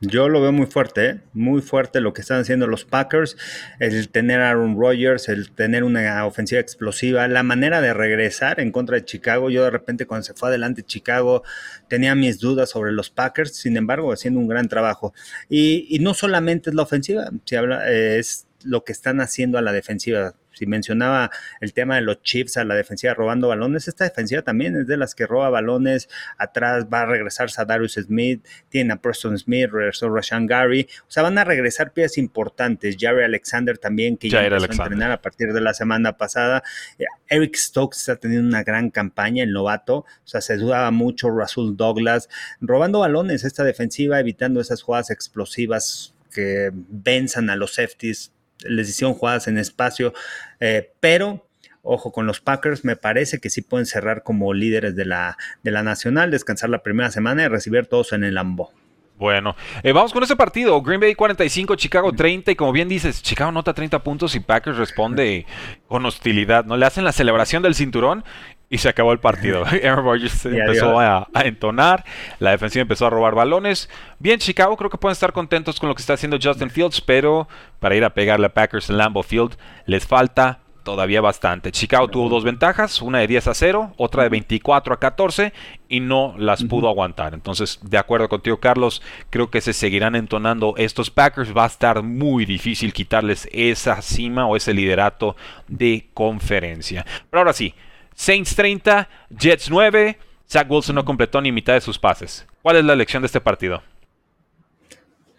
Yo 0.00 0.28
lo 0.28 0.42
veo 0.42 0.52
muy 0.52 0.66
fuerte, 0.66 1.06
¿eh? 1.06 1.20
muy 1.32 1.62
fuerte 1.62 2.02
lo 2.02 2.12
que 2.12 2.20
están 2.20 2.40
haciendo 2.40 2.66
los 2.66 2.84
Packers, 2.84 3.38
el 3.80 4.10
tener 4.10 4.40
Aaron 4.40 4.78
Rodgers, 4.78 5.28
el 5.30 5.52
tener 5.52 5.84
una 5.84 6.26
ofensiva 6.26 6.60
explosiva, 6.60 7.26
la 7.28 7.42
manera 7.42 7.80
de 7.80 7.94
regresar 7.94 8.60
en 8.60 8.72
contra 8.72 8.96
de 8.96 9.06
Chicago. 9.06 9.48
Yo 9.48 9.64
de 9.64 9.70
repente 9.70 10.06
cuando 10.06 10.24
se 10.24 10.34
fue 10.34 10.50
adelante 10.50 10.82
Chicago 10.82 11.42
tenía 11.88 12.14
mis 12.14 12.40
dudas 12.40 12.68
sobre 12.68 12.92
los 12.92 13.08
Packers, 13.08 13.56
sin 13.56 13.78
embargo 13.78 14.12
haciendo 14.12 14.38
un 14.38 14.48
gran 14.48 14.68
trabajo. 14.68 15.14
Y, 15.48 15.98
no 16.02 16.14
solamente 16.14 16.70
es 16.70 16.74
la 16.74 16.82
ofensiva, 16.82 17.30
si 17.44 17.56
habla, 17.56 17.90
eh, 17.90 18.18
es 18.18 18.46
lo 18.64 18.84
que 18.84 18.92
están 18.92 19.20
haciendo 19.20 19.56
a 19.56 19.62
la 19.62 19.72
defensiva 19.72 20.34
si 20.52 20.66
mencionaba 20.66 21.30
el 21.60 21.72
tema 21.72 21.96
de 21.96 22.02
los 22.02 22.22
chips 22.22 22.56
a 22.56 22.64
la 22.64 22.74
defensiva 22.74 23.14
robando 23.14 23.48
balones, 23.48 23.88
esta 23.88 24.04
defensiva 24.04 24.42
también 24.42 24.76
es 24.76 24.86
de 24.86 24.96
las 24.96 25.14
que 25.14 25.26
roba 25.26 25.50
balones, 25.50 26.08
atrás 26.38 26.86
va 26.92 27.00
a 27.00 27.06
regresar 27.06 27.50
Sadarius 27.50 27.94
Smith, 27.94 28.46
tiene 28.68 28.92
a 28.92 28.96
Preston 28.96 29.38
Smith, 29.38 29.70
regresó 29.70 30.08
Rashan 30.08 30.46
Gary, 30.46 30.88
o 31.06 31.10
sea, 31.10 31.22
van 31.22 31.38
a 31.38 31.44
regresar 31.44 31.92
piezas 31.92 32.18
importantes, 32.18 32.96
Jerry 32.98 33.24
Alexander 33.24 33.78
también, 33.78 34.16
que 34.16 34.28
ya 34.28 34.44
empezó 34.44 34.82
a 34.82 34.86
entrenar 34.86 35.10
a 35.10 35.20
partir 35.20 35.52
de 35.52 35.60
la 35.60 35.74
semana 35.74 36.16
pasada, 36.16 36.62
eh, 36.98 37.04
Eric 37.28 37.56
Stokes 37.56 37.98
está 37.98 38.16
teniendo 38.16 38.48
una 38.48 38.62
gran 38.62 38.90
campaña, 38.90 39.42
el 39.42 39.52
novato, 39.52 39.98
o 39.98 40.06
sea, 40.24 40.40
se 40.40 40.56
dudaba 40.56 40.90
mucho 40.90 41.30
Russell 41.30 41.76
Douglas, 41.76 42.28
robando 42.60 43.00
balones 43.00 43.44
esta 43.44 43.64
defensiva, 43.64 44.20
evitando 44.20 44.60
esas 44.60 44.82
jugadas 44.82 45.10
explosivas 45.10 46.14
que 46.32 46.70
venzan 46.72 47.50
a 47.50 47.56
los 47.56 47.74
safeties 47.74 48.32
les 48.68 48.88
hicieron 48.88 49.14
jugadas 49.14 49.48
en 49.48 49.58
espacio, 49.58 50.12
eh, 50.60 50.92
pero 51.00 51.48
ojo 51.82 52.12
con 52.12 52.26
los 52.26 52.40
Packers, 52.40 52.84
me 52.84 52.96
parece 52.96 53.40
que 53.40 53.50
sí 53.50 53.60
pueden 53.62 53.86
cerrar 53.86 54.22
como 54.22 54.54
líderes 54.54 54.94
de 54.94 55.04
la, 55.04 55.36
de 55.62 55.70
la 55.72 55.82
Nacional, 55.82 56.30
descansar 56.30 56.70
la 56.70 56.82
primera 56.82 57.10
semana 57.10 57.44
y 57.44 57.48
recibir 57.48 57.86
todos 57.86 58.12
en 58.12 58.24
el 58.24 58.34
Lambo. 58.34 58.72
Bueno, 59.18 59.54
eh, 59.84 59.92
vamos 59.92 60.12
con 60.12 60.24
ese 60.24 60.34
partido. 60.34 60.82
Green 60.82 60.98
Bay 60.98 61.14
45, 61.14 61.76
Chicago 61.76 62.12
30. 62.12 62.50
Y 62.50 62.56
como 62.56 62.72
bien 62.72 62.88
dices, 62.88 63.22
Chicago 63.22 63.52
nota 63.52 63.72
30 63.72 64.02
puntos 64.02 64.34
y 64.34 64.40
Packers 64.40 64.76
responde 64.76 65.46
con 65.86 66.04
hostilidad. 66.04 66.64
¿no? 66.64 66.76
Le 66.76 66.86
hacen 66.86 67.04
la 67.04 67.12
celebración 67.12 67.62
del 67.62 67.76
cinturón 67.76 68.24
y 68.72 68.78
se 68.78 68.88
acabó 68.88 69.12
el 69.12 69.20
partido. 69.20 69.64
Aaron 69.84 70.04
Rodgers 70.04 70.46
empezó 70.46 70.98
a, 70.98 71.28
entonar, 71.44 72.04
la 72.40 72.52
defensiva 72.52 72.80
empezó 72.80 73.06
a 73.06 73.10
robar 73.10 73.34
balones. 73.34 73.88
Bien, 74.18 74.38
Chicago 74.38 74.76
creo 74.78 74.88
que 74.88 74.96
pueden 74.96 75.12
estar 75.12 75.32
contentos 75.32 75.78
con 75.78 75.90
lo 75.90 75.94
que 75.94 76.00
está 76.00 76.14
haciendo 76.14 76.38
Justin 76.42 76.70
Fields, 76.70 77.02
pero 77.02 77.46
para 77.78 77.94
ir 77.94 78.04
a 78.04 78.14
pegarle 78.14 78.46
a 78.46 78.54
Packers 78.54 78.88
en 78.88 78.96
Lambeau 78.96 79.22
Field 79.22 79.56
les 79.84 80.06
falta 80.06 80.60
todavía 80.84 81.20
bastante. 81.20 81.70
Chicago 81.70 82.08
tuvo 82.08 82.30
dos 82.30 82.44
ventajas, 82.44 83.02
una 83.02 83.18
de 83.18 83.26
10 83.26 83.48
a 83.48 83.54
0, 83.54 83.92
otra 83.98 84.22
de 84.22 84.30
24 84.30 84.94
a 84.94 84.98
14 84.98 85.52
y 85.88 86.00
no 86.00 86.34
las 86.38 86.64
pudo 86.64 86.88
aguantar. 86.88 87.34
Entonces, 87.34 87.78
de 87.82 87.98
acuerdo 87.98 88.30
contigo, 88.30 88.58
Carlos, 88.58 89.02
creo 89.28 89.50
que 89.50 89.60
se 89.60 89.74
seguirán 89.74 90.16
entonando 90.16 90.74
estos 90.78 91.10
Packers. 91.10 91.54
Va 91.54 91.64
a 91.64 91.68
estar 91.68 92.02
muy 92.02 92.46
difícil 92.46 92.94
quitarles 92.94 93.48
esa 93.52 94.00
cima 94.00 94.46
o 94.46 94.56
ese 94.56 94.72
liderato 94.72 95.36
de 95.68 96.08
conferencia. 96.14 97.04
Pero 97.30 97.40
ahora 97.40 97.52
sí, 97.52 97.74
Saints 98.14 98.54
30, 98.54 99.08
Jets 99.30 99.70
9. 99.70 100.18
Zach 100.50 100.70
Wilson 100.70 100.96
no 100.96 101.04
completó 101.04 101.40
ni 101.40 101.50
mitad 101.50 101.74
de 101.74 101.80
sus 101.80 101.98
pases. 101.98 102.46
¿Cuál 102.60 102.76
es 102.76 102.84
la 102.84 102.94
lección 102.94 103.22
de 103.22 103.26
este 103.26 103.40
partido? 103.40 103.82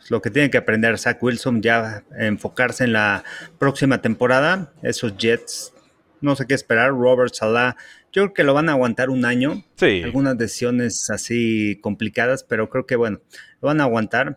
Lo 0.10 0.22
que 0.22 0.30
tiene 0.30 0.50
que 0.50 0.58
aprender 0.58 0.98
Zach 0.98 1.22
Wilson 1.22 1.62
ya 1.62 2.04
enfocarse 2.18 2.84
en 2.84 2.94
la 2.94 3.24
próxima 3.60 4.02
temporada. 4.02 4.74
Esos 4.82 5.16
Jets, 5.18 5.74
no 6.20 6.36
sé 6.36 6.46
qué 6.48 6.56
esperar. 6.56 6.90
Robert 6.90 7.34
Salah, 7.34 7.76
yo 8.12 8.24
creo 8.24 8.34
que 8.34 8.44
lo 8.44 8.54
van 8.54 8.70
a 8.70 8.74
aguantar 8.74 9.10
un 9.10 9.24
año. 9.24 9.64
Sí. 9.76 10.02
Algunas 10.04 10.38
decisiones 10.38 11.10
así 11.10 11.80
complicadas, 11.82 12.44
pero 12.44 12.70
creo 12.70 12.86
que 12.86 12.96
bueno, 12.96 13.22
lo 13.62 13.68
van 13.68 13.80
a 13.82 13.86
aguantar 13.86 14.36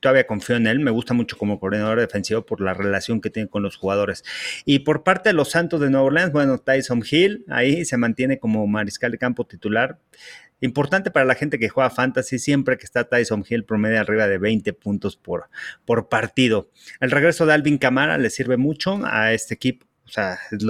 todavía 0.00 0.26
confío 0.26 0.56
en 0.56 0.66
él, 0.66 0.80
me 0.80 0.90
gusta 0.90 1.14
mucho 1.14 1.36
como 1.36 1.58
coordinador 1.60 2.00
defensivo 2.00 2.44
por 2.44 2.60
la 2.60 2.74
relación 2.74 3.20
que 3.20 3.30
tiene 3.30 3.48
con 3.48 3.62
los 3.62 3.76
jugadores. 3.76 4.24
Y 4.64 4.80
por 4.80 5.02
parte 5.02 5.30
de 5.30 5.32
los 5.34 5.50
Santos 5.50 5.80
de 5.80 5.90
Nueva 5.90 6.06
Orleans, 6.06 6.32
bueno, 6.32 6.58
Tyson 6.58 7.02
Hill 7.08 7.44
ahí 7.48 7.84
se 7.84 7.96
mantiene 7.96 8.38
como 8.38 8.66
mariscal 8.66 9.12
de 9.12 9.18
campo 9.18 9.46
titular. 9.46 9.98
Importante 10.60 11.10
para 11.10 11.26
la 11.26 11.34
gente 11.34 11.58
que 11.58 11.68
juega 11.68 11.90
fantasy, 11.90 12.38
siempre 12.38 12.78
que 12.78 12.84
está 12.84 13.04
Tyson 13.04 13.44
Hill 13.48 13.64
promedio 13.64 14.00
arriba 14.00 14.26
de 14.26 14.38
20 14.38 14.72
puntos 14.72 15.16
por, 15.16 15.50
por 15.84 16.08
partido. 16.08 16.70
El 17.00 17.10
regreso 17.10 17.44
de 17.44 17.52
Alvin 17.52 17.76
Camara 17.76 18.16
le 18.16 18.30
sirve 18.30 18.56
mucho 18.56 19.00
a 19.04 19.32
este 19.32 19.54
equipo 19.54 19.86
O 20.06 20.08
sea, 20.08 20.38
es, 20.52 20.62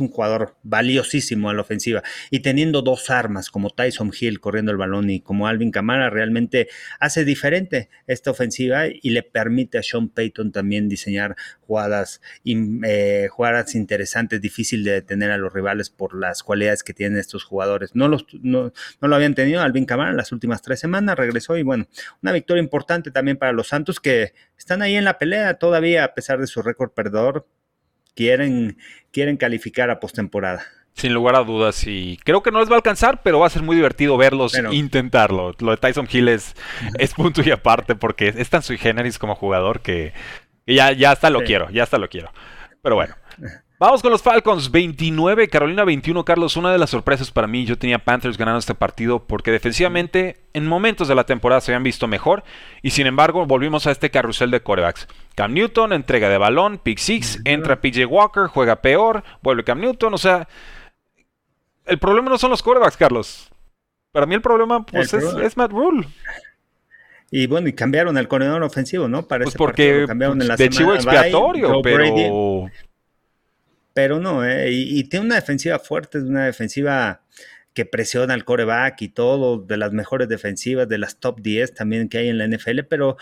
un 0.00 0.08
jugador 0.08 0.56
valiosísimo 0.64 1.48
a 1.48 1.54
la 1.54 1.60
ofensiva. 1.60 2.02
Y 2.30 2.40
teniendo 2.40 2.82
dos 2.82 3.10
armas 3.10 3.48
como 3.48 3.70
Tyson 3.70 4.10
Hill 4.18 4.40
corriendo 4.40 4.72
el 4.72 4.76
balón 4.76 5.08
y 5.10 5.20
como 5.20 5.46
Alvin 5.46 5.70
Kamara, 5.70 6.10
realmente 6.10 6.68
hace 6.98 7.24
diferente 7.24 7.88
esta 8.08 8.32
ofensiva 8.32 8.86
y 8.88 9.10
le 9.10 9.22
permite 9.22 9.78
a 9.78 9.84
Sean 9.84 10.08
Payton 10.08 10.50
también 10.50 10.88
diseñar 10.88 11.36
jugadas, 11.60 12.20
eh, 12.44 13.28
jugadas 13.30 13.76
interesantes, 13.76 14.40
difícil 14.40 14.82
de 14.82 14.92
detener 14.92 15.30
a 15.30 15.38
los 15.38 15.52
rivales 15.52 15.90
por 15.90 16.16
las 16.18 16.42
cualidades 16.42 16.82
que 16.82 16.92
tienen 16.92 17.18
estos 17.18 17.44
jugadores. 17.44 17.94
No, 17.94 18.08
los, 18.08 18.26
no, 18.42 18.72
no 19.00 19.08
lo 19.08 19.14
habían 19.14 19.36
tenido 19.36 19.62
Alvin 19.62 19.86
Kamara 19.86 20.10
en 20.10 20.16
las 20.16 20.32
últimas 20.32 20.62
tres 20.62 20.80
semanas, 20.80 21.16
regresó 21.16 21.56
y 21.56 21.62
bueno, 21.62 21.86
una 22.20 22.32
victoria 22.32 22.62
importante 22.62 23.12
también 23.12 23.36
para 23.36 23.52
los 23.52 23.68
Santos 23.68 24.00
que 24.00 24.32
están 24.58 24.82
ahí 24.82 24.96
en 24.96 25.04
la 25.04 25.18
pelea 25.18 25.54
todavía 25.54 26.02
a 26.02 26.14
pesar 26.14 26.40
de 26.40 26.48
su 26.48 26.60
récord 26.60 26.90
perdedor 26.90 27.46
quieren, 28.14 28.78
quieren 29.12 29.36
calificar 29.36 29.90
a 29.90 30.00
postemporada. 30.00 30.64
Sin 30.94 31.12
lugar 31.12 31.34
a 31.34 31.42
dudas, 31.42 31.84
y 31.86 32.18
creo 32.24 32.42
que 32.42 32.52
no 32.52 32.60
les 32.60 32.68
va 32.68 32.74
a 32.74 32.76
alcanzar, 32.76 33.22
pero 33.22 33.40
va 33.40 33.48
a 33.48 33.50
ser 33.50 33.62
muy 33.62 33.74
divertido 33.74 34.16
verlos 34.16 34.56
intentarlo. 34.70 35.52
Lo 35.58 35.72
de 35.72 35.76
Tyson 35.76 36.08
Hill 36.10 36.28
es, 36.28 36.54
es 36.98 37.14
punto 37.14 37.42
y 37.44 37.50
aparte, 37.50 37.96
porque 37.96 38.32
es 38.36 38.48
tan 38.48 38.62
sui 38.62 38.78
generis 38.78 39.18
como 39.18 39.34
jugador 39.34 39.80
que, 39.80 40.12
ya, 40.66 40.92
ya 40.92 41.10
hasta 41.10 41.30
lo 41.30 41.42
quiero, 41.42 41.68
ya 41.70 41.82
hasta 41.82 41.98
lo 41.98 42.08
quiero. 42.08 42.32
Pero 42.80 42.94
bueno. 42.94 43.16
Vamos 43.80 44.02
con 44.02 44.12
los 44.12 44.22
Falcons, 44.22 44.70
29, 44.70 45.48
Carolina 45.48 45.84
21, 45.84 46.24
Carlos. 46.24 46.56
Una 46.56 46.70
de 46.70 46.78
las 46.78 46.90
sorpresas 46.90 47.32
para 47.32 47.48
mí, 47.48 47.64
yo 47.64 47.76
tenía 47.76 47.98
Panthers 47.98 48.38
ganando 48.38 48.60
este 48.60 48.74
partido 48.74 49.26
porque 49.26 49.50
defensivamente 49.50 50.36
en 50.52 50.66
momentos 50.66 51.08
de 51.08 51.16
la 51.16 51.24
temporada 51.26 51.60
se 51.60 51.72
habían 51.72 51.82
visto 51.82 52.06
mejor 52.06 52.44
y 52.82 52.90
sin 52.90 53.08
embargo 53.08 53.46
volvimos 53.46 53.88
a 53.88 53.90
este 53.90 54.10
carrusel 54.10 54.52
de 54.52 54.62
corebacks. 54.62 55.08
Cam 55.34 55.52
Newton, 55.52 55.92
entrega 55.92 56.28
de 56.28 56.38
balón, 56.38 56.78
pick 56.78 56.98
six, 56.98 57.40
entra 57.44 57.80
PJ 57.80 58.06
Walker, 58.06 58.46
juega 58.46 58.80
peor, 58.80 59.24
vuelve 59.42 59.64
Cam 59.64 59.80
Newton, 59.80 60.14
o 60.14 60.18
sea, 60.18 60.48
el 61.86 61.98
problema 61.98 62.30
no 62.30 62.38
son 62.38 62.50
los 62.50 62.62
corebacks, 62.62 62.96
Carlos. 62.96 63.50
Para 64.12 64.26
mí 64.26 64.34
el 64.34 64.42
problema 64.42 64.86
pues 64.86 65.12
es, 65.12 65.56
Matt 65.56 65.72
Rule. 65.72 66.06
Y 67.30 67.48
bueno, 67.48 67.68
y 67.68 67.72
cambiaron 67.72 68.16
el 68.16 68.28
corredor 68.28 68.62
ofensivo, 68.62 69.08
¿no? 69.08 69.26
Para 69.26 69.42
pues 69.42 69.56
porque 69.56 70.04
cambiaron 70.06 70.40
en 70.40 70.48
la 70.48 70.56
de 70.56 70.68
chivo 70.68 70.94
expiatorio, 70.94 71.82
pero 71.82 72.70
pero 73.92 74.18
no, 74.18 74.44
¿eh? 74.44 74.70
y, 74.72 75.04
tiene 75.04 75.26
una 75.26 75.36
defensiva 75.36 75.78
fuerte, 75.78 76.18
es 76.18 76.24
una 76.24 76.46
defensiva 76.46 77.22
que 77.74 77.84
presiona 77.84 78.34
al 78.34 78.44
coreback 78.44 79.02
y 79.02 79.08
todo, 79.08 79.58
de 79.58 79.76
las 79.76 79.92
mejores 79.92 80.28
defensivas, 80.28 80.88
de 80.88 80.98
las 80.98 81.18
top 81.18 81.40
10 81.40 81.74
también 81.74 82.08
que 82.08 82.18
hay 82.18 82.28
en 82.28 82.38
la 82.38 82.46
NFL, 82.46 82.84
pero 82.88 83.16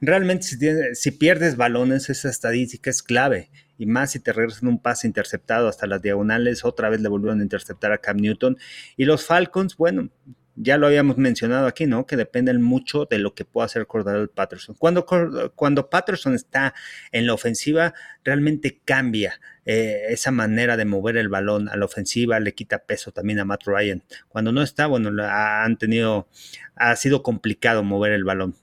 realmente 0.00 0.44
si, 0.44 0.58
si 0.94 1.10
pierdes 1.12 1.56
balones, 1.56 2.10
esa 2.10 2.28
estadística 2.28 2.90
es 2.90 3.02
clave, 3.02 3.50
y 3.78 3.86
más 3.86 4.10
si 4.10 4.20
te 4.20 4.32
regresan 4.32 4.68
un 4.68 4.82
pase 4.82 5.06
interceptado 5.06 5.68
hasta 5.68 5.86
las 5.86 6.02
diagonales, 6.02 6.64
otra 6.64 6.90
vez 6.90 7.00
le 7.00 7.08
volvieron 7.08 7.40
a 7.40 7.44
interceptar 7.44 7.92
a 7.92 7.98
Cam 7.98 8.16
Newton, 8.16 8.58
y 8.96 9.04
los 9.04 9.24
Falcons, 9.24 9.76
bueno, 9.76 10.10
ya 10.54 10.76
lo 10.76 10.86
habíamos 10.86 11.16
mencionado 11.16 11.66
aquí, 11.66 11.86
¿no? 11.86 12.06
Que 12.06 12.16
dependen 12.16 12.60
mucho 12.62 13.06
de 13.06 13.18
lo 13.18 13.34
que 13.34 13.44
pueda 13.44 13.66
hacer 13.66 13.86
Cordell 13.86 14.28
Patterson. 14.28 14.74
Cuando, 14.78 15.06
cuando 15.54 15.88
Patterson 15.88 16.34
está 16.34 16.74
en 17.10 17.26
la 17.26 17.34
ofensiva, 17.34 17.94
realmente 18.24 18.80
cambia 18.84 19.40
eh, 19.64 20.02
esa 20.08 20.30
manera 20.30 20.76
de 20.76 20.84
mover 20.84 21.16
el 21.16 21.28
balón 21.28 21.68
a 21.68 21.76
la 21.76 21.84
ofensiva, 21.84 22.38
le 22.40 22.54
quita 22.54 22.80
peso 22.80 23.12
también 23.12 23.38
a 23.38 23.44
Matt 23.44 23.62
Ryan. 23.64 24.02
Cuando 24.28 24.52
no 24.52 24.62
está, 24.62 24.86
bueno, 24.86 25.10
han 25.22 25.78
tenido, 25.78 26.28
ha 26.74 26.96
sido 26.96 27.22
complicado 27.22 27.82
mover 27.82 28.12
el 28.12 28.24
balón. 28.24 28.54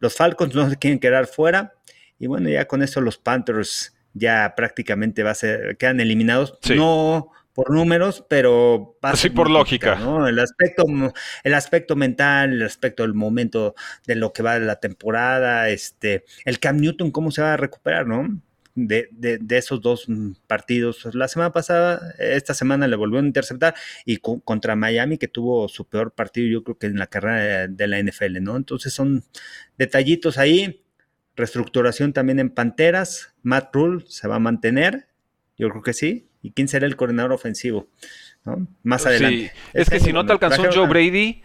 Los 0.00 0.14
Falcons 0.14 0.54
no 0.54 0.70
se 0.70 0.76
quieren 0.76 1.00
quedar 1.00 1.26
fuera 1.26 1.74
y 2.18 2.26
bueno, 2.26 2.48
ya 2.48 2.66
con 2.66 2.82
eso 2.82 3.00
los 3.00 3.18
Panthers 3.18 3.96
ya 4.14 4.54
prácticamente 4.56 5.22
va 5.22 5.30
a 5.32 5.34
ser, 5.34 5.76
quedan 5.76 6.00
eliminados. 6.00 6.58
No 6.76 7.30
por 7.58 7.72
números, 7.72 8.24
pero 8.28 8.96
sí 9.14 9.30
por 9.30 9.50
lógica, 9.50 9.96
¿no? 9.96 10.28
El 10.28 10.38
aspecto, 10.38 10.84
el 11.42 11.54
aspecto 11.54 11.96
mental, 11.96 12.52
el 12.52 12.62
aspecto 12.62 13.02
del 13.02 13.14
momento 13.14 13.74
de 14.06 14.14
lo 14.14 14.32
que 14.32 14.44
va 14.44 14.60
de 14.60 14.64
la 14.64 14.78
temporada, 14.78 15.68
este, 15.68 16.24
el 16.44 16.60
Cam 16.60 16.76
Newton, 16.76 17.10
cómo 17.10 17.32
se 17.32 17.42
va 17.42 17.54
a 17.54 17.56
recuperar, 17.56 18.06
¿no? 18.06 18.40
De, 18.76 19.08
de, 19.10 19.58
esos 19.58 19.80
dos 19.80 20.06
partidos. 20.46 21.12
La 21.16 21.26
semana 21.26 21.52
pasada, 21.52 22.14
esta 22.20 22.54
semana 22.54 22.86
le 22.86 22.94
volvió 22.94 23.18
a 23.18 23.24
interceptar 23.24 23.74
y 24.04 24.18
contra 24.18 24.76
Miami, 24.76 25.18
que 25.18 25.26
tuvo 25.26 25.66
su 25.66 25.84
peor 25.84 26.12
partido, 26.12 26.46
yo 26.48 26.62
creo 26.62 26.78
que 26.78 26.86
en 26.86 26.96
la 26.96 27.08
carrera 27.08 27.66
de, 27.66 27.86
la 27.88 28.00
NFL, 28.00 28.40
¿no? 28.40 28.56
Entonces 28.56 28.92
son 28.92 29.24
detallitos 29.76 30.38
ahí. 30.38 30.84
Reestructuración 31.34 32.12
también 32.12 32.38
en 32.38 32.50
Panteras. 32.50 33.34
Matt 33.42 33.74
Rule 33.74 34.04
se 34.06 34.28
va 34.28 34.36
a 34.36 34.38
mantener, 34.38 35.08
yo 35.56 35.68
creo 35.70 35.82
que 35.82 35.92
sí. 35.92 36.27
¿Y 36.48 36.52
quién 36.52 36.66
será 36.66 36.86
el 36.86 36.96
coordinador 36.96 37.32
ofensivo? 37.32 37.88
Más 38.82 39.04
adelante. 39.04 39.52
Es 39.74 39.90
que 39.90 40.00
si 40.00 40.14
no 40.14 40.24
te 40.24 40.32
alcanzó 40.32 40.64
Joe 40.72 40.88
Brady, 40.88 41.42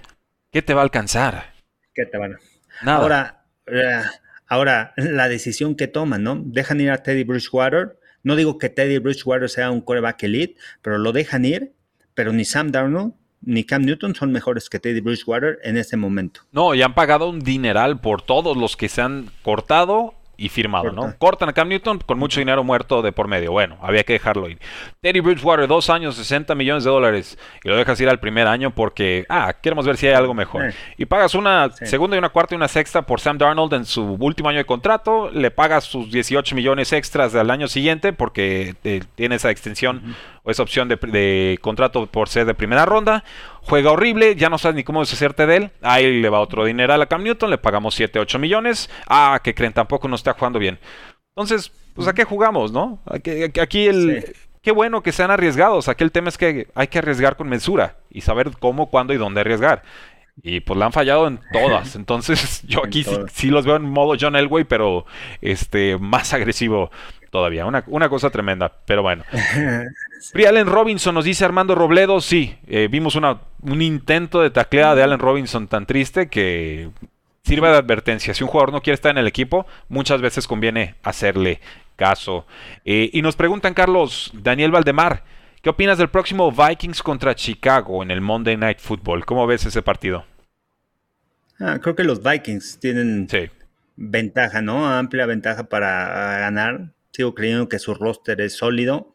¿qué 0.50 0.62
te 0.62 0.74
va 0.74 0.80
a 0.80 0.86
alcanzar? 0.86 1.56
¿Qué 1.94 2.06
te 2.06 2.18
van 2.18 2.36
a... 2.36 2.96
Ahora, 2.96 3.44
eh, 3.68 4.02
ahora, 4.48 4.94
la 4.96 5.28
decisión 5.28 5.76
que 5.76 5.88
toman, 5.88 6.24
¿no? 6.24 6.42
Dejan 6.42 6.80
ir 6.80 6.90
a 6.90 7.04
Teddy 7.04 7.26
Bridgewater. 7.26 8.00
No 8.24 8.38
digo 8.38 8.58
que 8.58 8.70
Teddy 8.70 9.00
Bridgewater 9.00 9.50
sea 9.50 9.72
un 9.72 9.82
coreback 9.82 10.24
elite, 10.24 10.56
pero 10.82 10.98
lo 10.98 11.12
dejan 11.12 11.44
ir. 11.44 11.74
Pero 12.14 12.32
ni 12.32 12.46
Sam 12.46 12.72
Darnold 12.72 13.16
ni 13.42 13.66
Cam 13.66 13.82
Newton 13.82 14.16
son 14.16 14.32
mejores 14.32 14.70
que 14.70 14.80
Teddy 14.80 15.02
Bridgewater 15.02 15.60
en 15.64 15.76
este 15.76 15.98
momento. 15.98 16.44
No, 16.54 16.74
y 16.76 16.82
han 16.82 16.96
pagado 16.96 17.30
un 17.30 17.42
dineral 17.42 18.00
por 18.00 18.22
todos 18.22 18.56
los 18.56 18.78
que 18.78 18.88
se 18.88 19.02
han 19.02 19.30
cortado 19.42 20.14
y 20.38 20.50
firmado, 20.50 20.92
¿no? 20.92 21.14
Cortan 21.18 21.50
a 21.50 21.54
Cam 21.54 21.68
Newton 21.68 22.00
con 22.00 22.18
mucho 22.18 22.40
dinero 22.40 22.64
muerto 22.64 23.02
de 23.02 23.12
por 23.12 23.28
medio. 23.28 23.52
Bueno, 23.52 23.78
había 23.82 24.04
que 24.04 24.14
dejarlo 24.14 24.50
ir. 24.50 24.60
Teddy 25.02 25.20
Bridgewater, 25.20 25.68
dos 25.68 25.90
años, 25.90 26.16
60 26.16 26.56
millones 26.56 26.84
de 26.84 26.90
dólares. 26.90 27.38
Y 27.64 27.70
lo 27.70 27.78
dejas 27.78 28.00
ir 28.02 28.10
al 28.10 28.20
primer 28.20 28.48
año 28.48 28.72
porque, 28.72 29.26
ah, 29.30 29.54
queremos 29.62 29.86
ver 29.86 29.98
si 29.98 30.08
hay 30.08 30.14
algo 30.14 30.34
mejor. 30.34 30.74
Y 30.98 31.06
pagas 31.06 31.36
una 31.36 31.70
segunda 31.72 32.16
y 32.16 32.20
una 32.20 32.30
cuarta 32.30 32.56
y 32.56 32.58
una 32.58 32.68
sexta 32.68 33.04
por 33.04 33.20
Sam 33.20 33.38
Darnold 33.38 33.74
en 33.74 33.86
su 33.86 34.04
último 34.20 34.50
año 34.50 34.58
de 34.58 34.66
contrato. 34.66 35.30
Le 35.32 35.52
pagas 35.52 35.84
sus 35.84 36.12
18 36.12 36.56
millones 36.56 36.92
extras 36.94 37.36
al 37.36 37.52
año 37.52 37.68
siguiente 37.68 38.14
porque 38.14 38.76
eh, 38.84 39.04
tiene 39.16 39.36
esa 39.36 39.52
extensión 39.52 40.16
o 40.44 40.52
esa 40.52 40.64
opción 40.64 40.88
de, 40.90 41.58
contrato 41.62 42.06
por 42.08 42.30
ser 42.30 42.46
de 42.46 42.54
primera 42.54 42.86
ronda. 42.86 43.24
Juega 43.62 43.92
horrible, 43.92 44.36
ya 44.36 44.50
no 44.50 44.58
sabes 44.58 44.76
ni 44.76 44.84
cómo 44.84 45.00
deshacerte 45.00 45.46
de 45.46 45.56
él. 45.56 45.72
Ahí 45.82 46.22
le 46.22 46.30
va 46.30 46.42
otro 46.42 46.66
dinero 46.66 46.94
a 46.94 47.06
Cam 47.06 47.24
Newton, 47.24 47.50
le 47.50 47.58
pagamos 47.58 47.96
7, 47.96 48.20
8 48.20 48.40
millones. 48.40 48.90
Ah, 49.08 49.40
que 49.44 49.56
creen, 49.56 49.74
tampoco 49.74 50.08
no 50.08 50.16
está 50.16 50.34
jugando 50.34 50.60
bien. 50.60 50.80
Entonces, 51.30 51.72
pues 51.96 52.08
a 52.08 52.14
qué 52.14 52.26
jugamos, 52.26 52.72
¿no? 52.72 53.00
Aquí, 53.06 53.88
el... 53.88 54.36
Qué 54.62 54.72
bueno 54.72 55.04
que 55.04 55.12
sean 55.12 55.30
arriesgados. 55.30 55.90
Aquí 55.90 56.06
el 56.06 56.12
tema 56.14 56.30
es 56.30 56.38
que 56.38 56.68
hay 56.74 56.88
que 56.88 57.00
arriesgar 57.00 57.36
con 57.36 57.50
mesura 57.50 57.98
y 58.10 58.22
saber 58.22 58.52
cómo, 58.60 58.90
cuándo 58.90 59.14
y 59.14 59.18
dónde 59.18 59.42
arriesgar. 59.42 59.84
Y 60.42 60.62
pues 60.62 60.80
la 60.80 60.86
han 60.86 60.94
fallado 60.94 61.28
en 61.28 61.42
todas. 61.52 61.96
Entonces, 61.98 62.64
yo 62.66 62.82
aquí 62.84 63.06
sí, 63.34 63.48
los 63.48 63.66
veo 63.66 63.76
en 63.76 63.84
modo 63.84 64.16
John 64.20 64.38
Elway, 64.38 64.64
pero 64.64 65.06
este 65.42 65.98
más 65.98 66.34
agresivo 66.34 66.92
todavía. 67.34 67.66
Una, 67.66 67.84
una 67.88 68.10
cosa 68.10 68.30
tremenda, 68.30 68.72
pero 68.86 69.02
bueno. 69.02 69.24
sí. 70.22 70.46
Allen 70.46 70.68
Robinson 70.68 71.16
nos 71.16 71.26
dice 71.26 71.44
Armando 71.44 71.74
Robledo, 71.74 72.22
sí, 72.22 72.56
eh, 72.68 72.88
vimos 72.90 73.16
una, 73.16 73.40
un 73.64 73.82
intento 73.82 74.40
de 74.40 74.52
tacleada 74.52 74.94
de 74.94 75.02
Allen 75.02 75.18
Robinson 75.18 75.68
tan 75.68 75.88
triste 75.88 76.28
que 76.30 76.92
sirve 77.44 77.70
de 77.70 77.78
advertencia. 77.78 78.36
Si 78.36 78.44
un 78.44 78.52
jugador 78.52 78.72
no 78.72 78.82
quiere 78.82 78.94
estar 78.94 79.10
en 79.10 79.18
el 79.18 79.26
equipo, 79.26 79.66
muchas 79.90 80.22
veces 80.22 80.48
conviene 80.48 80.94
hacerle 81.02 81.60
caso. 81.96 82.46
Eh, 82.86 83.10
y 83.12 83.24
nos 83.24 83.36
preguntan, 83.36 83.74
Carlos, 83.74 84.32
Daniel 84.36 84.70
Valdemar, 84.70 85.24
¿qué 85.64 85.72
opinas 85.72 85.98
del 85.98 86.12
próximo 86.12 86.52
Vikings 86.52 87.02
contra 87.02 87.34
Chicago 87.34 88.04
en 88.04 88.12
el 88.12 88.22
Monday 88.22 88.58
Night 88.58 88.78
Football? 88.78 89.26
¿Cómo 89.26 89.48
ves 89.48 89.66
ese 89.66 89.82
partido? 89.82 90.24
Ah, 91.60 91.80
creo 91.82 91.96
que 91.96 92.04
los 92.04 92.22
Vikings 92.22 92.78
tienen 92.80 93.28
ventaja, 93.96 94.62
¿no? 94.62 94.88
Amplia 94.88 95.26
ventaja 95.26 95.64
para 95.64 96.38
ganar 96.38 96.94
sigo 97.14 97.34
creyendo 97.34 97.70
que 97.70 97.80
su 97.80 97.94
roster 97.94 98.42
es 98.42 98.54
sólido. 98.54 99.14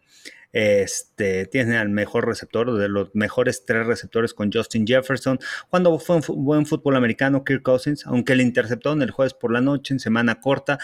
Este, 0.53 1.45
tiene 1.45 1.77
al 1.77 1.91
mejor 1.91 2.27
receptor, 2.27 2.75
de 2.79 2.89
los 2.89 3.15
mejores 3.15 3.67
tres 3.67 3.87
receptores 3.87 4.33
con 4.33 4.51
Justin 4.51 4.87
Jefferson. 4.87 5.39
Cuando 5.69 5.99
fue 5.99 6.17
un 6.17 6.45
buen 6.45 6.65
fútbol 6.65 6.97
americano, 6.97 7.45
Kirk 7.45 7.63
Cousins, 7.63 8.07
aunque 8.07 8.35
le 8.35 8.45
interceptó 8.45 8.93
en 8.93 9.03
el 9.03 9.11
jueves 9.11 9.35
por 9.35 9.53
la 9.53 9.61
noche, 9.61 9.93
en 9.93 10.01
semana 10.01 10.41
corta, 10.41 10.79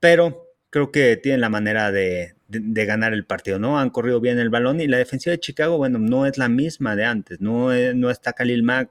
pero 0.00 0.54
creo 0.70 0.90
que 0.90 1.16
tiene 1.16 1.38
la 1.38 1.50
manera 1.50 1.92
de, 1.92 2.34
ganar 2.52 3.12
el 3.12 3.24
partido, 3.24 3.58
¿no? 3.58 3.78
Han 3.78 3.90
corrido 3.90 4.20
bien 4.20 4.38
el 4.38 4.50
balón 4.50 4.80
y 4.80 4.86
la 4.86 4.98
defensiva 4.98 5.32
de 5.32 5.40
Chicago, 5.40 5.78
bueno, 5.78 5.98
no 5.98 6.26
es 6.26 6.38
la 6.38 6.48
misma 6.48 6.96
de 6.96 7.04
antes, 7.04 7.40
no, 7.40 7.70
no 7.94 8.10
está 8.10 8.32
Khalil 8.32 8.62
Mack, 8.62 8.90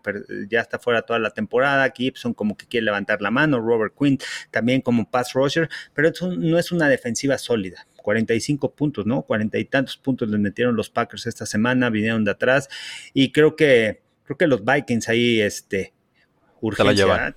ya 0.50 0.62
está 0.62 0.80
fuera 0.80 1.02
toda 1.04 1.20
la 1.20 1.32
temporada, 1.32 1.92
Gibson 1.96 2.34
como 2.34 2.58
que 2.58 2.68
quiere 2.68 2.86
levantar 2.86 3.22
la 3.22 3.32
mano, 3.32 3.60
Robert 3.60 3.94
Quinn 3.98 4.18
también 4.50 4.82
como 4.82 5.10
pass 5.10 5.34
rusher, 5.34 5.70
pero 5.94 6.10
eso 6.10 6.32
no 6.36 6.58
es 6.58 6.72
una 6.72 6.90
defensiva 6.90 7.38
sólida. 7.38 7.88
45 8.02 8.74
puntos, 8.74 9.06
¿no? 9.06 9.22
40 9.22 9.58
y 9.60 9.66
tantos 9.66 9.96
puntos 9.98 10.28
le 10.28 10.38
metieron 10.38 10.76
los 10.76 10.90
Packers 10.90 11.28
esta 11.28 11.46
semana, 11.46 11.90
vinieron 11.90 12.24
de 12.24 12.32
atrás 12.32 12.68
y 13.14 13.32
creo 13.32 13.56
que 13.56 14.02
creo 14.24 14.38
que 14.38 14.48
los 14.48 14.64
Vikings 14.66 15.10
ahí 15.10 15.42
este 15.42 15.94
urgencia. 16.62 17.36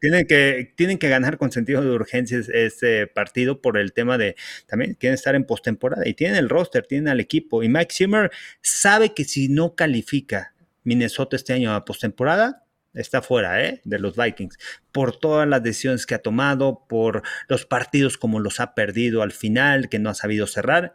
Tienen 0.00 0.26
que, 0.26 0.72
tienen 0.76 0.98
que 0.98 1.08
ganar 1.08 1.38
con 1.38 1.50
sentido 1.50 1.80
de 1.80 1.90
urgencia 1.90 2.40
este 2.52 3.06
partido 3.06 3.62
por 3.62 3.78
el 3.78 3.92
tema 3.92 4.18
de 4.18 4.36
también 4.66 4.94
quieren 4.94 5.14
estar 5.14 5.34
en 5.34 5.44
postemporada 5.44 6.06
y 6.06 6.14
tienen 6.14 6.36
el 6.36 6.48
roster, 6.48 6.86
tienen 6.86 7.08
al 7.08 7.20
equipo. 7.20 7.62
Y 7.62 7.68
Mike 7.68 7.94
Zimmer 7.94 8.30
sabe 8.60 9.14
que 9.14 9.24
si 9.24 9.48
no 9.48 9.74
califica 9.74 10.54
Minnesota 10.82 11.36
este 11.36 11.52
año 11.52 11.74
a 11.74 11.84
postemporada, 11.84 12.64
está 12.92 13.22
fuera 13.22 13.64
¿eh? 13.64 13.80
de 13.84 13.98
los 13.98 14.16
Vikings, 14.16 14.58
por 14.92 15.16
todas 15.18 15.48
las 15.48 15.62
decisiones 15.62 16.06
que 16.06 16.14
ha 16.14 16.20
tomado, 16.20 16.84
por 16.88 17.22
los 17.48 17.66
partidos 17.66 18.18
como 18.18 18.38
los 18.38 18.60
ha 18.60 18.74
perdido 18.74 19.22
al 19.22 19.32
final, 19.32 19.88
que 19.88 19.98
no 19.98 20.10
ha 20.10 20.14
sabido 20.14 20.46
cerrar 20.46 20.94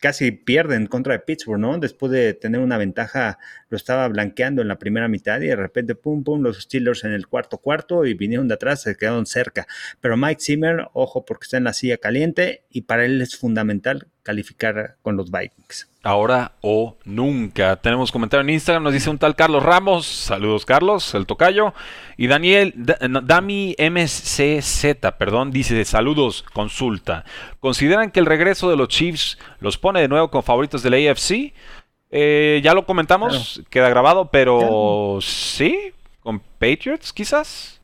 casi 0.00 0.30
pierden 0.32 0.86
contra 0.86 1.14
de 1.14 1.20
Pittsburgh, 1.20 1.60
¿no? 1.60 1.78
Después 1.78 2.10
de 2.12 2.34
tener 2.34 2.60
una 2.60 2.78
ventaja, 2.78 3.38
lo 3.72 3.76
estaba 3.76 4.06
blanqueando 4.06 4.60
en 4.60 4.68
la 4.68 4.78
primera 4.78 5.08
mitad 5.08 5.40
y 5.40 5.46
de 5.46 5.56
repente, 5.56 5.94
pum, 5.94 6.22
pum, 6.22 6.42
los 6.42 6.60
Steelers 6.60 7.04
en 7.04 7.12
el 7.12 7.26
cuarto 7.26 7.56
cuarto 7.56 8.04
y 8.04 8.12
vinieron 8.12 8.46
de 8.46 8.54
atrás, 8.54 8.82
se 8.82 8.94
quedaron 8.98 9.24
cerca. 9.24 9.66
Pero 9.98 10.18
Mike 10.18 10.42
Zimmer, 10.42 10.88
ojo, 10.92 11.24
porque 11.24 11.44
está 11.44 11.56
en 11.56 11.64
la 11.64 11.72
silla 11.72 11.96
caliente 11.96 12.64
y 12.68 12.82
para 12.82 13.06
él 13.06 13.22
es 13.22 13.34
fundamental 13.34 14.08
calificar 14.22 14.96
con 15.00 15.16
los 15.16 15.30
Vikings. 15.30 15.88
Ahora 16.02 16.52
o 16.60 16.98
nunca. 17.04 17.76
Tenemos 17.76 18.12
comentario 18.12 18.42
en 18.42 18.50
Instagram, 18.50 18.82
nos 18.82 18.92
dice 18.92 19.08
un 19.08 19.18
tal 19.18 19.36
Carlos 19.36 19.62
Ramos. 19.62 20.04
Saludos, 20.06 20.66
Carlos, 20.66 21.14
el 21.14 21.26
tocayo. 21.26 21.74
Y 22.16 22.26
Daniel, 22.26 22.74
Dami 22.76 23.74
MCZ, 23.78 24.96
perdón, 25.18 25.50
dice: 25.50 25.82
Saludos, 25.84 26.44
consulta. 26.52 27.24
¿Consideran 27.60 28.10
que 28.10 28.20
el 28.20 28.26
regreso 28.26 28.68
de 28.68 28.76
los 28.76 28.88
Chiefs 28.88 29.38
los 29.60 29.78
pone 29.78 30.00
de 30.00 30.08
nuevo 30.08 30.30
con 30.30 30.42
favoritos 30.42 30.82
del 30.82 31.08
AFC? 31.08 31.54
Eh, 32.14 32.60
ya 32.62 32.74
lo 32.74 32.84
comentamos, 32.84 33.62
queda 33.70 33.88
grabado, 33.88 34.30
pero 34.30 35.18
sí, 35.22 35.92
con 36.20 36.40
Patriots 36.40 37.10
quizás. 37.12 37.80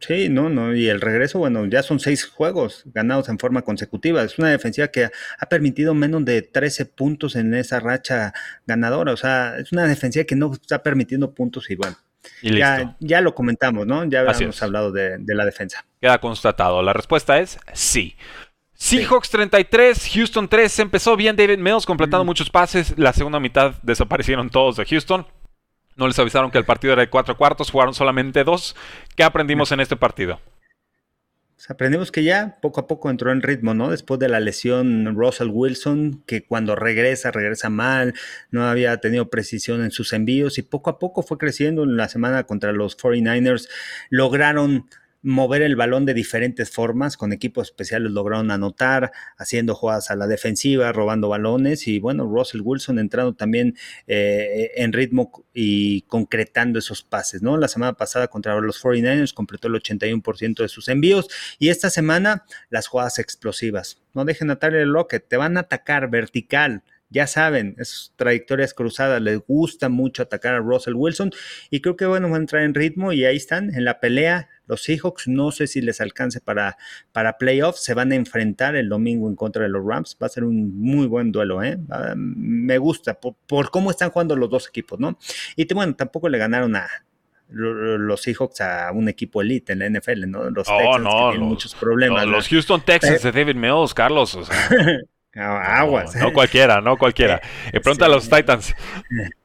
Sí, 0.00 0.28
no, 0.28 0.48
no, 0.48 0.74
y 0.74 0.88
el 0.88 1.00
regreso, 1.00 1.38
bueno, 1.38 1.64
ya 1.66 1.84
son 1.84 2.00
seis 2.00 2.24
juegos 2.24 2.82
ganados 2.86 3.28
en 3.28 3.38
forma 3.38 3.62
consecutiva. 3.62 4.24
Es 4.24 4.36
una 4.40 4.50
defensiva 4.50 4.88
que 4.88 5.04
ha 5.38 5.48
permitido 5.48 5.94
menos 5.94 6.24
de 6.24 6.42
13 6.42 6.86
puntos 6.86 7.36
en 7.36 7.54
esa 7.54 7.78
racha 7.78 8.32
ganadora. 8.66 9.12
O 9.12 9.16
sea, 9.16 9.56
es 9.58 9.70
una 9.70 9.86
defensiva 9.86 10.24
que 10.24 10.34
no 10.34 10.52
está 10.52 10.82
permitiendo 10.82 11.32
puntos 11.32 11.70
y 11.70 11.76
bueno. 11.76 11.96
ya, 12.42 12.96
ya, 12.98 13.20
lo 13.20 13.36
comentamos, 13.36 13.86
¿no? 13.86 14.04
Ya 14.04 14.22
habíamos 14.22 14.60
hablado 14.60 14.90
de, 14.90 15.20
la 15.24 15.44
defensa. 15.44 15.86
Queda 16.00 16.18
constatado. 16.18 16.82
La 16.82 16.92
respuesta 16.92 17.38
es 17.38 17.58
sí. 17.72 18.16
Seahawks 18.82 19.30
33, 19.30 20.10
Houston 20.12 20.48
3. 20.48 20.80
Empezó 20.80 21.16
bien 21.16 21.36
David 21.36 21.58
Mills, 21.58 21.86
completando 21.86 22.24
muchos 22.24 22.50
pases. 22.50 22.98
La 22.98 23.12
segunda 23.12 23.38
mitad 23.38 23.76
desaparecieron 23.84 24.50
todos 24.50 24.76
de 24.76 24.84
Houston. 24.84 25.24
No 25.94 26.08
les 26.08 26.18
avisaron 26.18 26.50
que 26.50 26.58
el 26.58 26.64
partido 26.64 26.94
era 26.94 27.02
de 27.02 27.08
cuatro 27.08 27.36
cuartos, 27.36 27.70
jugaron 27.70 27.94
solamente 27.94 28.42
dos. 28.42 28.74
¿Qué 29.14 29.22
aprendimos 29.22 29.70
en 29.70 29.78
este 29.78 29.94
partido? 29.94 30.40
Aprendimos 31.68 32.10
que 32.10 32.24
ya 32.24 32.58
poco 32.60 32.80
a 32.80 32.88
poco 32.88 33.08
entró 33.08 33.30
en 33.30 33.40
ritmo, 33.40 33.72
¿no? 33.72 33.88
Después 33.88 34.18
de 34.18 34.28
la 34.28 34.40
lesión 34.40 35.14
Russell 35.14 35.50
Wilson, 35.52 36.24
que 36.26 36.44
cuando 36.44 36.74
regresa, 36.74 37.30
regresa 37.30 37.70
mal, 37.70 38.14
no 38.50 38.66
había 38.66 38.96
tenido 38.96 39.30
precisión 39.30 39.84
en 39.84 39.92
sus 39.92 40.12
envíos 40.12 40.58
y 40.58 40.62
poco 40.62 40.90
a 40.90 40.98
poco 40.98 41.22
fue 41.22 41.38
creciendo 41.38 41.84
en 41.84 41.96
la 41.96 42.08
semana 42.08 42.42
contra 42.44 42.72
los 42.72 42.98
49ers. 42.98 43.68
Lograron 44.10 44.88
mover 45.22 45.62
el 45.62 45.76
balón 45.76 46.04
de 46.04 46.14
diferentes 46.14 46.70
formas, 46.70 47.16
con 47.16 47.32
equipos 47.32 47.68
especiales 47.68 48.10
lograron 48.10 48.50
anotar, 48.50 49.12
haciendo 49.36 49.74
jugadas 49.74 50.10
a 50.10 50.16
la 50.16 50.26
defensiva, 50.26 50.92
robando 50.92 51.28
balones 51.28 51.86
y 51.86 52.00
bueno, 52.00 52.26
Russell 52.26 52.60
Wilson 52.62 52.98
entrando 52.98 53.34
también 53.34 53.76
eh, 54.06 54.72
en 54.76 54.92
ritmo 54.92 55.44
y 55.54 56.02
concretando 56.02 56.78
esos 56.78 57.02
pases, 57.02 57.42
¿no? 57.42 57.56
La 57.56 57.68
semana 57.68 57.92
pasada 57.94 58.28
contra 58.28 58.58
los 58.60 58.82
49ers 58.82 59.32
completó 59.32 59.68
el 59.68 59.74
81% 59.74 60.62
de 60.62 60.68
sus 60.68 60.88
envíos 60.88 61.28
y 61.58 61.68
esta 61.68 61.90
semana 61.90 62.44
las 62.68 62.88
jugadas 62.88 63.18
explosivas. 63.18 64.02
No 64.14 64.24
dejen 64.24 64.50
atar 64.50 64.74
el 64.74 64.92
Rocket, 64.92 65.26
te 65.26 65.36
van 65.36 65.56
a 65.56 65.60
atacar 65.60 66.10
vertical, 66.10 66.82
ya 67.12 67.26
saben, 67.26 67.76
esas 67.78 68.12
trayectorias 68.16 68.74
cruzadas, 68.74 69.20
les 69.20 69.38
gusta 69.38 69.88
mucho 69.88 70.22
atacar 70.22 70.54
a 70.54 70.58
Russell 70.58 70.94
Wilson 70.94 71.30
y 71.70 71.80
creo 71.80 71.96
que 71.96 72.06
bueno, 72.06 72.28
van 72.28 72.34
a 72.34 72.38
entrar 72.38 72.62
en 72.62 72.74
ritmo 72.74 73.12
y 73.12 73.24
ahí 73.24 73.36
están 73.36 73.74
en 73.74 73.84
la 73.84 74.00
pelea. 74.00 74.48
Los 74.66 74.84
Seahawks, 74.84 75.28
no 75.28 75.50
sé 75.50 75.66
si 75.66 75.82
les 75.82 76.00
alcance 76.00 76.40
para, 76.40 76.78
para 77.12 77.36
playoffs, 77.36 77.82
se 77.84 77.94
van 77.94 78.12
a 78.12 78.14
enfrentar 78.14 78.74
el 78.74 78.88
domingo 78.88 79.28
en 79.28 79.36
contra 79.36 79.64
de 79.64 79.68
los 79.68 79.84
Rams, 79.84 80.16
va 80.20 80.26
a 80.26 80.30
ser 80.30 80.44
un 80.44 80.80
muy 80.80 81.06
buen 81.06 81.30
duelo, 81.30 81.62
¿eh? 81.62 81.78
me 82.16 82.78
gusta 82.78 83.18
por, 83.20 83.70
cómo 83.70 83.90
están 83.90 84.10
jugando 84.10 84.34
los 84.36 84.48
dos 84.48 84.68
equipos, 84.68 84.98
¿no? 84.98 85.18
Y 85.56 85.72
bueno, 85.74 85.94
tampoco 85.94 86.28
le 86.28 86.38
ganaron 86.38 86.76
a, 86.76 86.88
los 87.48 88.22
Seahawks 88.22 88.62
a 88.62 88.92
un 88.92 89.08
equipo 89.08 89.42
elite 89.42 89.74
en 89.74 89.80
la 89.80 89.90
NFL, 89.90 90.26
¿no? 90.26 90.48
Los 90.48 90.68
oh, 90.70 90.78
Texans 90.78 91.04
no, 91.04 91.30
tienen 91.30 91.48
muchos 91.48 91.74
problemas. 91.74 92.26
los 92.26 92.48
Houston 92.48 92.80
Texans 92.80 93.22
de 93.22 93.32
David 93.32 93.56
Mills, 93.56 93.92
Carlos. 93.92 94.34
O 94.34 94.44
sea. 94.44 94.56
Aguas. 95.34 96.14
No, 96.16 96.32
cualquiera, 96.32 96.80
no 96.80 96.96
cualquiera. 96.96 97.40
Y 97.72 97.80
pronto 97.80 98.04
a 98.04 98.08
los 98.08 98.28
Titans. 98.28 98.74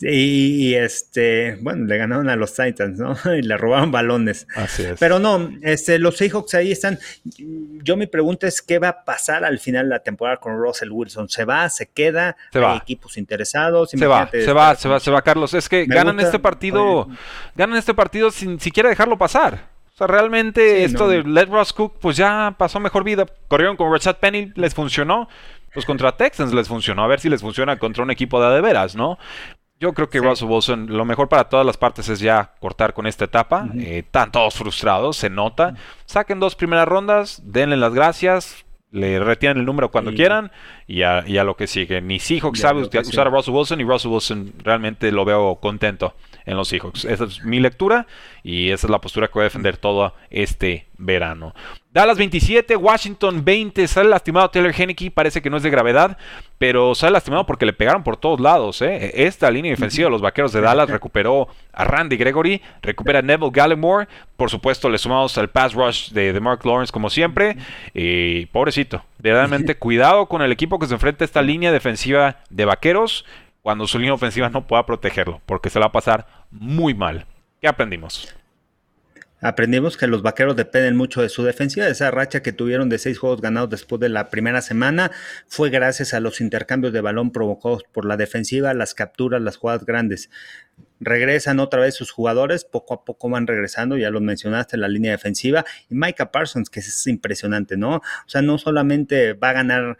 Y, 0.00 0.74
este, 0.74 1.56
bueno, 1.60 1.84
le 1.86 1.98
ganaron 1.98 2.28
a 2.28 2.36
los 2.36 2.54
Titans, 2.54 3.00
¿no? 3.00 3.16
Y 3.36 3.42
le 3.42 3.56
robaron 3.56 3.90
balones. 3.90 4.46
Así 4.54 4.84
es. 4.84 4.96
Pero 5.00 5.18
no, 5.18 5.50
este, 5.62 5.98
los 5.98 6.16
Seahawks 6.16 6.54
ahí 6.54 6.70
están. 6.70 7.00
Yo 7.82 7.96
mi 7.96 8.06
pregunta 8.06 8.46
es 8.46 8.62
qué 8.62 8.78
va 8.78 8.88
a 8.90 9.04
pasar 9.04 9.44
al 9.44 9.58
final 9.58 9.86
de 9.86 9.96
la 9.96 9.98
temporada 9.98 10.36
con 10.36 10.56
Russell 10.56 10.90
Wilson. 10.92 11.28
¿Se 11.28 11.44
va? 11.44 11.68
¿Se 11.68 11.86
queda? 11.86 12.36
Se 12.52 12.60
va. 12.60 12.76
equipos 12.76 13.16
interesados? 13.16 13.90
Se 13.90 14.06
va, 14.06 14.30
se 14.30 14.52
va, 14.52 14.76
se 14.76 14.88
va, 14.88 15.00
se 15.00 15.10
va, 15.10 15.22
Carlos. 15.22 15.52
Es 15.54 15.68
que 15.68 15.84
ganan 15.86 16.20
este 16.20 16.38
partido, 16.38 17.08
ganan 17.56 17.76
este 17.76 17.92
partido 17.92 18.30
sin 18.30 18.60
siquiera 18.60 18.88
dejarlo 18.88 19.18
pasar. 19.18 19.77
O 19.98 20.06
sea, 20.06 20.06
realmente 20.06 20.84
esto 20.84 21.08
de 21.08 21.24
Let 21.24 21.46
Ross 21.46 21.72
Cook, 21.72 21.96
pues 22.00 22.16
ya 22.16 22.54
pasó 22.56 22.78
mejor 22.78 23.02
vida. 23.02 23.26
Corrieron 23.48 23.76
con 23.76 23.92
Rashad 23.92 24.18
Penny, 24.18 24.52
les 24.54 24.72
funcionó. 24.72 25.28
Pues 25.74 25.84
contra 25.84 26.16
Texans 26.16 26.54
les 26.54 26.68
funcionó. 26.68 27.02
A 27.02 27.08
ver 27.08 27.18
si 27.18 27.28
les 27.28 27.40
funciona 27.40 27.80
contra 27.80 28.04
un 28.04 28.12
equipo 28.12 28.40
de 28.40 28.54
de 28.54 28.60
veras, 28.60 28.94
¿no? 28.94 29.18
Yo 29.80 29.94
creo 29.94 30.08
que 30.08 30.20
Russell 30.20 30.46
Wilson, 30.46 30.86
lo 30.96 31.04
mejor 31.04 31.28
para 31.28 31.48
todas 31.48 31.66
las 31.66 31.76
partes 31.76 32.08
es 32.08 32.20
ya 32.20 32.52
cortar 32.60 32.94
con 32.94 33.08
esta 33.08 33.24
etapa. 33.24 33.66
Eh, 33.76 34.04
están 34.06 34.30
todos 34.30 34.54
frustrados, 34.54 35.16
se 35.16 35.30
nota. 35.30 35.74
Saquen 36.06 36.38
dos 36.38 36.54
primeras 36.54 36.86
rondas, 36.86 37.42
denle 37.44 37.76
las 37.76 37.92
gracias, 37.92 38.64
le 38.92 39.18
retienen 39.18 39.58
el 39.58 39.64
número 39.64 39.90
cuando 39.90 40.12
quieran 40.12 40.52
y 40.86 41.02
a, 41.02 41.22
lo 41.42 41.56
que 41.56 41.66
sigue. 41.66 42.00
Ni 42.00 42.20
Seahawks 42.20 42.60
sabe 42.60 42.82
usar 42.82 43.26
a 43.26 43.30
Russell 43.30 43.52
Wilson 43.52 43.80
y 43.80 43.84
Russell 43.84 44.12
Wilson 44.12 44.52
realmente 44.62 45.10
lo 45.10 45.24
veo 45.24 45.56
contento 45.56 46.14
en 46.48 46.56
los 46.56 46.68
Seahawks. 46.68 47.04
Esa 47.04 47.24
es 47.24 47.44
mi 47.44 47.60
lectura 47.60 48.06
y 48.42 48.70
esa 48.70 48.86
es 48.86 48.90
la 48.90 49.00
postura 49.00 49.28
que 49.28 49.34
voy 49.34 49.42
a 49.42 49.44
defender 49.44 49.76
todo 49.76 50.14
este 50.30 50.86
verano. 50.96 51.54
Dallas 51.92 52.16
27, 52.16 52.74
Washington 52.76 53.44
20. 53.44 53.86
Sale 53.86 54.08
lastimado 54.08 54.48
Taylor 54.48 54.72
Henneke. 54.74 55.10
Parece 55.10 55.42
que 55.42 55.50
no 55.50 55.58
es 55.58 55.62
de 55.62 55.70
gravedad, 55.70 56.16
pero 56.56 56.94
sale 56.94 57.12
lastimado 57.12 57.44
porque 57.44 57.66
le 57.66 57.74
pegaron 57.74 58.02
por 58.02 58.16
todos 58.16 58.40
lados. 58.40 58.80
¿eh? 58.80 59.12
Esta 59.26 59.50
línea 59.50 59.70
defensiva 59.70 60.06
de 60.06 60.10
los 60.10 60.22
vaqueros 60.22 60.52
de 60.52 60.62
Dallas 60.62 60.88
recuperó 60.88 61.48
a 61.72 61.84
Randy 61.84 62.16
Gregory, 62.16 62.62
recupera 62.80 63.18
a 63.18 63.22
Neville 63.22 63.50
Gallimore. 63.52 64.08
Por 64.36 64.48
supuesto, 64.48 64.88
le 64.88 64.96
sumamos 64.96 65.36
al 65.36 65.50
pass 65.50 65.74
rush 65.74 66.10
de, 66.12 66.38
Mark 66.40 66.64
Lawrence, 66.64 66.92
como 66.92 67.10
siempre. 67.10 67.58
Y 67.92 68.46
pobrecito, 68.46 69.04
verdaderamente 69.18 69.74
cuidado 69.78 70.26
con 70.26 70.40
el 70.40 70.52
equipo 70.52 70.78
que 70.78 70.86
se 70.86 70.94
enfrenta 70.94 71.24
a 71.24 71.26
esta 71.26 71.42
línea 71.42 71.72
defensiva 71.72 72.36
de 72.48 72.64
vaqueros 72.64 73.26
cuando 73.68 73.86
su 73.86 73.98
línea 73.98 74.14
ofensiva 74.14 74.48
no 74.48 74.66
pueda 74.66 74.86
protegerlo, 74.86 75.42
porque 75.44 75.68
se 75.68 75.78
la 75.78 75.86
va 75.86 75.88
a 75.88 75.92
pasar 75.92 76.26
muy 76.50 76.94
mal. 76.94 77.26
¿Qué 77.60 77.68
aprendimos? 77.68 78.34
Aprendimos 79.40 79.96
que 79.96 80.08
los 80.08 80.22
vaqueros 80.22 80.56
dependen 80.56 80.96
mucho 80.96 81.22
de 81.22 81.28
su 81.28 81.44
defensiva. 81.44 81.86
Esa 81.86 82.10
racha 82.10 82.42
que 82.42 82.52
tuvieron 82.52 82.88
de 82.88 82.98
seis 82.98 83.18
juegos 83.18 83.40
ganados 83.40 83.70
después 83.70 84.00
de 84.00 84.08
la 84.08 84.30
primera 84.30 84.62
semana 84.62 85.12
fue 85.46 85.70
gracias 85.70 86.12
a 86.12 86.18
los 86.18 86.40
intercambios 86.40 86.92
de 86.92 87.00
balón 87.00 87.30
provocados 87.30 87.84
por 87.92 88.04
la 88.04 88.16
defensiva, 88.16 88.74
las 88.74 88.94
capturas, 88.94 89.40
las 89.40 89.56
jugadas 89.56 89.84
grandes. 89.84 90.28
Regresan 90.98 91.60
otra 91.60 91.80
vez 91.80 91.94
sus 91.94 92.10
jugadores, 92.10 92.64
poco 92.64 92.94
a 92.94 93.04
poco 93.04 93.30
van 93.30 93.46
regresando, 93.46 93.96
ya 93.96 94.10
lo 94.10 94.20
mencionaste, 94.20 94.76
la 94.76 94.88
línea 94.88 95.12
defensiva. 95.12 95.64
Y 95.88 95.94
Micah 95.94 96.32
Parsons, 96.32 96.68
que 96.68 96.80
es 96.80 97.06
impresionante, 97.06 97.76
¿no? 97.76 97.96
O 97.96 98.02
sea, 98.26 98.42
no 98.42 98.58
solamente 98.58 99.34
va 99.34 99.50
a 99.50 99.52
ganar 99.52 99.98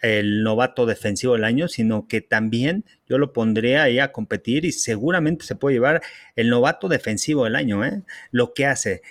el 0.00 0.42
novato 0.42 0.86
defensivo 0.86 1.34
del 1.34 1.44
año, 1.44 1.68
sino 1.68 2.06
que 2.06 2.20
también 2.20 2.84
yo 3.08 3.18
lo 3.18 3.32
pondría 3.32 3.82
ahí 3.82 3.98
a 3.98 4.12
competir 4.12 4.64
y 4.64 4.72
seguramente 4.72 5.44
se 5.44 5.56
puede 5.56 5.76
llevar 5.76 6.02
el 6.36 6.50
novato 6.50 6.88
defensivo 6.88 7.44
del 7.44 7.56
año. 7.56 7.84
¿eh? 7.84 8.02
Lo 8.30 8.54
que 8.54 8.66
hace, 8.66 9.02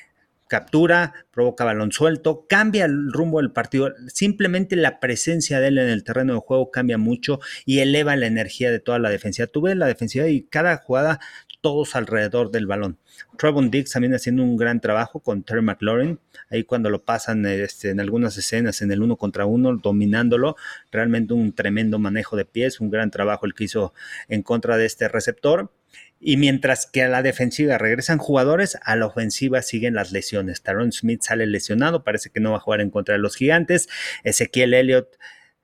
captura, 0.48 1.14
provoca 1.32 1.66
balón 1.66 1.92
suelto, 1.92 2.46
cambia 2.48 2.86
el 2.86 3.12
rumbo 3.12 3.40
del 3.40 3.52
partido. 3.52 3.94
Simplemente 4.08 4.76
la 4.76 5.00
presencia 5.00 5.60
de 5.60 5.68
él 5.68 5.78
en 5.78 5.90
el 5.90 6.04
terreno 6.04 6.34
de 6.34 6.40
juego 6.40 6.72
cambia 6.72 6.98
mucho 6.98 7.40
y 7.66 7.80
eleva 7.80 8.16
la 8.16 8.28
energía 8.28 8.72
de 8.72 8.80
toda 8.80 9.00
la 9.00 9.10
defensiva. 9.10 9.48
Tú 9.48 9.62
ves 9.62 9.76
la 9.76 9.88
defensiva 9.88 10.28
y 10.28 10.44
cada 10.44 10.78
jugada 10.78 11.20
todos 11.68 11.98
alrededor 11.98 12.50
del 12.50 12.66
balón. 12.66 12.98
Trevon 13.38 13.70
Diggs 13.70 13.92
también 13.92 14.16
haciendo 14.16 14.42
un 14.42 14.56
gran 14.56 14.80
trabajo 14.80 15.20
con 15.20 15.44
Terry 15.44 15.62
McLaurin, 15.62 16.18
ahí 16.50 16.64
cuando 16.64 16.90
lo 16.90 17.04
pasan 17.04 17.46
este, 17.46 17.90
en 17.90 18.00
algunas 18.00 18.38
escenas 18.38 18.82
en 18.82 18.90
el 18.90 19.02
uno 19.02 19.18
contra 19.18 19.46
uno, 19.46 19.76
dominándolo, 19.76 20.56
realmente 20.94 21.34
un 21.34 21.52
tremendo 21.52 22.00
manejo 22.00 22.38
de 22.38 22.46
pies, 22.46 22.80
un 22.80 22.90
gran 22.90 23.12
trabajo 23.12 23.46
el 23.46 23.54
que 23.54 23.66
hizo 23.66 23.94
en 24.30 24.44
contra 24.44 24.78
de 24.78 24.86
este 24.86 25.10
receptor. 25.10 25.74
Y 26.22 26.38
mientras 26.38 26.86
que 26.86 27.04
a 27.04 27.10
la 27.10 27.22
defensiva 27.22 27.78
regresan 27.78 28.18
jugadores, 28.18 28.78
a 28.82 28.96
la 28.96 29.08
ofensiva 29.08 29.62
siguen 29.62 29.94
las 29.94 30.14
lesiones. 30.14 30.62
Taron 30.62 30.94
Smith 30.94 31.22
sale 31.22 31.48
lesionado, 31.48 32.06
parece 32.06 32.30
que 32.30 32.40
no 32.40 32.52
va 32.52 32.58
a 32.58 32.62
jugar 32.62 32.80
en 32.80 32.92
contra 32.92 33.16
de 33.16 33.20
los 33.20 33.36
gigantes. 33.36 33.90
Ezequiel 34.24 34.74
Elliott 34.74 35.18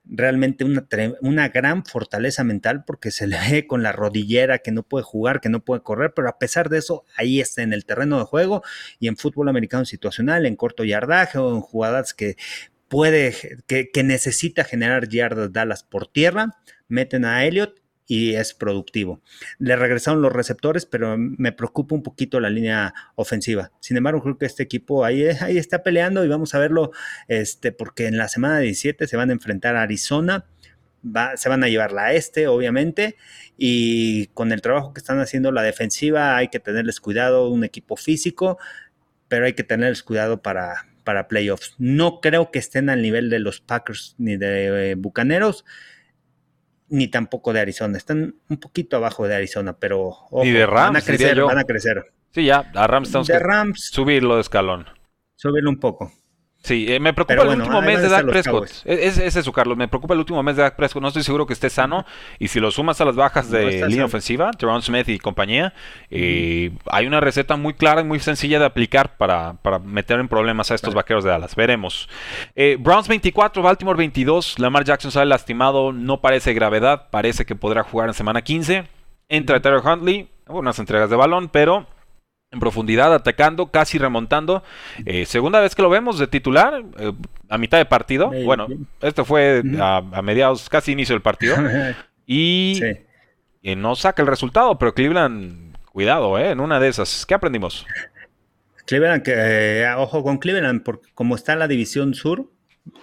realmente 0.06 0.64
una, 0.64 0.86
una, 1.20 1.48
gran 1.48 1.84
fortaleza 1.84 2.44
mental 2.44 2.84
porque 2.84 3.10
se 3.10 3.26
le 3.26 3.38
ve 3.50 3.66
con 3.66 3.82
la 3.82 3.92
rodillera 3.92 4.58
que 4.58 4.70
no 4.70 4.82
puede 4.82 5.04
jugar, 5.04 5.40
que 5.40 5.48
no 5.48 5.64
puede 5.64 5.82
correr, 5.82 6.12
pero 6.14 6.28
a 6.28 6.38
pesar 6.38 6.68
de 6.68 6.78
eso, 6.78 7.04
ahí 7.16 7.40
está 7.40 7.62
en 7.62 7.72
el 7.72 7.84
terreno 7.84 8.18
de 8.18 8.24
juego 8.24 8.62
y 8.98 9.08
en 9.08 9.16
fútbol 9.16 9.48
americano 9.48 9.84
situacional, 9.84 10.46
en 10.46 10.56
corto 10.56 10.84
yardaje 10.84 11.38
o 11.38 11.54
en 11.54 11.60
jugadas 11.60 12.14
que 12.14 12.36
puede, 12.88 13.34
que, 13.66 13.90
que 13.90 14.02
necesita 14.02 14.64
generar 14.64 15.08
yardas 15.08 15.52
Dallas 15.52 15.84
por 15.84 16.06
tierra, 16.06 16.58
meten 16.88 17.24
a 17.24 17.44
Elliott 17.44 17.83
y 18.06 18.34
es 18.34 18.54
productivo. 18.54 19.20
Le 19.58 19.76
regresaron 19.76 20.22
los 20.22 20.32
receptores, 20.32 20.86
pero 20.86 21.16
me 21.16 21.52
preocupa 21.52 21.94
un 21.94 22.02
poquito 22.02 22.40
la 22.40 22.50
línea 22.50 22.94
ofensiva. 23.14 23.72
Sin 23.80 23.96
embargo, 23.96 24.22
creo 24.22 24.38
que 24.38 24.46
este 24.46 24.62
equipo 24.62 25.04
ahí, 25.04 25.24
ahí 25.40 25.58
está 25.58 25.82
peleando 25.82 26.24
y 26.24 26.28
vamos 26.28 26.54
a 26.54 26.58
verlo, 26.58 26.90
este, 27.28 27.72
porque 27.72 28.06
en 28.06 28.18
la 28.18 28.28
semana 28.28 28.58
17 28.58 29.06
se 29.06 29.16
van 29.16 29.30
a 29.30 29.32
enfrentar 29.32 29.76
a 29.76 29.82
Arizona. 29.82 30.46
se 31.36 31.48
van 31.48 31.64
a 31.64 31.68
llevar 31.68 31.92
la 31.92 32.14
este, 32.14 32.46
obviamente, 32.48 33.16
y 33.58 34.26
con 34.28 34.52
el 34.52 34.62
trabajo 34.62 34.94
que 34.94 35.00
están 35.00 35.20
haciendo 35.20 35.52
la 35.52 35.62
defensiva 35.62 36.36
hay 36.36 36.48
que 36.48 36.60
tenerles 36.60 37.00
cuidado, 37.00 37.48
un 37.48 37.64
equipo 37.64 37.96
físico, 37.96 38.58
pero 39.28 39.46
hay 39.46 39.52
que 39.54 39.64
tenerles 39.64 40.02
cuidado 40.02 40.42
para, 40.42 40.86
para 41.04 41.28
playoffs. 41.28 41.74
No 41.78 42.20
creo 42.20 42.50
que 42.50 42.58
estén 42.58 42.90
al 42.90 43.02
nivel 43.02 43.30
de 43.30 43.38
los 43.38 43.60
Packers 43.60 44.14
ni 44.18 44.36
de 44.36 44.92
eh, 44.92 44.94
Bucaneros, 44.94 45.64
ni 46.88 47.08
tampoco 47.08 47.52
de 47.52 47.60
Arizona. 47.60 47.98
Están 47.98 48.36
un 48.48 48.56
poquito 48.58 48.96
abajo 48.96 49.26
de 49.26 49.34
Arizona, 49.34 49.78
pero 49.78 50.14
de 50.42 50.66
Rams, 50.66 50.92
van 50.92 50.96
a 50.96 51.00
crecer, 51.00 51.42
van 51.42 51.58
a 51.58 51.64
crecer. 51.64 52.04
Sí, 52.30 52.44
ya, 52.44 52.70
a 52.74 52.86
Rams 52.86 53.12
de 53.26 53.38
Rams, 53.38 53.90
subirlo 53.92 54.36
de 54.36 54.40
escalón. 54.40 54.86
Subirlo 55.36 55.70
un 55.70 55.78
poco. 55.78 56.12
Sí, 56.64 56.86
eh, 56.88 56.98
me 56.98 57.12
preocupa 57.12 57.42
el 57.42 57.60
último 57.60 57.82
mes 57.82 58.00
de 58.00 58.08
Dak 58.08 58.24
Prescott. 58.24 58.70
Es, 58.86 59.18
es, 59.18 59.36
eso, 59.36 59.52
Carlos. 59.52 59.76
Me 59.76 59.86
preocupa 59.86 60.14
el 60.14 60.20
último 60.20 60.42
mes 60.42 60.56
de 60.56 60.62
Dak 60.62 60.76
Prescott. 60.76 61.02
No 61.02 61.08
estoy 61.08 61.22
seguro 61.22 61.44
que 61.44 61.52
esté 61.52 61.68
sano. 61.68 62.06
Y 62.38 62.48
si 62.48 62.58
lo 62.58 62.70
sumas 62.70 62.98
a 63.02 63.04
las 63.04 63.16
bajas 63.16 63.50
de 63.50 63.86
línea 63.86 64.06
ofensiva, 64.06 64.50
Teron 64.50 64.80
Smith 64.80 65.06
y 65.10 65.18
compañía, 65.18 65.74
eh, 66.10 66.70
hay 66.86 67.06
una 67.06 67.20
receta 67.20 67.56
muy 67.56 67.74
clara 67.74 68.00
y 68.00 68.04
muy 68.04 68.18
sencilla 68.18 68.58
de 68.58 68.64
aplicar 68.64 69.18
para, 69.18 69.58
para 69.60 69.78
meter 69.78 70.18
en 70.20 70.26
problemas 70.26 70.70
a 70.70 70.74
estos 70.74 70.94
vaqueros 70.94 71.22
de 71.22 71.32
Dallas. 71.32 71.54
Veremos. 71.54 72.08
Eh, 72.56 72.78
Browns 72.80 73.08
24, 73.08 73.62
Baltimore 73.62 73.98
22. 73.98 74.58
Lamar 74.58 74.84
Jackson 74.84 75.10
sale 75.10 75.26
lastimado. 75.26 75.92
No 75.92 76.22
parece 76.22 76.54
gravedad. 76.54 77.10
Parece 77.10 77.44
que 77.44 77.54
podrá 77.54 77.82
jugar 77.82 78.08
en 78.08 78.14
semana 78.14 78.40
15. 78.40 78.84
Entra 79.28 79.60
Terry 79.60 79.82
Huntley. 79.84 80.30
Unas 80.46 80.78
entregas 80.78 81.10
de 81.10 81.16
balón, 81.16 81.50
pero 81.50 81.86
en 82.54 82.60
profundidad, 82.60 83.12
atacando, 83.12 83.66
casi 83.66 83.98
remontando. 83.98 84.62
Eh, 85.04 85.26
segunda 85.26 85.60
vez 85.60 85.74
que 85.74 85.82
lo 85.82 85.90
vemos 85.90 86.18
de 86.18 86.26
titular, 86.26 86.82
eh, 86.98 87.12
a 87.50 87.58
mitad 87.58 87.76
de 87.76 87.84
partido. 87.84 88.30
Bueno, 88.44 88.68
esto 89.02 89.24
fue 89.24 89.62
a, 89.78 90.00
mediados, 90.22 90.68
casi 90.70 90.92
inicio 90.92 91.14
del 91.14 91.22
partido. 91.22 91.56
y 92.26 92.80
no 93.76 93.94
saca 93.96 94.22
el 94.22 94.28
resultado, 94.28 94.78
pero 94.78 94.94
Cleveland, 94.94 95.76
cuidado, 95.92 96.38
eh, 96.38 96.52
en 96.52 96.60
una 96.60 96.80
de 96.80 96.88
esas. 96.88 97.26
¿Qué 97.26 97.34
aprendimos? 97.34 97.84
Cleveland, 98.86 99.22
que, 99.22 99.86
ojo 99.96 100.22
con 100.22 100.38
Cleveland, 100.38 100.82
porque 100.82 101.10
como 101.14 101.34
está 101.34 101.56
la 101.56 101.68
división 101.68 102.14
sur, 102.14 102.50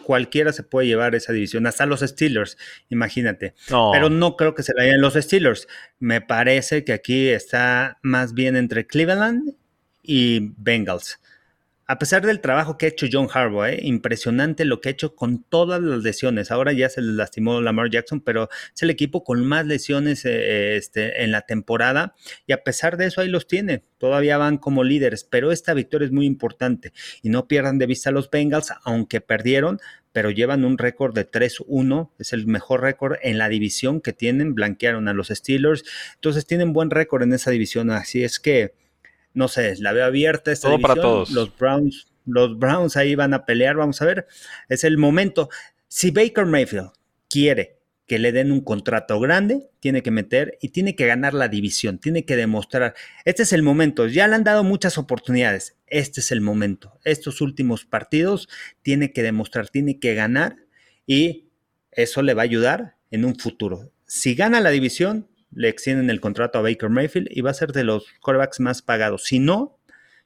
cualquiera 0.04 0.54
se 0.54 0.63
puede 0.63 0.88
llevar 0.88 1.15
esa 1.15 1.34
división, 1.34 1.65
hasta 1.67 1.86
los 1.86 2.02
Steelers, 2.02 2.58
imagínate. 2.89 3.54
Pero 3.67 4.10
no 4.10 4.36
creo 4.36 4.54
que 4.54 4.63
se 4.63 4.74
la 4.76 4.84
lleven 4.84 5.02
los 5.02 5.13
Steelers. 5.15 5.67
Me 6.00 6.22
parece 6.22 6.84
que 6.84 6.94
aquí 6.94 7.30
está 7.30 8.00
más 8.02 8.34
bien 8.34 8.56
entre 8.56 8.86
Cleveland 8.86 9.56
y 10.04 10.54
Bengals 10.58 11.20
a 11.91 11.99
pesar 11.99 12.25
del 12.25 12.39
trabajo 12.39 12.77
que 12.77 12.86
ha 12.86 12.89
hecho 12.89 13.06
John 13.12 13.27
Harbaugh, 13.30 13.65
¿eh? 13.65 13.80
impresionante 13.82 14.63
lo 14.63 14.80
que 14.80 14.88
ha 14.88 14.91
hecho 14.93 15.13
con 15.13 15.43
todas 15.43 15.82
las 15.82 16.01
lesiones. 16.01 16.49
Ahora 16.49 16.71
ya 16.71 16.88
se 16.88 17.01
le 17.01 17.12
lastimó 17.12 17.60
Lamar 17.60 17.89
Jackson, 17.89 18.21
pero 18.21 18.47
es 18.73 18.82
el 18.82 18.89
equipo 18.89 19.25
con 19.25 19.45
más 19.45 19.65
lesiones 19.65 20.23
eh, 20.23 20.77
este, 20.77 21.21
en 21.25 21.32
la 21.34 21.41
temporada 21.41 22.15
y 22.47 22.54
a 22.54 22.63
pesar 22.63 22.95
de 22.95 23.08
eso 23.08 23.19
ahí 23.19 23.27
los 23.27 23.45
tiene. 23.45 23.84
Todavía 23.97 24.38
van 24.38 24.58
como 24.58 24.86
líderes, 24.86 25.25
pero 25.25 25.51
esta 25.51 25.73
victoria 25.73 26.06
es 26.06 26.13
muy 26.13 26.25
importante 26.25 26.93
y 27.21 27.27
no 27.27 27.49
pierdan 27.49 27.77
de 27.77 27.88
vista 27.88 28.10
a 28.10 28.13
los 28.13 28.32
Bengals, 28.32 28.71
aunque 28.86 29.19
perdieron, 29.19 29.82
pero 30.13 30.32
llevan 30.32 30.63
un 30.63 30.77
récord 30.77 31.13
de 31.13 31.30
3-1, 31.30 32.12
es 32.19 32.32
el 32.32 32.47
mejor 32.47 32.84
récord 32.84 33.17
en 33.21 33.38
la 33.38 33.49
división 33.49 33.99
que 33.99 34.13
tienen, 34.13 34.56
blanquearon 34.56 35.10
a 35.10 35.13
los 35.13 35.27
Steelers, 35.27 35.84
entonces 36.15 36.45
tienen 36.45 36.71
buen 36.71 36.89
récord 36.89 37.23
en 37.23 37.34
esa 37.34 37.51
división, 37.51 37.91
así 37.91 38.23
es 38.23 38.39
que 38.39 38.80
no 39.34 39.48
sé, 39.48 39.76
la 39.80 39.94
veo 39.94 40.06
abierta 40.06 40.52
esta 40.52 40.70
Todo 40.70 40.80
para 40.80 40.96
todos. 40.96 41.32
Los 41.32 41.58
Browns, 41.58 42.08
los 42.26 42.58
Browns 42.58 42.98
ahí 42.98 43.15
van 43.15 43.34
a 43.34 43.46
pelear, 43.46 43.76
vamos 43.76 44.02
a 44.02 44.06
ver. 44.06 44.28
Es 44.70 44.84
el 44.84 44.98
momento. 44.98 45.50
Si 45.88 46.12
Baker 46.12 46.46
Mayfield 46.46 46.91
quiere 47.30 47.82
que 48.08 48.20
le 48.20 48.34
den 48.34 48.52
un 48.52 48.60
contrato 48.60 49.20
grande, 49.22 49.70
tiene 49.80 50.04
que 50.04 50.12
meter 50.12 50.58
y 50.62 50.70
tiene 50.70 50.96
que 50.96 51.08
ganar 51.08 51.34
la 51.34 51.48
división, 51.48 51.98
tiene 51.98 52.26
que 52.26 52.36
demostrar. 52.36 52.94
Este 53.24 53.44
es 53.44 53.54
el 53.54 53.63
momento. 53.63 54.06
Ya 54.08 54.28
le 54.28 54.36
han 54.36 54.44
dado 54.44 54.65
muchas 54.65 54.98
oportunidades. 54.98 55.78
Este 55.88 56.20
es 56.20 56.32
el 56.32 56.41
momento. 56.41 57.00
Estos 57.06 57.39
últimos 57.39 57.86
partidos 57.86 58.50
tiene 58.82 59.13
que 59.13 59.24
demostrar, 59.24 59.70
tiene 59.70 59.98
que 60.00 60.13
ganar 60.13 60.58
y 61.08 61.46
eso 61.91 62.22
le 62.22 62.34
va 62.34 62.41
a 62.41 62.44
ayudar 62.44 62.98
en 63.12 63.24
un 63.24 63.38
futuro. 63.38 63.91
Si 64.06 64.36
gana 64.36 64.60
la 64.60 64.72
división, 64.72 65.30
le 65.53 65.69
extienden 65.69 66.09
el 66.09 66.19
contrato 66.19 66.59
a 66.59 66.61
Baker 66.61 66.89
Mayfield 66.89 67.27
y 67.29 67.41
va 67.41 67.51
a 67.51 67.55
ser 67.55 67.71
de 67.71 67.83
los 67.83 68.05
quarterbacks 68.21 68.59
más 68.59 68.81
pagados. 68.81 69.23
Si 69.23 69.39
no, 69.39 69.77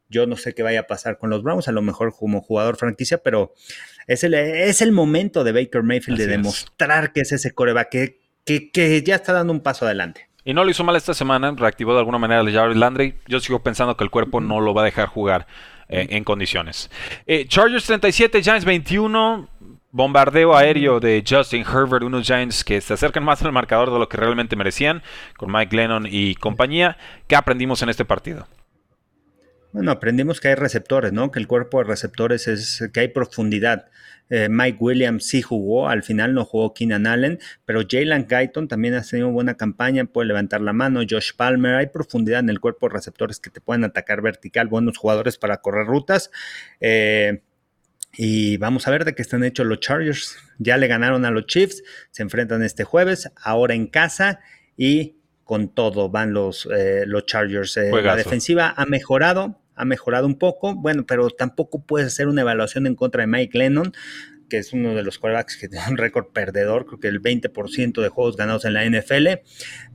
yo 0.10 0.28
no 0.28 0.38
sé 0.38 0.54
qué 0.54 0.64
vaya 0.64 0.82
a 0.82 0.88
pasar 0.88 1.18
con 1.18 1.30
los 1.30 1.44
Browns, 1.44 1.68
a 1.68 1.72
lo 1.72 1.82
mejor 1.82 2.16
como 2.16 2.42
jugador 2.42 2.78
franquicia, 2.78 3.18
pero 3.20 3.54
es 4.08 4.24
el, 4.24 4.34
es 4.34 4.82
el 4.82 4.92
momento 4.92 5.44
de 5.44 5.52
Baker 5.52 5.84
Mayfield 5.84 6.18
de 6.18 6.28
demostrar 6.28 7.12
que 7.12 7.22
es 7.22 7.32
ese 7.32 7.54
coreback 7.54 7.90
que, 7.90 8.72
que, 8.72 9.04
ya 9.04 9.16
está 9.16 9.34
dando 9.34 9.52
un 9.52 9.62
paso 9.62 9.86
adelante. 9.86 10.30
Y 10.44 10.54
no 10.54 10.64
lo 10.64 10.70
hizo 10.70 10.84
mal 10.84 10.96
esta 10.96 11.16
semana, 11.16 11.56
reactivó 11.58 11.94
de 11.94 12.00
alguna 12.00 12.20
manera 12.20 12.42
a 12.42 12.52
Jarvis 12.52 12.78
Landry. 12.78 13.16
Yo 13.28 13.40
sigo 13.40 13.64
pensando 13.64 13.98
que 13.98 14.04
el 14.04 14.12
cuerpo 14.12 14.42
no 14.42 14.62
lo 14.62 14.76
va 14.76 14.84
a 14.84 14.86
dejar 14.86 15.08
jugar 15.08 15.48
eh, 15.90 16.06
en 16.12 16.24
condiciones. 16.24 16.92
Eh, 17.26 17.48
Chargers 17.48 17.86
37, 17.86 18.44
Giants 18.44 18.66
21 18.66 19.50
bombardeo 19.96 20.54
aéreo 20.54 21.00
de 21.00 21.24
Justin 21.26 21.62
Herbert, 21.62 22.04
unos 22.04 22.28
Giants 22.28 22.66
que 22.66 22.82
se 22.82 22.94
acercan 22.94 23.24
más 23.24 23.42
al 23.44 23.54
marcador 23.54 23.94
de 23.94 23.98
lo 23.98 24.10
que 24.10 24.18
realmente 24.18 24.58
merecían, 24.58 25.02
con 25.38 25.50
Mike 25.50 25.74
Lennon 25.74 26.06
y 26.06 26.36
compañía. 26.36 26.98
¿Qué 27.28 27.38
aprendimos 27.38 27.82
en 27.82 27.88
este 27.88 28.04
partido? 28.04 28.46
Bueno, 29.72 29.92
aprendimos 29.92 30.42
que 30.42 30.50
hay 30.50 30.56
receptores, 30.56 31.14
¿no? 31.14 31.32
Que 31.32 31.40
el 31.40 31.48
cuerpo 31.48 31.78
de 31.78 31.86
receptores 31.86 32.50
es 32.50 32.90
que 32.94 33.00
hay 33.00 33.08
profundidad. 33.08 33.86
Eh, 34.30 34.50
Mike 34.50 34.80
Williams 34.82 35.28
sí 35.28 35.42
jugó, 35.42 35.88
al 35.88 36.04
final 36.04 36.34
no 36.34 36.44
jugó 36.44 36.74
Keenan 36.74 37.08
Allen, 37.08 37.40
pero 37.64 37.82
Jalen 37.90 38.28
Guyton 38.30 38.68
también 38.68 38.96
ha 38.96 39.02
tenido 39.02 39.30
buena 39.30 39.56
campaña, 39.56 40.04
puede 40.04 40.28
levantar 40.28 40.60
la 40.60 40.74
mano. 40.74 41.02
Josh 41.10 41.32
Palmer, 41.38 41.76
hay 41.76 41.88
profundidad 41.88 42.42
en 42.42 42.50
el 42.50 42.60
cuerpo 42.60 42.90
de 42.90 42.96
receptores 42.96 43.40
que 43.40 43.50
te 43.50 43.62
pueden 43.62 43.86
atacar 43.86 44.22
vertical, 44.22 44.68
buenos 44.68 44.98
jugadores 44.98 45.38
para 45.38 45.62
correr 45.62 45.86
rutas. 45.86 46.32
Eh, 46.82 47.44
y 48.18 48.58
vamos 48.58 48.88
a 48.88 48.92
ver 48.92 49.06
de 49.06 49.14
qué 49.14 49.22
están 49.22 49.44
hechos 49.44 49.66
los 49.66 49.80
Chargers. 49.80 50.38
Ya 50.58 50.78
le 50.78 50.88
ganaron 50.88 51.26
a 51.26 51.32
los 51.32 51.46
Chiefs, 51.48 51.84
se 52.12 52.24
enfrentan 52.24 52.64
este 52.64 52.84
jueves, 52.84 53.32
ahora 53.42 53.74
en 53.74 53.88
casa 53.88 54.40
y 54.78 55.18
con 55.44 55.74
todo 55.74 56.10
van 56.10 56.34
los, 56.34 56.68
eh, 56.76 57.04
los 57.06 57.26
Chargers. 57.26 57.78
Eh, 57.78 57.92
la 57.92 58.16
defensiva 58.16 58.74
ha 58.76 58.86
mejorado, 58.86 59.62
ha 59.76 59.86
mejorado 59.86 60.26
un 60.28 60.38
poco, 60.38 60.76
bueno, 60.76 61.06
pero 61.06 61.30
tampoco 61.30 61.84
puedes 61.86 62.08
hacer 62.08 62.28
una 62.28 62.42
evaluación 62.42 62.88
en 62.88 62.96
contra 62.96 63.22
de 63.22 63.28
Mike 63.28 63.58
Lennon, 63.58 63.94
que 64.50 64.58
es 64.58 64.74
uno 64.74 64.96
de 64.96 65.04
los 65.04 65.20
quarterbacks 65.20 65.58
que 65.58 65.68
tiene 65.70 65.86
un 65.90 65.98
récord 65.98 66.28
perdedor, 66.28 66.86
creo 66.86 67.00
que 67.00 67.08
el 67.08 67.22
20% 67.22 68.02
de 68.02 68.10
juegos 68.10 68.38
ganados 68.38 68.66
en 68.66 68.74
la 68.74 68.86
NFL. 68.86 69.28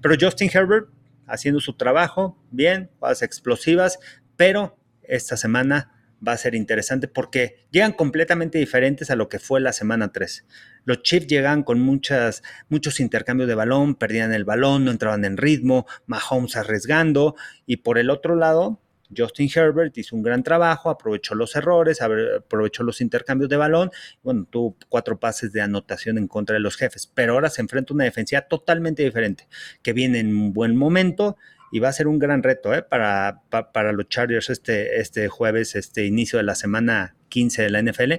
Pero 0.00 0.14
Justin 0.20 0.50
Herbert 0.52 0.88
haciendo 1.26 1.60
su 1.60 1.74
trabajo, 1.74 2.36
bien, 2.50 2.90
jugadas 2.98 3.22
explosivas, 3.22 3.98
pero 4.36 4.76
esta 5.02 5.36
semana 5.36 5.99
va 6.26 6.32
a 6.32 6.36
ser 6.36 6.54
interesante 6.54 7.08
porque 7.08 7.66
llegan 7.70 7.92
completamente 7.92 8.58
diferentes 8.58 9.10
a 9.10 9.16
lo 9.16 9.28
que 9.28 9.38
fue 9.38 9.60
la 9.60 9.72
semana 9.72 10.12
3. 10.12 10.46
Los 10.84 11.02
Chiefs 11.02 11.26
llegan 11.26 11.62
con 11.62 11.80
muchas, 11.80 12.42
muchos 12.68 13.00
intercambios 13.00 13.48
de 13.48 13.54
balón, 13.54 13.94
perdían 13.94 14.32
el 14.32 14.44
balón, 14.44 14.84
no 14.84 14.90
entraban 14.90 15.24
en 15.24 15.36
ritmo, 15.36 15.86
Mahomes 16.06 16.56
arriesgando 16.56 17.34
y 17.66 17.78
por 17.78 17.98
el 17.98 18.10
otro 18.10 18.36
lado, 18.36 18.80
Justin 19.16 19.50
Herbert 19.52 19.96
hizo 19.98 20.14
un 20.14 20.22
gran 20.22 20.42
trabajo, 20.42 20.88
aprovechó 20.88 21.34
los 21.34 21.56
errores, 21.56 22.00
aprovechó 22.00 22.82
los 22.82 23.00
intercambios 23.00 23.50
de 23.50 23.56
balón, 23.56 23.90
bueno, 24.22 24.46
tuvo 24.48 24.76
cuatro 24.88 25.18
pases 25.18 25.52
de 25.52 25.60
anotación 25.60 26.16
en 26.18 26.28
contra 26.28 26.54
de 26.54 26.60
los 26.60 26.76
jefes, 26.76 27.10
pero 27.12 27.34
ahora 27.34 27.50
se 27.50 27.60
enfrenta 27.60 27.92
a 27.92 27.94
una 27.94 28.04
defensiva 28.04 28.42
totalmente 28.42 29.02
diferente, 29.02 29.48
que 29.82 29.92
viene 29.92 30.20
en 30.20 30.28
un 30.28 30.52
buen 30.52 30.76
momento 30.76 31.36
y 31.70 31.78
va 31.78 31.88
a 31.88 31.92
ser 31.92 32.08
un 32.08 32.18
gran 32.18 32.42
reto 32.42 32.74
¿eh? 32.74 32.82
para, 32.82 33.42
para, 33.50 33.92
los 33.92 34.08
Chargers 34.08 34.50
este, 34.50 35.00
este 35.00 35.28
jueves, 35.28 35.76
este 35.76 36.04
inicio 36.04 36.38
de 36.38 36.42
la 36.44 36.54
semana 36.54 37.14
15 37.28 37.62
de 37.62 37.70
la 37.70 37.82
NFL. 37.82 38.12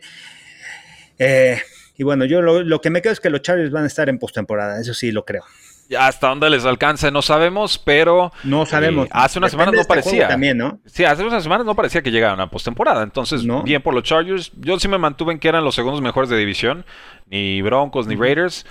Eh, 1.20 1.62
y 1.98 2.04
bueno, 2.04 2.26
yo 2.26 2.42
lo, 2.42 2.82
que 2.82 2.90
me 2.90 3.02
creo 3.02 3.14
es 3.14 3.20
que 3.20 3.30
los 3.30 3.42
Chargers 3.42 3.72
van 3.72 3.84
a 3.84 3.88
estar 3.88 4.10
en 4.10 4.20
postemporada, 4.20 4.80
eso 4.80 4.94
sí 4.94 5.12
lo 5.12 5.26
creo. 5.26 5.44
hasta 6.00 6.30
dónde 6.30 6.50
les 6.50 6.66
alcanza 6.66 7.12
no 7.12 7.22
sabemos, 7.22 7.78
pero 7.78 8.32
no 8.44 8.66
sabemos. 8.66 9.08
Eh, 9.08 9.12
hace 9.12 9.38
unas 9.38 9.52
semanas 9.52 9.74
no 9.74 9.82
este 9.82 9.90
parecía. 9.90 10.28
También, 10.28 10.58
¿no? 10.58 10.80
Sí, 10.86 11.04
hace 11.04 11.24
unas 11.24 11.44
semanas 11.44 11.66
no 11.66 11.76
parecía 11.76 12.02
que 12.02 12.12
llegaran 12.12 12.40
a 12.40 12.50
postemporada. 12.50 13.04
Entonces, 13.04 13.44
bien 13.64 13.82
por 13.82 13.94
los 13.94 14.04
Chargers. 14.04 14.52
Yo 14.58 14.80
sí 14.80 14.88
me 14.88 14.98
mantuve 14.98 15.34
en 15.34 15.40
que 15.40 15.50
eran 15.50 15.64
los 15.64 15.76
segundos 15.76 16.02
mejores 16.02 16.30
de 16.30 16.38
división, 16.38 16.86
ni 17.28 17.62
Broncos 17.62 18.08
ni 18.08 18.16
Raiders. 18.16 18.66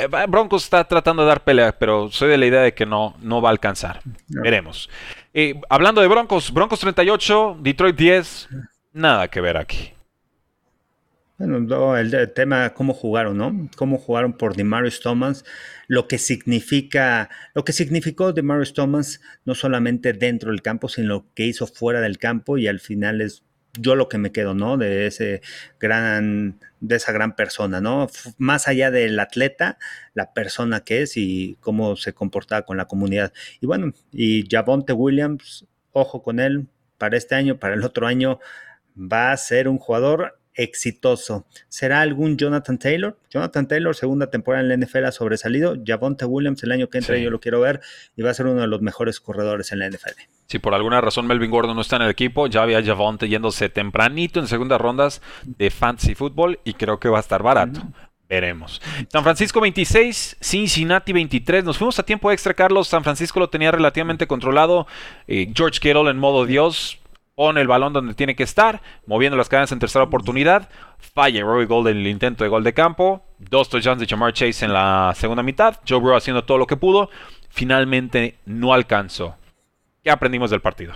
Eh, 0.00 0.26
Broncos 0.28 0.64
está 0.64 0.84
tratando 0.84 1.22
de 1.22 1.28
dar 1.28 1.44
pelea, 1.44 1.76
pero 1.78 2.10
soy 2.10 2.30
de 2.30 2.38
la 2.38 2.46
idea 2.46 2.62
de 2.62 2.74
que 2.74 2.86
no, 2.86 3.16
no 3.20 3.40
va 3.40 3.48
a 3.50 3.52
alcanzar. 3.52 4.00
Veremos. 4.28 4.90
Eh, 5.32 5.60
hablando 5.68 6.00
de 6.00 6.08
Broncos, 6.08 6.52
Broncos 6.52 6.80
38, 6.80 7.58
Detroit 7.60 7.96
10, 7.96 8.48
nada 8.92 9.28
que 9.28 9.40
ver 9.40 9.56
aquí. 9.56 9.94
Bueno, 11.36 11.96
el, 11.96 12.32
tema 12.32 12.70
cómo 12.74 12.94
jugaron, 12.94 13.36
¿no? 13.36 13.68
Cómo 13.76 13.98
jugaron 13.98 14.34
por 14.34 14.54
Demarius 14.54 15.00
Thomas, 15.00 15.44
lo 15.88 16.06
que 16.06 16.18
significa, 16.18 17.28
lo 17.54 17.64
que 17.64 17.72
significó 17.72 18.32
Demarius 18.32 18.72
Thomas 18.72 19.20
no 19.44 19.56
solamente 19.56 20.12
dentro 20.12 20.52
del 20.52 20.62
campo, 20.62 20.88
sino 20.88 21.08
lo 21.08 21.26
que 21.34 21.46
hizo 21.46 21.66
fuera 21.66 22.00
del 22.00 22.18
campo 22.18 22.56
y 22.56 22.68
al 22.68 22.78
final 22.78 23.20
es 23.20 23.42
yo 23.76 23.96
lo 23.96 24.08
que 24.08 24.18
me 24.18 24.30
quedo, 24.30 24.54
¿no? 24.54 24.76
De 24.76 25.06
ese 25.06 25.42
gran, 25.80 26.60
de 26.86 26.96
esa 26.96 27.12
gran 27.12 27.34
persona, 27.34 27.80
¿no? 27.80 28.08
Más 28.38 28.68
allá 28.68 28.90
del 28.90 29.18
atleta, 29.18 29.78
la 30.12 30.32
persona 30.32 30.80
que 30.80 31.02
es 31.02 31.16
y 31.16 31.56
cómo 31.60 31.96
se 31.96 32.12
comportaba 32.12 32.62
con 32.62 32.76
la 32.76 32.86
comunidad. 32.86 33.32
Y 33.60 33.66
bueno, 33.66 33.92
y 34.12 34.46
Javonte 34.50 34.92
Williams, 34.92 35.66
ojo 35.92 36.22
con 36.22 36.40
él, 36.40 36.68
para 36.98 37.16
este 37.16 37.34
año, 37.34 37.58
para 37.58 37.74
el 37.74 37.84
otro 37.84 38.06
año, 38.06 38.38
va 38.96 39.32
a 39.32 39.36
ser 39.36 39.68
un 39.68 39.78
jugador 39.78 40.38
exitoso. 40.54 41.46
¿Será 41.68 42.00
algún 42.00 42.36
Jonathan 42.36 42.78
Taylor? 42.78 43.18
Jonathan 43.30 43.68
Taylor, 43.68 43.94
segunda 43.94 44.30
temporada 44.30 44.62
en 44.62 44.68
la 44.68 44.76
NFL 44.76 45.04
ha 45.04 45.12
sobresalido. 45.12 45.76
Javonte 45.84 46.24
Williams 46.24 46.62
el 46.62 46.72
año 46.72 46.88
que 46.88 46.98
entra 46.98 47.16
yo 47.18 47.30
lo 47.30 47.40
quiero 47.40 47.60
ver 47.60 47.80
y 48.16 48.22
va 48.22 48.30
a 48.30 48.34
ser 48.34 48.46
uno 48.46 48.60
de 48.60 48.66
los 48.66 48.80
mejores 48.80 49.20
corredores 49.20 49.72
en 49.72 49.80
la 49.80 49.88
NFL. 49.88 50.20
Si 50.46 50.58
por 50.58 50.74
alguna 50.74 51.00
razón 51.00 51.26
Melvin 51.26 51.50
Gordon 51.50 51.74
no 51.74 51.82
está 51.82 51.96
en 51.96 52.02
el 52.02 52.10
equipo, 52.10 52.46
ya 52.46 52.62
había 52.62 52.82
Javonte 52.82 53.28
yéndose 53.28 53.68
tempranito 53.68 54.40
en 54.40 54.46
segundas 54.46 54.80
rondas 54.80 55.22
de 55.44 55.70
fantasy 55.70 56.14
football 56.14 56.58
y 56.64 56.74
creo 56.74 56.98
que 57.00 57.08
va 57.08 57.18
a 57.18 57.20
estar 57.20 57.42
barato. 57.42 57.80
Veremos. 58.28 58.80
San 59.08 59.22
Francisco 59.22 59.60
26, 59.60 60.38
Cincinnati 60.40 61.12
23. 61.12 61.62
Nos 61.62 61.76
fuimos 61.76 61.98
a 61.98 62.02
tiempo 62.04 62.32
extra, 62.32 62.54
Carlos. 62.54 62.88
San 62.88 63.04
Francisco 63.04 63.38
lo 63.38 63.50
tenía 63.50 63.70
relativamente 63.70 64.26
controlado. 64.26 64.86
Eh, 65.28 65.52
George 65.54 65.78
Kittle 65.78 66.10
en 66.10 66.18
modo 66.18 66.46
Dios 66.46 66.98
pone 67.34 67.60
el 67.60 67.68
balón 67.68 67.92
donde 67.92 68.14
tiene 68.14 68.36
que 68.36 68.42
estar, 68.42 68.80
moviendo 69.06 69.36
las 69.36 69.48
cadenas 69.48 69.72
en 69.72 69.78
tercera 69.78 70.04
oportunidad. 70.04 70.68
Falla 70.98 71.42
Roy 71.42 71.66
Gold 71.66 71.88
en 71.88 71.98
el 71.98 72.06
intento 72.06 72.44
de 72.44 72.50
gol 72.50 72.64
de 72.64 72.74
campo. 72.74 73.24
Dos 73.38 73.68
touchdowns 73.68 74.00
de 74.00 74.06
Jamar 74.06 74.32
Chase 74.32 74.64
en 74.64 74.72
la 74.72 75.12
segunda 75.16 75.42
mitad. 75.42 75.80
Joe 75.88 75.98
Burrow 75.98 76.16
haciendo 76.16 76.44
todo 76.44 76.58
lo 76.58 76.66
que 76.66 76.76
pudo. 76.76 77.10
Finalmente 77.50 78.38
no 78.46 78.72
alcanzó. 78.72 79.36
¿Qué 80.02 80.10
aprendimos 80.10 80.50
del 80.50 80.60
partido? 80.60 80.94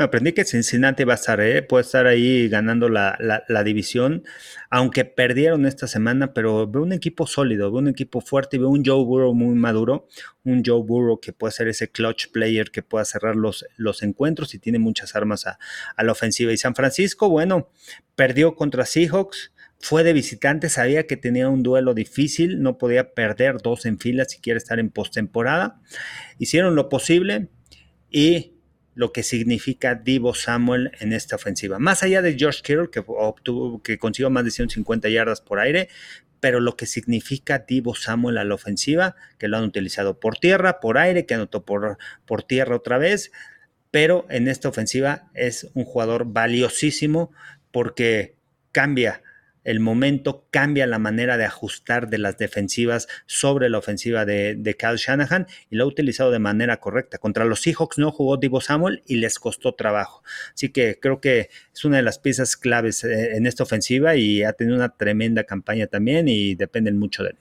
Aprendí 0.00 0.32
que 0.32 0.44
Cincinnati 0.44 1.04
va 1.04 1.14
a 1.14 1.16
estar, 1.16 1.40
¿eh? 1.40 1.62
puede 1.62 1.82
estar 1.82 2.06
ahí 2.06 2.48
ganando 2.48 2.88
la, 2.88 3.16
división, 3.64 4.24
aunque 4.70 5.04
perdieron 5.04 5.66
esta 5.66 5.86
semana, 5.86 6.32
pero 6.32 6.66
veo 6.66 6.82
un 6.82 6.92
equipo 6.92 7.26
sólido, 7.26 7.70
veo 7.70 7.80
un 7.80 7.88
equipo 7.88 8.20
fuerte 8.20 8.56
y 8.56 8.60
veo 8.60 8.68
un 8.68 8.84
Joe 8.84 9.04
Burrow 9.04 9.34
muy 9.34 9.54
maduro, 9.54 10.08
un 10.44 10.62
Joe 10.64 10.82
Burrow 10.82 11.20
que 11.20 11.32
puede 11.32 11.52
ser 11.52 11.68
ese 11.68 11.88
clutch 11.88 12.30
player 12.30 12.70
que 12.70 12.82
pueda 12.82 13.04
cerrar 13.04 13.36
los, 13.36 13.64
los 13.76 14.02
encuentros 14.02 14.54
y 14.54 14.58
tiene 14.58 14.78
muchas 14.78 15.14
armas 15.16 15.46
a, 15.46 15.58
la 16.02 16.12
ofensiva. 16.12 16.52
Y 16.52 16.56
San 16.56 16.74
Francisco, 16.74 17.28
bueno, 17.28 17.70
perdió 18.14 18.54
contra 18.54 18.84
Seahawks. 18.84 19.52
Fue 19.80 20.02
de 20.02 20.14
visitante, 20.14 20.70
sabía 20.70 21.06
que 21.06 21.18
tenía 21.18 21.48
un 21.48 21.62
duelo 21.62 21.92
difícil, 21.92 22.62
no 22.62 22.78
podía 22.78 23.12
perder 23.12 23.58
dos 23.62 23.84
en 23.84 23.98
fila 23.98 24.24
si 24.24 24.38
quiere 24.38 24.56
estar 24.56 24.78
en 24.78 24.88
postemporada. 24.88 25.82
Hicieron 26.38 26.74
lo 26.74 26.88
posible 26.88 27.48
y 28.10 28.53
lo 28.94 29.12
que 29.12 29.22
significa 29.22 29.94
Divo 29.94 30.34
Samuel 30.34 30.92
en 31.00 31.12
esta 31.12 31.36
ofensiva. 31.36 31.78
Más 31.78 32.02
allá 32.02 32.22
de 32.22 32.38
George 32.38 32.62
Kittle, 32.62 32.90
que 32.90 33.02
obtuvo, 33.06 33.82
que 33.82 33.98
consiguió 33.98 34.30
más 34.30 34.44
de 34.44 34.50
150 34.50 35.08
yardas 35.08 35.40
por 35.40 35.58
aire, 35.58 35.88
pero 36.40 36.60
lo 36.60 36.76
que 36.76 36.86
significa 36.86 37.60
Divo 37.60 37.94
Samuel 37.94 38.38
a 38.38 38.44
la 38.44 38.54
ofensiva, 38.54 39.16
que 39.38 39.48
lo 39.48 39.56
han 39.56 39.64
utilizado 39.64 40.20
por 40.20 40.38
tierra, 40.38 40.78
por 40.80 40.98
aire, 40.98 41.26
que 41.26 41.34
anotó 41.34 41.64
por, 41.64 41.98
por 42.26 42.42
tierra 42.42 42.76
otra 42.76 42.98
vez, 42.98 43.32
pero 43.90 44.26
en 44.28 44.48
esta 44.48 44.68
ofensiva 44.68 45.30
es 45.34 45.70
un 45.74 45.84
jugador 45.84 46.26
valiosísimo 46.26 47.32
porque 47.70 48.36
cambia 48.72 49.22
el 49.64 49.80
momento 49.80 50.46
cambia 50.50 50.86
la 50.86 50.98
manera 50.98 51.36
de 51.36 51.44
ajustar 51.44 52.08
de 52.08 52.18
las 52.18 52.38
defensivas 52.38 53.08
sobre 53.26 53.68
la 53.68 53.78
ofensiva 53.78 54.24
de, 54.24 54.54
de 54.54 54.74
Kyle 54.76 54.96
Shanahan 54.96 55.46
y 55.70 55.76
lo 55.76 55.84
ha 55.84 55.86
utilizado 55.86 56.30
de 56.30 56.38
manera 56.38 56.78
correcta. 56.78 57.18
Contra 57.18 57.44
los 57.44 57.60
Seahawks 57.60 57.98
no 57.98 58.12
jugó 58.12 58.36
Divo 58.36 58.60
Samuel 58.60 59.02
y 59.06 59.16
les 59.16 59.38
costó 59.38 59.74
trabajo. 59.74 60.22
Así 60.54 60.68
que 60.68 60.98
creo 61.00 61.20
que 61.20 61.50
es 61.74 61.84
una 61.84 61.96
de 61.96 62.02
las 62.02 62.18
piezas 62.18 62.56
claves 62.56 63.04
eh, 63.04 63.36
en 63.36 63.46
esta 63.46 63.62
ofensiva 63.62 64.16
y 64.16 64.42
ha 64.42 64.52
tenido 64.52 64.76
una 64.76 64.90
tremenda 64.90 65.44
campaña 65.44 65.86
también 65.86 66.28
y 66.28 66.54
dependen 66.54 66.98
mucho 66.98 67.22
de 67.22 67.30
él. 67.30 67.36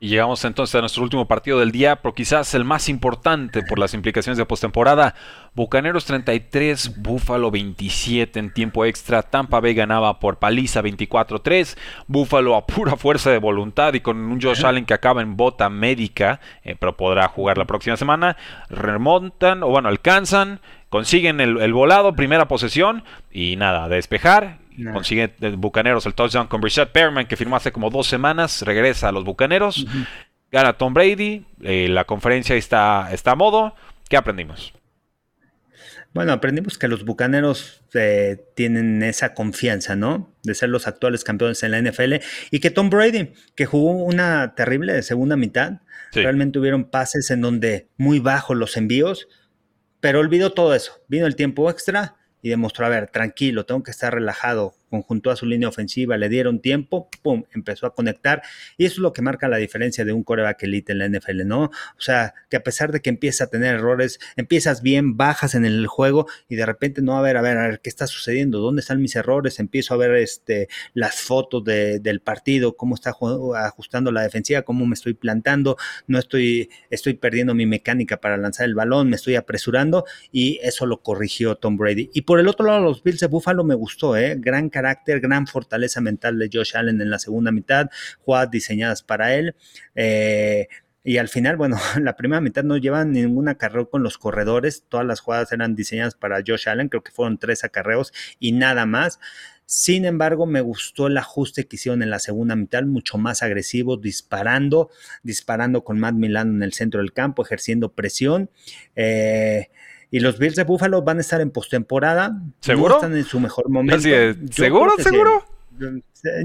Y 0.00 0.08
llegamos 0.08 0.44
entonces 0.44 0.74
a 0.74 0.80
nuestro 0.80 1.02
último 1.02 1.26
partido 1.26 1.60
del 1.60 1.70
día, 1.70 1.96
pero 1.96 2.14
quizás 2.14 2.54
el 2.54 2.64
más 2.64 2.88
importante 2.88 3.62
por 3.62 3.78
las 3.78 3.94
implicaciones 3.94 4.36
de 4.36 4.44
postemporada. 4.44 5.14
Bucaneros 5.54 6.04
33, 6.06 7.02
Búfalo 7.02 7.50
27 7.50 8.38
en 8.38 8.52
tiempo 8.52 8.84
extra. 8.84 9.22
Tampa 9.22 9.60
Bay 9.60 9.74
ganaba 9.74 10.18
por 10.18 10.38
paliza 10.38 10.82
24-3. 10.82 11.76
Búfalo 12.06 12.56
a 12.56 12.66
pura 12.66 12.96
fuerza 12.96 13.30
de 13.30 13.38
voluntad 13.38 13.94
y 13.94 14.00
con 14.00 14.16
un 14.18 14.40
Josh 14.40 14.64
Allen 14.66 14.86
que 14.86 14.94
acaba 14.94 15.22
en 15.22 15.36
bota 15.36 15.68
médica, 15.68 16.40
eh, 16.64 16.74
pero 16.78 16.96
podrá 16.96 17.28
jugar 17.28 17.58
la 17.58 17.66
próxima 17.66 17.96
semana. 17.96 18.36
Remontan, 18.70 19.62
o 19.62 19.68
bueno, 19.68 19.88
alcanzan, 19.88 20.60
consiguen 20.88 21.40
el, 21.40 21.60
el 21.60 21.72
volado, 21.72 22.14
primera 22.14 22.48
posesión 22.48 23.04
y 23.30 23.56
nada, 23.56 23.88
despejar 23.88 24.61
Consigue 24.92 25.32
Bucaneros 25.56 26.06
el 26.06 26.14
touchdown 26.14 26.46
con 26.46 26.60
Brissett 26.60 26.90
Perman, 26.90 27.26
que 27.26 27.36
firmó 27.36 27.56
hace 27.56 27.72
como 27.72 27.90
dos 27.90 28.06
semanas. 28.06 28.62
Regresa 28.62 29.08
a 29.08 29.12
los 29.12 29.24
Bucaneros. 29.24 29.86
Gana 30.50 30.74
Tom 30.74 30.94
Brady. 30.94 31.44
Eh, 31.62 31.88
la 31.88 32.04
conferencia 32.04 32.56
está, 32.56 33.08
está 33.12 33.32
a 33.32 33.36
modo. 33.36 33.74
¿Qué 34.08 34.16
aprendimos? 34.16 34.72
Bueno, 36.14 36.32
aprendimos 36.32 36.76
que 36.76 36.88
los 36.88 37.04
Bucaneros 37.04 37.82
eh, 37.94 38.44
tienen 38.54 39.02
esa 39.02 39.32
confianza, 39.32 39.96
¿no? 39.96 40.34
De 40.42 40.54
ser 40.54 40.68
los 40.68 40.86
actuales 40.86 41.24
campeones 41.24 41.62
en 41.62 41.70
la 41.70 41.80
NFL 41.80 42.16
y 42.50 42.60
que 42.60 42.70
Tom 42.70 42.90
Brady, 42.90 43.32
que 43.54 43.64
jugó 43.64 43.92
una 43.92 44.54
terrible 44.54 45.02
segunda 45.02 45.36
mitad, 45.36 45.80
realmente 46.12 46.58
hubieron 46.58 46.84
pases 46.84 47.30
en 47.30 47.40
donde 47.40 47.88
muy 47.96 48.18
bajos 48.18 48.58
los 48.58 48.76
envíos, 48.76 49.26
pero 50.00 50.20
olvidó 50.20 50.52
todo 50.52 50.74
eso. 50.74 51.02
Vino 51.08 51.26
el 51.26 51.36
tiempo 51.36 51.70
extra 51.70 52.16
y 52.42 52.50
demostró, 52.50 52.84
a 52.84 52.90
ver, 52.90 53.08
tranquilo, 53.08 53.64
tengo 53.64 53.82
que 53.82 53.92
estar 53.92 54.12
relajado, 54.12 54.74
conjuntó 54.92 55.30
a 55.30 55.36
su 55.36 55.46
línea 55.46 55.70
ofensiva, 55.70 56.18
le 56.18 56.28
dieron 56.28 56.60
tiempo, 56.60 57.08
pum, 57.22 57.44
empezó 57.54 57.86
a 57.86 57.94
conectar. 57.94 58.42
Y 58.76 58.84
eso 58.84 58.96
es 58.96 58.98
lo 58.98 59.14
que 59.14 59.22
marca 59.22 59.48
la 59.48 59.56
diferencia 59.56 60.04
de 60.04 60.12
un 60.12 60.22
coreback 60.22 60.64
elite 60.64 60.92
en 60.92 60.98
la 60.98 61.08
NFL, 61.08 61.46
¿no? 61.46 61.64
O 61.64 62.00
sea, 62.00 62.34
que 62.50 62.58
a 62.58 62.62
pesar 62.62 62.92
de 62.92 63.00
que 63.00 63.08
empieza 63.08 63.44
a 63.44 63.46
tener 63.46 63.76
errores, 63.76 64.20
empiezas 64.36 64.82
bien, 64.82 65.16
bajas 65.16 65.54
en 65.54 65.64
el 65.64 65.86
juego 65.86 66.26
y 66.46 66.56
de 66.56 66.66
repente 66.66 67.00
no, 67.00 67.16
a 67.16 67.22
ver, 67.22 67.38
a 67.38 67.40
ver, 67.40 67.56
a 67.56 67.68
ver, 67.68 67.80
¿qué 67.80 67.88
está 67.88 68.06
sucediendo? 68.06 68.58
¿Dónde 68.58 68.80
están 68.80 69.00
mis 69.00 69.16
errores? 69.16 69.58
Empiezo 69.60 69.94
a 69.94 69.96
ver 69.96 70.14
este, 70.16 70.68
las 70.92 71.22
fotos 71.22 71.64
del 71.64 72.20
partido, 72.20 72.76
cómo 72.76 72.94
está 72.94 73.14
ajustando 73.56 74.12
la 74.12 74.22
defensiva, 74.22 74.60
cómo 74.60 74.84
me 74.84 74.92
estoy 74.92 75.14
plantando, 75.14 75.78
no 76.06 76.18
estoy, 76.18 76.68
estoy 76.90 77.14
perdiendo 77.14 77.54
mi 77.54 77.64
mecánica 77.64 78.18
para 78.18 78.36
lanzar 78.36 78.66
el 78.66 78.74
balón, 78.74 79.08
me 79.08 79.16
estoy 79.16 79.36
apresurando 79.36 80.04
y 80.30 80.58
eso 80.62 80.84
lo 80.84 81.00
corrigió 81.00 81.54
Tom 81.56 81.78
Brady. 81.78 82.10
Y 82.12 82.22
por 82.22 82.38
el 82.40 82.48
otro 82.48 82.66
lado, 82.66 82.80
los 82.80 83.02
Bills 83.02 83.20
de 83.20 83.26
Buffalo 83.28 83.64
me 83.64 83.74
gustó, 83.74 84.18
¿eh? 84.18 84.36
Gran 84.38 84.68
carácter, 84.82 85.20
gran 85.20 85.46
fortaleza 85.46 86.00
mental 86.00 86.38
de 86.38 86.50
Josh 86.52 86.76
Allen 86.76 87.00
en 87.00 87.10
la 87.10 87.18
segunda 87.18 87.52
mitad, 87.52 87.88
jugadas 88.24 88.50
diseñadas 88.50 89.02
para 89.02 89.34
él. 89.34 89.54
Eh, 89.94 90.66
y 91.04 91.18
al 91.18 91.28
final, 91.28 91.56
bueno, 91.56 91.76
la 92.00 92.16
primera 92.16 92.40
mitad 92.40 92.64
no 92.64 92.76
llevan 92.76 93.12
ningún 93.12 93.48
acarreo 93.48 93.88
con 93.88 94.02
los 94.02 94.18
corredores, 94.18 94.84
todas 94.88 95.06
las 95.06 95.20
jugadas 95.20 95.52
eran 95.52 95.76
diseñadas 95.76 96.14
para 96.14 96.42
Josh 96.44 96.68
Allen, 96.68 96.88
creo 96.88 97.02
que 97.02 97.12
fueron 97.12 97.38
tres 97.38 97.64
acarreos 97.64 98.12
y 98.40 98.52
nada 98.52 98.86
más. 98.86 99.20
Sin 99.64 100.04
embargo, 100.04 100.44
me 100.44 100.60
gustó 100.60 101.06
el 101.06 101.16
ajuste 101.16 101.66
que 101.66 101.76
hicieron 101.76 102.02
en 102.02 102.10
la 102.10 102.18
segunda 102.18 102.56
mitad, 102.56 102.82
mucho 102.82 103.16
más 103.16 103.42
agresivo, 103.42 103.96
disparando, 103.96 104.90
disparando 105.22 105.82
con 105.82 105.98
Matt 105.98 106.14
Milano 106.14 106.52
en 106.52 106.62
el 106.62 106.72
centro 106.72 107.00
del 107.00 107.12
campo, 107.12 107.42
ejerciendo 107.42 107.92
presión. 107.92 108.50
Eh, 108.96 109.70
y 110.12 110.20
los 110.20 110.38
Bills 110.38 110.56
de 110.56 110.64
Buffalo 110.64 111.00
van 111.00 111.18
a 111.18 111.20
estar 111.22 111.40
en 111.40 111.50
postemporada. 111.50 112.38
¿Seguro? 112.60 112.90
No 112.90 112.94
están 112.96 113.16
en 113.16 113.24
su 113.24 113.40
mejor 113.40 113.70
momento. 113.70 114.02
¿Seguro? 114.52 114.92
¿Seguro? 114.98 115.44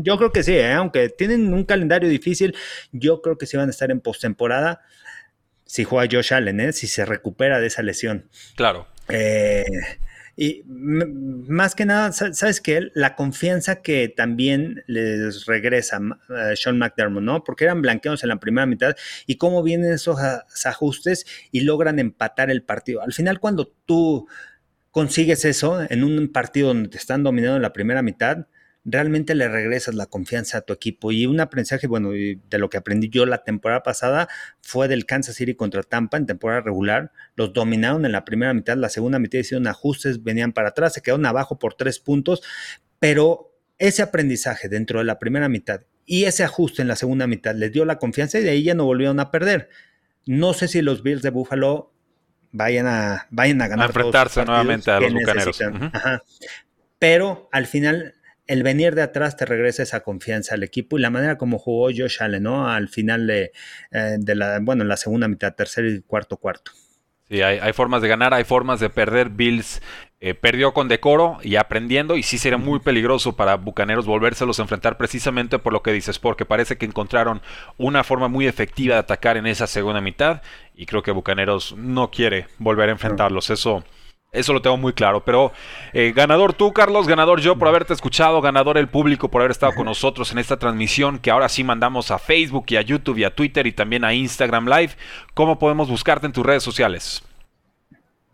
Yo 0.01 0.18
creo 0.18 0.32
que 0.32 0.41
sí, 0.41 0.53
¿eh? 0.53 0.72
aunque 0.72 1.09
tienen 1.09 1.53
un 1.53 1.65
calendario 1.65 2.07
difícil, 2.09 2.55
yo 2.93 3.22
creo 3.22 3.38
que 3.38 3.45
sí 3.45 3.57
van 3.57 3.68
a 3.68 3.72
estar 3.72 3.91
en 3.91 3.99
postemporada 3.99 4.82
si 5.65 5.84
juega 5.84 6.09
Josh 6.09 6.34
Allen, 6.34 6.61
¿eh? 6.61 6.72
si 6.72 6.88
se 6.88 7.05
recupera 7.05 7.59
de 7.59 7.68
esa 7.68 7.84
lesión. 7.84 8.30
Claro. 8.55 8.88
Eh, 9.09 9.65
Y 10.39 10.63
más 10.67 11.73
que 11.73 11.85
nada, 11.85 12.11
¿sabes 12.11 12.61
qué? 12.61 12.91
La 12.93 13.15
confianza 13.15 13.81
que 13.81 14.07
también 14.07 14.83
les 14.85 15.47
regresa 15.47 15.99
a 16.29 16.55
Sean 16.55 16.77
McDermott, 16.77 17.23
¿no? 17.23 17.43
Porque 17.43 17.63
eran 17.63 17.81
blanqueados 17.81 18.21
en 18.21 18.29
la 18.29 18.39
primera 18.39 18.67
mitad 18.67 18.95
y 19.25 19.38
cómo 19.38 19.63
vienen 19.63 19.91
esos 19.91 20.19
ajustes 20.63 21.25
y 21.51 21.61
logran 21.61 21.97
empatar 21.97 22.51
el 22.51 22.61
partido. 22.61 23.01
Al 23.01 23.13
final, 23.13 23.39
cuando 23.39 23.73
tú 23.88 24.27
consigues 24.91 25.43
eso 25.43 25.81
en 25.89 26.03
un 26.03 26.31
partido 26.31 26.67
donde 26.67 26.89
te 26.89 26.97
están 26.97 27.23
dominando 27.23 27.55
en 27.55 27.63
la 27.63 27.73
primera 27.73 28.03
mitad, 28.03 28.45
realmente 28.89 29.35
le 29.35 29.49
regresas 29.49 29.93
la 29.95 30.05
confianza 30.05 30.59
a 30.59 30.61
tu 30.61 30.73
equipo. 30.73 31.11
Y 31.11 31.25
un 31.25 31.41
aprendizaje, 31.41 31.88
bueno, 31.88 32.11
de 32.11 32.57
lo 32.57 32.69
que 32.69 32.77
aprendí 32.77 33.09
yo 33.09 33.25
la 33.25 33.43
temporada 33.43 33.83
pasada 33.83 34.29
fue 34.61 34.88
del 34.88 35.05
Kansas 35.05 35.35
City 35.35 35.55
contra 35.55 35.83
Tampa 35.83 36.17
en 36.17 36.25
temporada 36.25 36.61
regular. 36.61 37.11
Los 37.35 37.53
dominaron 37.53 38.05
en 38.05 38.13
la 38.13 38.23
primera 38.23 38.53
mitad, 38.53 38.77
la 38.77 38.89
segunda 38.89 39.19
mitad 39.19 39.39
hicieron 39.39 39.67
ajustes, 39.67 40.23
venían 40.23 40.53
para 40.53 40.69
atrás, 40.69 40.93
se 40.93 41.01
quedaron 41.01 41.25
abajo 41.25 41.59
por 41.59 41.73
tres 41.73 41.99
puntos, 41.99 42.41
pero 42.97 43.53
ese 43.77 44.01
aprendizaje 44.01 44.69
dentro 44.69 44.99
de 44.99 45.05
la 45.05 45.19
primera 45.19 45.49
mitad 45.49 45.81
y 46.05 46.23
ese 46.23 46.45
ajuste 46.45 46.81
en 46.81 46.88
la 46.88 46.95
segunda 46.95 47.27
mitad 47.27 47.53
les 47.53 47.73
dio 47.73 47.83
la 47.83 47.99
confianza 47.99 48.39
y 48.39 48.43
de 48.43 48.51
ahí 48.51 48.63
ya 48.63 48.73
no 48.73 48.85
volvieron 48.85 49.19
a 49.19 49.29
perder. 49.29 49.69
No 50.25 50.53
sé 50.53 50.69
si 50.69 50.81
los 50.81 51.03
Bills 51.03 51.21
de 51.21 51.29
Buffalo 51.29 51.91
vayan 52.53 52.88
a, 52.88 53.27
vayan 53.29 53.61
a 53.61 53.67
ganar. 53.67 53.85
A 53.85 53.88
enfrentarse 53.89 54.45
nuevamente 54.45 54.89
a 54.89 55.01
los 55.01 55.13
bucaneros. 55.13 55.59
Pero 56.97 57.49
al 57.51 57.67
final 57.67 58.15
el 58.47 58.63
venir 58.63 58.95
de 58.95 59.01
atrás 59.01 59.35
te 59.37 59.45
regresa 59.45 59.83
esa 59.83 60.01
confianza 60.01 60.55
al 60.55 60.63
equipo 60.63 60.97
y 60.97 61.01
la 61.01 61.09
manera 61.09 61.37
como 61.37 61.59
jugó 61.59 61.89
Josh 61.95 62.17
Allen, 62.21 62.43
¿no? 62.43 62.69
Al 62.69 62.89
final 62.89 63.27
de, 63.27 63.51
eh, 63.91 64.17
la, 64.25 64.59
bueno, 64.61 64.83
en 64.83 64.89
la 64.89 64.97
segunda 64.97 65.27
mitad, 65.27 65.53
tercer 65.53 65.85
y 65.85 66.01
cuarto 66.01 66.37
cuarto. 66.37 66.71
Sí, 67.29 67.41
hay, 67.41 67.73
formas 67.73 68.01
de 68.01 68.07
ganar, 68.07 68.33
hay 68.33 68.45
formas 68.45 68.79
de 68.79 68.89
perder. 68.89 69.29
Bills 69.29 69.81
eh, 70.21 70.33
perdió 70.33 70.73
con 70.73 70.87
decoro 70.87 71.39
y 71.43 71.57
aprendiendo 71.57 72.15
y 72.15 72.23
sí 72.23 72.37
sería 72.37 72.57
muy 72.57 72.79
peligroso 72.79 73.35
para 73.35 73.55
Bucaneros 73.55 74.05
volvérselos 74.05 74.59
a 74.59 74.61
enfrentar 74.61 74.97
precisamente 74.97 75.59
por 75.59 75.73
lo 75.73 75.83
que 75.83 75.91
dices, 75.91 76.19
porque 76.19 76.45
parece 76.45 76.77
que 76.77 76.85
encontraron 76.85 77.41
una 77.75 78.05
forma 78.05 78.29
muy 78.29 78.47
efectiva 78.47 78.95
de 78.95 78.99
atacar 78.99 79.35
en 79.35 79.45
esa 79.45 79.67
segunda 79.67 79.99
mitad 79.99 80.41
y 80.73 80.85
creo 80.85 81.03
que 81.03 81.11
Bucaneros 81.11 81.75
no 81.77 82.11
quiere 82.11 82.47
volver 82.59 82.87
a 82.87 82.93
enfrentarlos. 82.93 83.49
Eso 83.49 83.83
eso 84.38 84.53
lo 84.53 84.61
tengo 84.61 84.77
muy 84.77 84.93
claro. 84.93 85.23
Pero 85.23 85.51
eh, 85.93 86.13
ganador 86.15 86.53
tú, 86.53 86.73
Carlos, 86.73 87.07
ganador 87.07 87.41
yo 87.41 87.57
por 87.57 87.67
haberte 87.67 87.93
escuchado, 87.93 88.41
ganador 88.41 88.77
el 88.77 88.88
público 88.88 89.29
por 89.29 89.41
haber 89.41 89.51
estado 89.51 89.73
con 89.73 89.85
nosotros 89.85 90.31
en 90.31 90.38
esta 90.38 90.57
transmisión 90.57 91.19
que 91.19 91.31
ahora 91.31 91.49
sí 91.49 91.63
mandamos 91.63 92.11
a 92.11 92.19
Facebook 92.19 92.65
y 92.69 92.77
a 92.77 92.81
YouTube 92.81 93.17
y 93.17 93.23
a 93.23 93.35
Twitter 93.35 93.67
y 93.67 93.71
también 93.71 94.03
a 94.03 94.13
Instagram 94.13 94.67
Live. 94.67 94.91
¿Cómo 95.33 95.59
podemos 95.59 95.89
buscarte 95.89 96.25
en 96.25 96.33
tus 96.33 96.45
redes 96.45 96.63
sociales? 96.63 97.23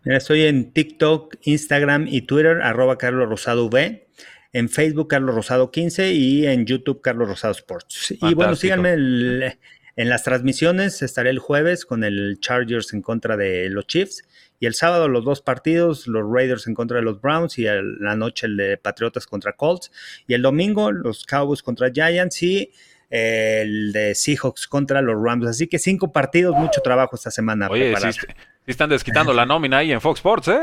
estoy 0.04 0.42
en 0.42 0.70
TikTok, 0.72 1.36
Instagram 1.44 2.06
y 2.08 2.22
Twitter, 2.22 2.60
arroba 2.60 2.98
Carlos 2.98 3.28
Rosado 3.28 3.66
V. 3.66 4.06
En 4.52 4.68
Facebook, 4.68 5.08
Carlos 5.08 5.34
Rosado 5.34 5.70
15 5.72 6.12
y 6.12 6.46
en 6.46 6.64
YouTube, 6.66 7.00
Carlos 7.00 7.26
Rosado 7.26 7.52
Sports. 7.52 8.14
Y 8.20 8.34
bueno, 8.34 8.54
síganme 8.54 8.92
en 8.92 10.08
las 10.08 10.22
transmisiones. 10.22 11.02
Estaré 11.02 11.30
el 11.30 11.40
jueves 11.40 11.84
con 11.84 12.04
el 12.04 12.38
Chargers 12.38 12.92
en 12.92 13.02
contra 13.02 13.36
de 13.36 13.68
los 13.70 13.86
Chiefs 13.88 14.22
y 14.64 14.66
el 14.66 14.72
sábado 14.72 15.08
los 15.08 15.26
dos 15.26 15.42
partidos, 15.42 16.06
los 16.06 16.24
Raiders 16.26 16.66
en 16.66 16.74
contra 16.74 16.96
de 16.96 17.02
los 17.02 17.20
Browns 17.20 17.58
y 17.58 17.64
la 17.64 18.16
noche 18.16 18.46
el 18.46 18.56
de 18.56 18.78
Patriotas 18.78 19.26
contra 19.26 19.52
Colts. 19.52 19.92
Y 20.26 20.32
el 20.32 20.40
domingo 20.40 20.90
los 20.90 21.26
Cowboys 21.26 21.62
contra 21.62 21.90
Giants 21.90 22.42
y 22.42 22.72
el 23.10 23.92
de 23.92 24.14
Seahawks 24.14 24.66
contra 24.66 25.02
los 25.02 25.22
Rams. 25.22 25.46
Así 25.46 25.66
que 25.66 25.78
cinco 25.78 26.12
partidos, 26.12 26.56
mucho 26.56 26.80
trabajo 26.80 27.14
esta 27.14 27.30
semana. 27.30 27.68
Oye, 27.68 27.94
sí, 27.94 28.20
están 28.66 28.88
desquitando 28.90 29.32
la 29.32 29.46
nómina 29.46 29.78
ahí 29.78 29.92
en 29.92 30.00
Fox 30.00 30.18
Sports, 30.18 30.48
¿eh? 30.48 30.60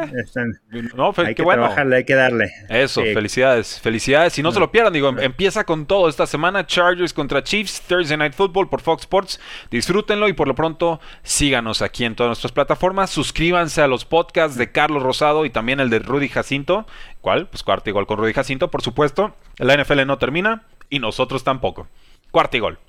no, 0.95 1.13
hay 1.17 1.35
que 1.35 1.43
trabajarle, 1.43 1.97
hay 1.97 2.03
que 2.03 2.15
darle. 2.15 2.51
Eso, 2.69 3.01
felicidades, 3.01 3.79
felicidades. 3.79 4.33
Si 4.33 4.41
no 4.41 4.51
se 4.51 4.59
lo 4.59 4.71
pierdan, 4.71 4.93
digo, 4.93 5.09
empieza 5.19 5.63
con 5.63 5.85
todo 5.85 6.09
esta 6.09 6.25
semana, 6.25 6.65
Chargers 6.65 7.13
contra 7.13 7.43
Chiefs, 7.43 7.81
Thursday 7.81 8.17
Night 8.17 8.33
Football 8.33 8.69
por 8.69 8.81
Fox 8.81 9.03
Sports. 9.03 9.39
Disfrútenlo 9.69 10.27
y 10.27 10.33
por 10.33 10.47
lo 10.47 10.55
pronto 10.55 10.99
síganos 11.23 11.81
aquí 11.81 12.05
en 12.05 12.15
todas 12.15 12.29
nuestras 12.29 12.51
plataformas. 12.51 13.09
Suscríbanse 13.09 13.81
a 13.81 13.87
los 13.87 14.05
podcasts 14.05 14.57
de 14.57 14.71
Carlos 14.71 15.03
Rosado 15.03 15.45
y 15.45 15.49
también 15.49 15.79
el 15.79 15.89
de 15.89 15.99
Rudy 15.99 16.29
Jacinto. 16.29 16.85
¿Cuál? 17.21 17.47
Pues 17.47 17.63
cuarto 17.63 17.89
igual 17.89 18.07
con 18.07 18.17
Rudy 18.17 18.33
Jacinto, 18.33 18.71
por 18.71 18.81
supuesto. 18.81 19.35
La 19.57 19.75
NFL 19.77 20.05
no 20.05 20.17
termina 20.17 20.63
y 20.89 20.99
nosotros 20.99 21.43
tampoco. 21.43 21.87
Cuarto 22.31 22.57
y 22.57 22.59
gol. 22.59 22.79